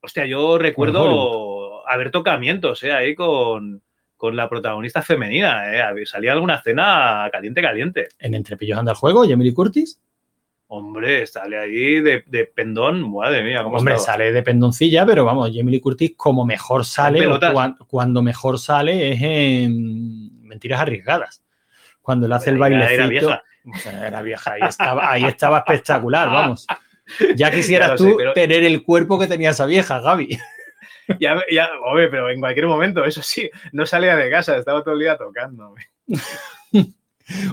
Hostia, 0.00 0.26
yo 0.26 0.58
recuerdo 0.58 1.86
haber 1.88 2.10
tocamientos 2.10 2.82
eh, 2.84 2.92
ahí 2.92 3.14
con, 3.14 3.82
con 4.18 4.36
la 4.36 4.46
protagonista 4.50 5.00
femenina. 5.00 5.72
Eh. 5.92 6.04
Salía 6.04 6.32
alguna 6.32 6.56
escena 6.56 7.26
caliente, 7.32 7.62
caliente. 7.62 8.08
En 8.18 8.34
Entre 8.34 8.58
pillos 8.58 8.78
anda 8.78 8.92
el 8.92 8.98
juego, 8.98 9.22
Jamie 9.26 9.46
Lee 9.48 9.54
Curtis. 9.54 9.98
Hombre, 10.70 11.26
sale 11.26 11.56
ahí 11.58 12.00
de, 12.00 12.24
de 12.26 12.44
pendón. 12.44 13.10
Madre 13.10 13.42
mía, 13.42 13.62
cómo 13.62 13.78
Hombre, 13.78 13.94
estaba. 13.94 14.16
sale 14.18 14.32
de 14.32 14.42
pendoncilla, 14.42 15.06
pero 15.06 15.24
vamos, 15.24 15.50
Lee 15.50 15.80
Curtis 15.80 16.12
como 16.14 16.44
mejor 16.44 16.84
sale, 16.84 17.20
o 17.20 17.22
pelotas. 17.22 17.52
cuan- 17.54 17.76
cuando 17.86 18.20
mejor 18.20 18.58
sale 18.58 19.12
es 19.12 19.22
en 19.22 20.42
Mentiras 20.46 20.80
Arriesgadas. 20.80 21.42
Cuando 22.02 22.28
le 22.28 22.34
hace 22.34 22.50
el 22.50 22.58
bailecito. 22.58 22.92
era 22.92 23.06
vieja. 23.06 23.42
Era 24.06 24.22
vieja, 24.22 24.52
ahí 24.52 24.60
estaba, 24.68 25.10
ahí 25.12 25.24
estaba 25.24 25.58
espectacular, 25.58 26.28
vamos. 26.28 26.66
Ya 27.36 27.50
quisieras 27.52 27.96
tú 27.96 28.14
pero- 28.18 28.32
tener 28.34 28.62
el 28.64 28.82
cuerpo 28.82 29.18
que 29.18 29.26
tenía 29.26 29.50
esa 29.50 29.64
vieja, 29.64 30.00
Gaby. 30.00 30.38
Ya, 31.20 31.42
ya, 31.50 31.70
hombre, 31.84 32.08
pero 32.08 32.28
en 32.28 32.40
cualquier 32.40 32.66
momento, 32.66 33.04
eso 33.04 33.22
sí, 33.22 33.50
no 33.72 33.86
salía 33.86 34.16
de 34.16 34.30
casa, 34.30 34.56
estaba 34.56 34.82
todo 34.82 34.94
el 34.94 35.00
día 35.00 35.16
tocando. 35.16 35.74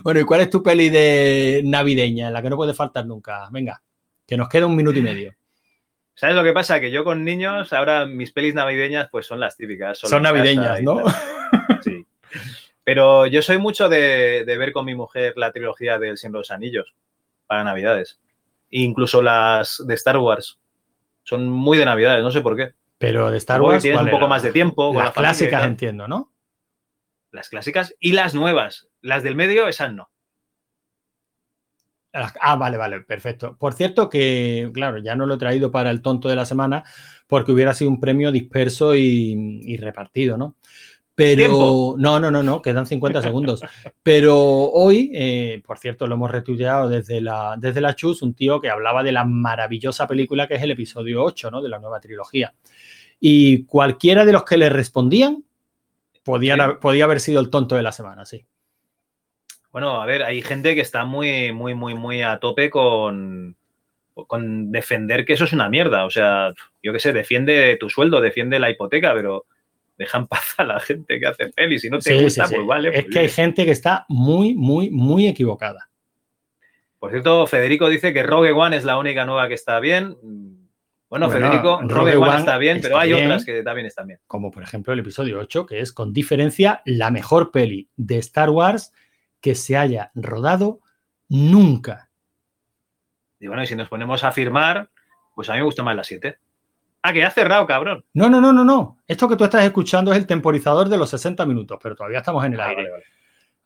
Bueno, 0.03 0.21
¿y 0.21 0.23
cuál 0.23 0.39
es 0.39 0.49
tu 0.49 0.63
peli 0.63 0.89
de 0.89 1.61
navideña 1.65 2.31
la 2.31 2.41
que 2.41 2.49
no 2.49 2.55
puede 2.55 2.73
faltar 2.73 3.05
nunca? 3.05 3.49
Venga, 3.51 3.81
que 4.25 4.37
nos 4.37 4.47
queda 4.47 4.67
un 4.67 4.75
minuto 4.75 4.97
y 4.97 5.01
medio. 5.01 5.33
¿Sabes 6.13 6.33
lo 6.33 6.45
que 6.45 6.53
pasa? 6.53 6.79
Que 6.79 6.91
yo 6.91 7.03
con 7.03 7.25
niños, 7.25 7.73
ahora 7.73 8.05
mis 8.05 8.31
pelis 8.31 8.55
navideñas, 8.55 9.09
pues 9.11 9.25
son 9.25 9.41
las 9.41 9.57
típicas. 9.57 9.99
Son 9.99 10.23
navideñas, 10.23 10.81
¿no? 10.81 11.03
Sí. 11.83 12.07
Pero 12.85 13.25
yo 13.25 13.41
soy 13.41 13.57
mucho 13.57 13.89
de, 13.89 14.45
de 14.45 14.57
ver 14.57 14.71
con 14.71 14.85
mi 14.85 14.95
mujer 14.95 15.33
la 15.35 15.51
trilogía 15.51 15.99
del 15.99 16.17
Siempre 16.17 16.37
de 16.37 16.41
los 16.43 16.51
Anillos 16.51 16.95
para 17.45 17.65
Navidades. 17.65 18.21
Incluso 18.69 19.21
las 19.21 19.83
de 19.85 19.93
Star 19.95 20.19
Wars. 20.19 20.57
Son 21.23 21.49
muy 21.49 21.77
de 21.77 21.83
Navidades, 21.83 22.23
no 22.23 22.31
sé 22.31 22.39
por 22.39 22.55
qué. 22.55 22.73
Pero 23.05 23.29
de 23.29 23.37
Star 23.37 23.61
Wars. 23.61 23.83
tienes 23.83 23.97
¿cuál 23.97 24.05
un 24.05 24.11
poco 24.11 24.25
era? 24.25 24.29
más 24.29 24.43
de 24.43 24.51
tiempo. 24.51 24.87
con 24.87 24.97
Las 24.97 25.05
la 25.05 25.11
familia 25.11 25.31
y 25.31 25.37
clásicas 25.37 25.65
entiendo, 25.65 26.07
¿no? 26.07 26.33
Las 27.31 27.49
clásicas 27.49 27.95
y 27.99 28.13
las 28.13 28.33
nuevas. 28.33 28.87
Las 29.01 29.21
del 29.21 29.35
medio, 29.35 29.67
esas 29.67 29.93
no. 29.93 30.09
Ah, 32.13 32.55
vale, 32.55 32.77
vale, 32.77 33.01
perfecto. 33.01 33.57
Por 33.57 33.73
cierto 33.73 34.09
que, 34.09 34.71
claro, 34.73 34.99
ya 34.99 35.15
no 35.15 35.25
lo 35.25 35.35
he 35.35 35.37
traído 35.37 35.69
para 35.69 35.91
el 35.91 36.01
tonto 36.01 36.29
de 36.29 36.35
la 36.37 36.45
semana 36.45 36.83
porque 37.27 37.51
hubiera 37.51 37.73
sido 37.73 37.91
un 37.91 37.99
premio 37.99 38.31
disperso 38.31 38.95
y, 38.95 39.59
y 39.63 39.77
repartido, 39.77 40.37
¿no? 40.37 40.55
Pero 41.15 41.37
Tiempo. 41.37 41.95
no, 41.97 42.19
no, 42.19 42.29
no, 42.29 42.43
no, 42.43 42.61
quedan 42.61 42.85
50 42.85 43.21
segundos. 43.21 43.61
Pero 44.03 44.37
hoy, 44.37 45.11
eh, 45.13 45.61
por 45.65 45.77
cierto, 45.77 46.07
lo 46.07 46.15
hemos 46.15 46.29
retuiteado 46.29 46.89
desde 46.89 47.21
la, 47.21 47.55
desde 47.57 47.79
la 47.79 47.95
Chus, 47.95 48.21
un 48.21 48.33
tío 48.33 48.59
que 48.59 48.69
hablaba 48.69 49.01
de 49.01 49.13
la 49.13 49.23
maravillosa 49.23 50.07
película 50.07 50.45
que 50.45 50.55
es 50.55 50.61
el 50.61 50.71
episodio 50.71 51.23
8, 51.23 51.51
¿no? 51.51 51.61
De 51.61 51.69
la 51.69 51.79
nueva 51.79 52.01
trilogía. 52.01 52.53
Y 53.19 53.63
cualquiera 53.65 54.25
de 54.25 54.33
los 54.33 54.43
que 54.43 54.57
le 54.57 54.69
respondían 54.69 55.43
Sí. 56.23 56.49
haber- 56.61 56.79
podía 56.79 57.03
haber 57.05 57.19
sido 57.19 57.39
el 57.39 57.49
tonto 57.49 57.75
de 57.75 57.83
la 57.83 57.91
semana, 57.91 58.25
sí. 58.25 58.45
Bueno, 59.71 60.01
a 60.01 60.05
ver, 60.05 60.23
hay 60.23 60.41
gente 60.41 60.73
que 60.73 60.81
está 60.81 61.05
muy, 61.05 61.51
muy, 61.51 61.75
muy, 61.75 61.93
muy 61.95 62.21
a 62.21 62.39
tope 62.39 62.69
con, 62.69 63.55
con 64.27 64.71
defender 64.71 65.25
que 65.25 65.33
eso 65.33 65.43
es 65.43 65.53
una 65.53 65.69
mierda. 65.69 66.05
O 66.05 66.09
sea, 66.09 66.53
yo 66.81 66.93
qué 66.93 66.99
sé, 66.99 67.11
defiende 67.13 67.75
tu 67.79 67.89
sueldo, 67.89 68.21
defiende 68.21 68.57
la 68.59 68.69
hipoteca, 68.69 69.13
pero 69.13 69.45
deja 69.97 70.17
en 70.17 70.27
paz 70.27 70.55
a 70.57 70.63
la 70.63 70.79
gente 70.79 71.19
que 71.19 71.27
hace 71.27 71.47
pelis. 71.49 71.81
Si 71.81 71.89
no 71.89 71.99
te 71.99 72.15
Sí, 72.17 72.23
gusta, 72.23 72.45
sí, 72.45 72.49
sí. 72.51 72.55
pues 72.55 72.67
vale. 72.67 72.89
es 72.89 73.03
pues 73.03 73.13
que 73.13 73.19
hay 73.19 73.29
gente 73.29 73.65
que 73.65 73.71
está 73.71 74.05
muy, 74.07 74.55
muy, 74.55 74.89
muy 74.89 75.27
equivocada. 75.27 75.89
Por 76.99 77.11
cierto, 77.11 77.45
Federico 77.45 77.89
dice 77.89 78.13
que 78.13 78.23
Rogue 78.23 78.51
One 78.53 78.77
es 78.77 78.83
la 78.85 78.97
única 78.97 79.25
nueva 79.25 79.47
que 79.49 79.53
está 79.53 79.79
bien. 79.81 80.15
Bueno, 81.09 81.27
Bueno, 81.27 81.47
Federico, 81.47 81.81
Rogue 81.83 82.17
One 82.17 82.37
está 82.39 82.57
bien, 82.57 82.79
pero 82.81 82.97
hay 82.97 83.13
bien. 83.13 83.25
otras 83.25 83.45
que 83.45 83.61
también 83.63 83.87
están 83.87 84.07
bien. 84.07 84.19
como 84.27 84.49
por 84.51 84.63
ejemplo 84.63 84.91
el 84.91 84.99
episodio 84.99 85.39
8, 85.39 85.65
que 85.65 85.79
es 85.79 85.93
con 85.93 86.11
diferencia 86.13 86.81
la 86.85 87.11
mejor 87.11 87.51
peli 87.51 87.89
de 87.95 88.17
Star 88.17 88.49
Wars 88.49 88.91
que 89.39 89.53
se 89.55 89.77
haya 89.77 90.11
rodado 90.15 90.79
nunca. 91.29 92.09
Y 93.39 93.47
bueno, 93.47 93.63
y 93.63 93.67
si 93.67 93.75
nos 93.75 93.87
ponemos 93.89 94.23
a 94.23 94.31
firmar, 94.31 94.89
pues 95.35 95.49
a 95.49 95.53
mí 95.53 95.59
me 95.59 95.65
gusta 95.65 95.83
más 95.83 95.95
la 95.95 96.03
7. 96.03 96.37
Ah, 97.03 97.13
que 97.13 97.23
ha 97.23 97.29
cerrado, 97.29 97.67
cabrón. 97.67 98.03
No, 98.13 98.27
no, 98.29 98.41
no, 98.41 98.51
no, 98.51 98.63
no. 98.65 98.97
Esto 99.07 99.29
que 99.29 99.35
tú 99.35 99.43
estás 99.43 99.63
escuchando 99.63 100.11
es 100.11 100.17
el 100.17 100.25
temporizador 100.25 100.89
de 100.89 100.97
los 100.97 101.09
60 101.11 101.45
minutos, 101.45 101.77
pero 101.81 101.95
todavía 101.95 102.17
estamos 102.19 102.43
en 102.45 102.53
el 102.53 102.59
Ah, 102.59 102.65
aire. 102.69 102.75
vale, 102.81 102.91
vale. 102.91 103.03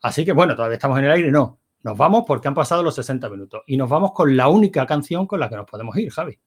Así 0.01 0.25
que 0.25 0.33
bueno, 0.33 0.55
todavía 0.55 0.75
estamos 0.75 0.99
en 0.99 1.05
el 1.05 1.11
aire, 1.11 1.31
no. 1.31 1.59
Nos 1.83 1.95
vamos 1.97 2.25
porque 2.27 2.49
han 2.49 2.53
pasado 2.53 2.83
los 2.83 2.95
60 2.95 3.29
minutos 3.29 3.61
y 3.65 3.77
nos 3.77 3.87
vamos 3.89 4.11
con 4.11 4.35
la 4.35 4.49
única 4.49 4.85
canción 4.85 5.25
con 5.25 5.39
la 5.39 5.47
que 5.47 5.55
nos 5.55 5.65
podemos 5.65 5.95
ir, 5.95 6.11
Javi. 6.11 6.37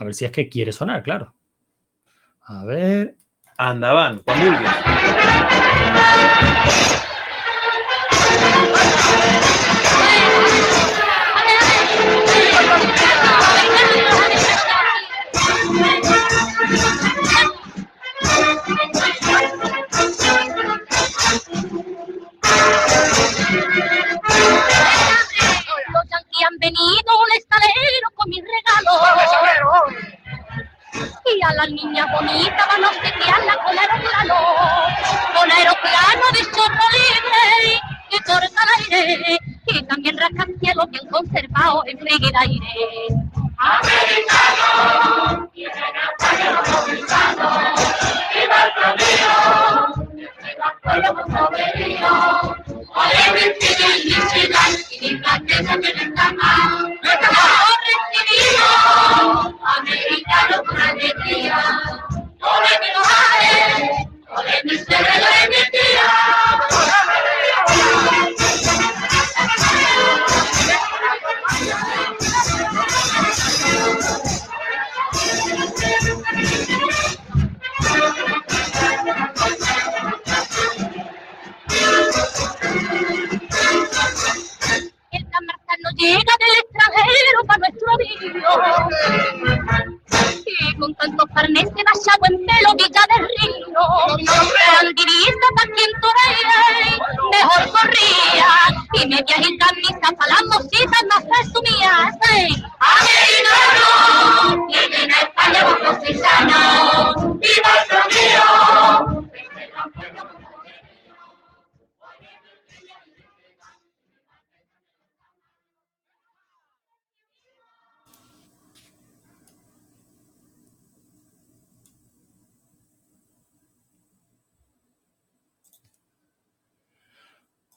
A 0.00 0.04
ver 0.04 0.14
si 0.14 0.24
es 0.24 0.32
que 0.32 0.48
quiere 0.48 0.72
sonar, 0.72 1.02
claro. 1.02 1.34
A 2.44 2.64
ver. 2.64 3.16
Andaban, 3.58 4.20
con 4.20 4.40
vulguis. 4.40 4.70
Yanquis 26.40 26.44
han 26.44 26.58
venido 26.58 27.18
un 27.18 27.32
escalero 27.36 28.10
con 28.14 28.30
mis 28.30 28.42
regalos. 28.42 29.00
Y 31.24 31.42
a 31.42 31.54
las 31.54 31.70
niñas 31.70 32.06
bonitas 32.12 32.66
van 32.68 32.84
a 32.84 32.88
obsequiarla 32.88 33.56
con 33.62 33.78
aeroplano. 33.78 34.34
Con 35.34 35.52
aeroplano 35.52 36.22
de 36.32 36.40
chorro 36.50 36.86
libre 36.92 37.80
que 38.10 38.18
corta 38.24 38.62
el 38.88 38.94
aire. 38.94 39.38
Y 39.66 39.82
también 39.84 40.18
rascacielos 40.18 40.90
bien 40.90 41.06
conservados 41.08 41.84
en 41.86 41.98
frígido 41.98 42.38
aire. 42.38 42.66
Americano 43.58 45.10
con 55.84 56.09
alegría, 61.00 61.58
me 62.40 62.62
el 62.62 62.78
que 62.80 62.92
no 62.94 63.02
hay, 63.04 64.06
por 64.28 64.46
el 64.46 64.64
misterio 64.64 65.06
de 65.06 65.48
mi 65.48 65.89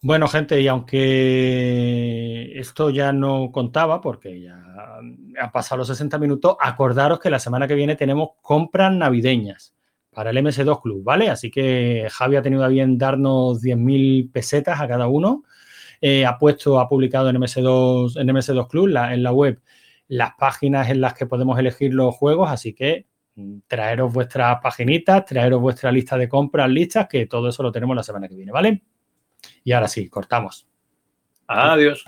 Bueno, 0.06 0.28
gente, 0.28 0.60
y 0.60 0.68
aunque 0.68 2.60
esto 2.60 2.90
ya 2.90 3.14
no 3.14 3.52
contaba, 3.54 4.02
porque 4.02 4.42
ya 4.42 4.62
han 5.40 5.52
pasado 5.54 5.80
los 5.80 5.88
60 5.88 6.18
minutos, 6.20 6.58
acordaros 6.60 7.22
que 7.22 7.30
la 7.30 7.40
semana 7.40 7.70
que 7.70 7.74
viene 7.74 7.96
tenemos 7.96 8.32
compras 8.42 8.92
navideñas 8.92 9.74
para 10.12 10.32
el 10.32 10.38
MS2 10.40 10.82
Club, 10.82 11.04
¿vale? 11.06 11.30
Así 11.30 11.50
que 11.50 12.10
Javi 12.12 12.36
ha 12.36 12.42
tenido 12.42 12.66
a 12.66 12.68
bien 12.68 12.98
darnos 12.98 13.62
10.000 13.62 14.30
pesetas 14.30 14.82
a 14.82 14.90
cada 14.90 15.08
uno. 15.08 15.46
Eh, 16.02 16.26
ha 16.26 16.38
puesto, 16.38 16.82
ha 16.82 16.90
publicado 16.90 17.30
en 17.30 17.38
MS2, 17.38 18.20
en 18.20 18.28
MS2 18.28 18.68
Club, 18.68 18.88
en 19.10 19.24
la 19.24 19.32
web, 19.32 19.62
las 20.10 20.32
páginas 20.38 20.90
en 20.90 21.00
las 21.00 21.14
que 21.14 21.28
podemos 21.28 21.58
elegir 21.58 21.94
los 21.94 22.14
juegos, 22.14 22.52
así 22.52 22.74
que 22.74 23.08
mm, 23.36 23.60
traeros 23.68 24.12
vuestras 24.12 24.60
paginitas, 24.62 25.24
traeros 25.24 25.62
vuestra 25.62 25.94
lista 25.94 26.18
de 26.18 26.28
compras 26.28 26.70
listas, 26.70 27.08
que 27.08 27.26
todo 27.26 27.48
eso 27.48 27.64
lo 27.64 27.72
tenemos 27.72 27.96
la 27.96 28.04
semana 28.04 28.28
que 28.28 28.36
viene, 28.36 28.52
¿vale? 28.52 28.84
Y 29.64 29.72
ahora 29.72 29.88
sí, 29.88 30.10
cortamos. 30.10 30.68
Adiós. 31.48 32.06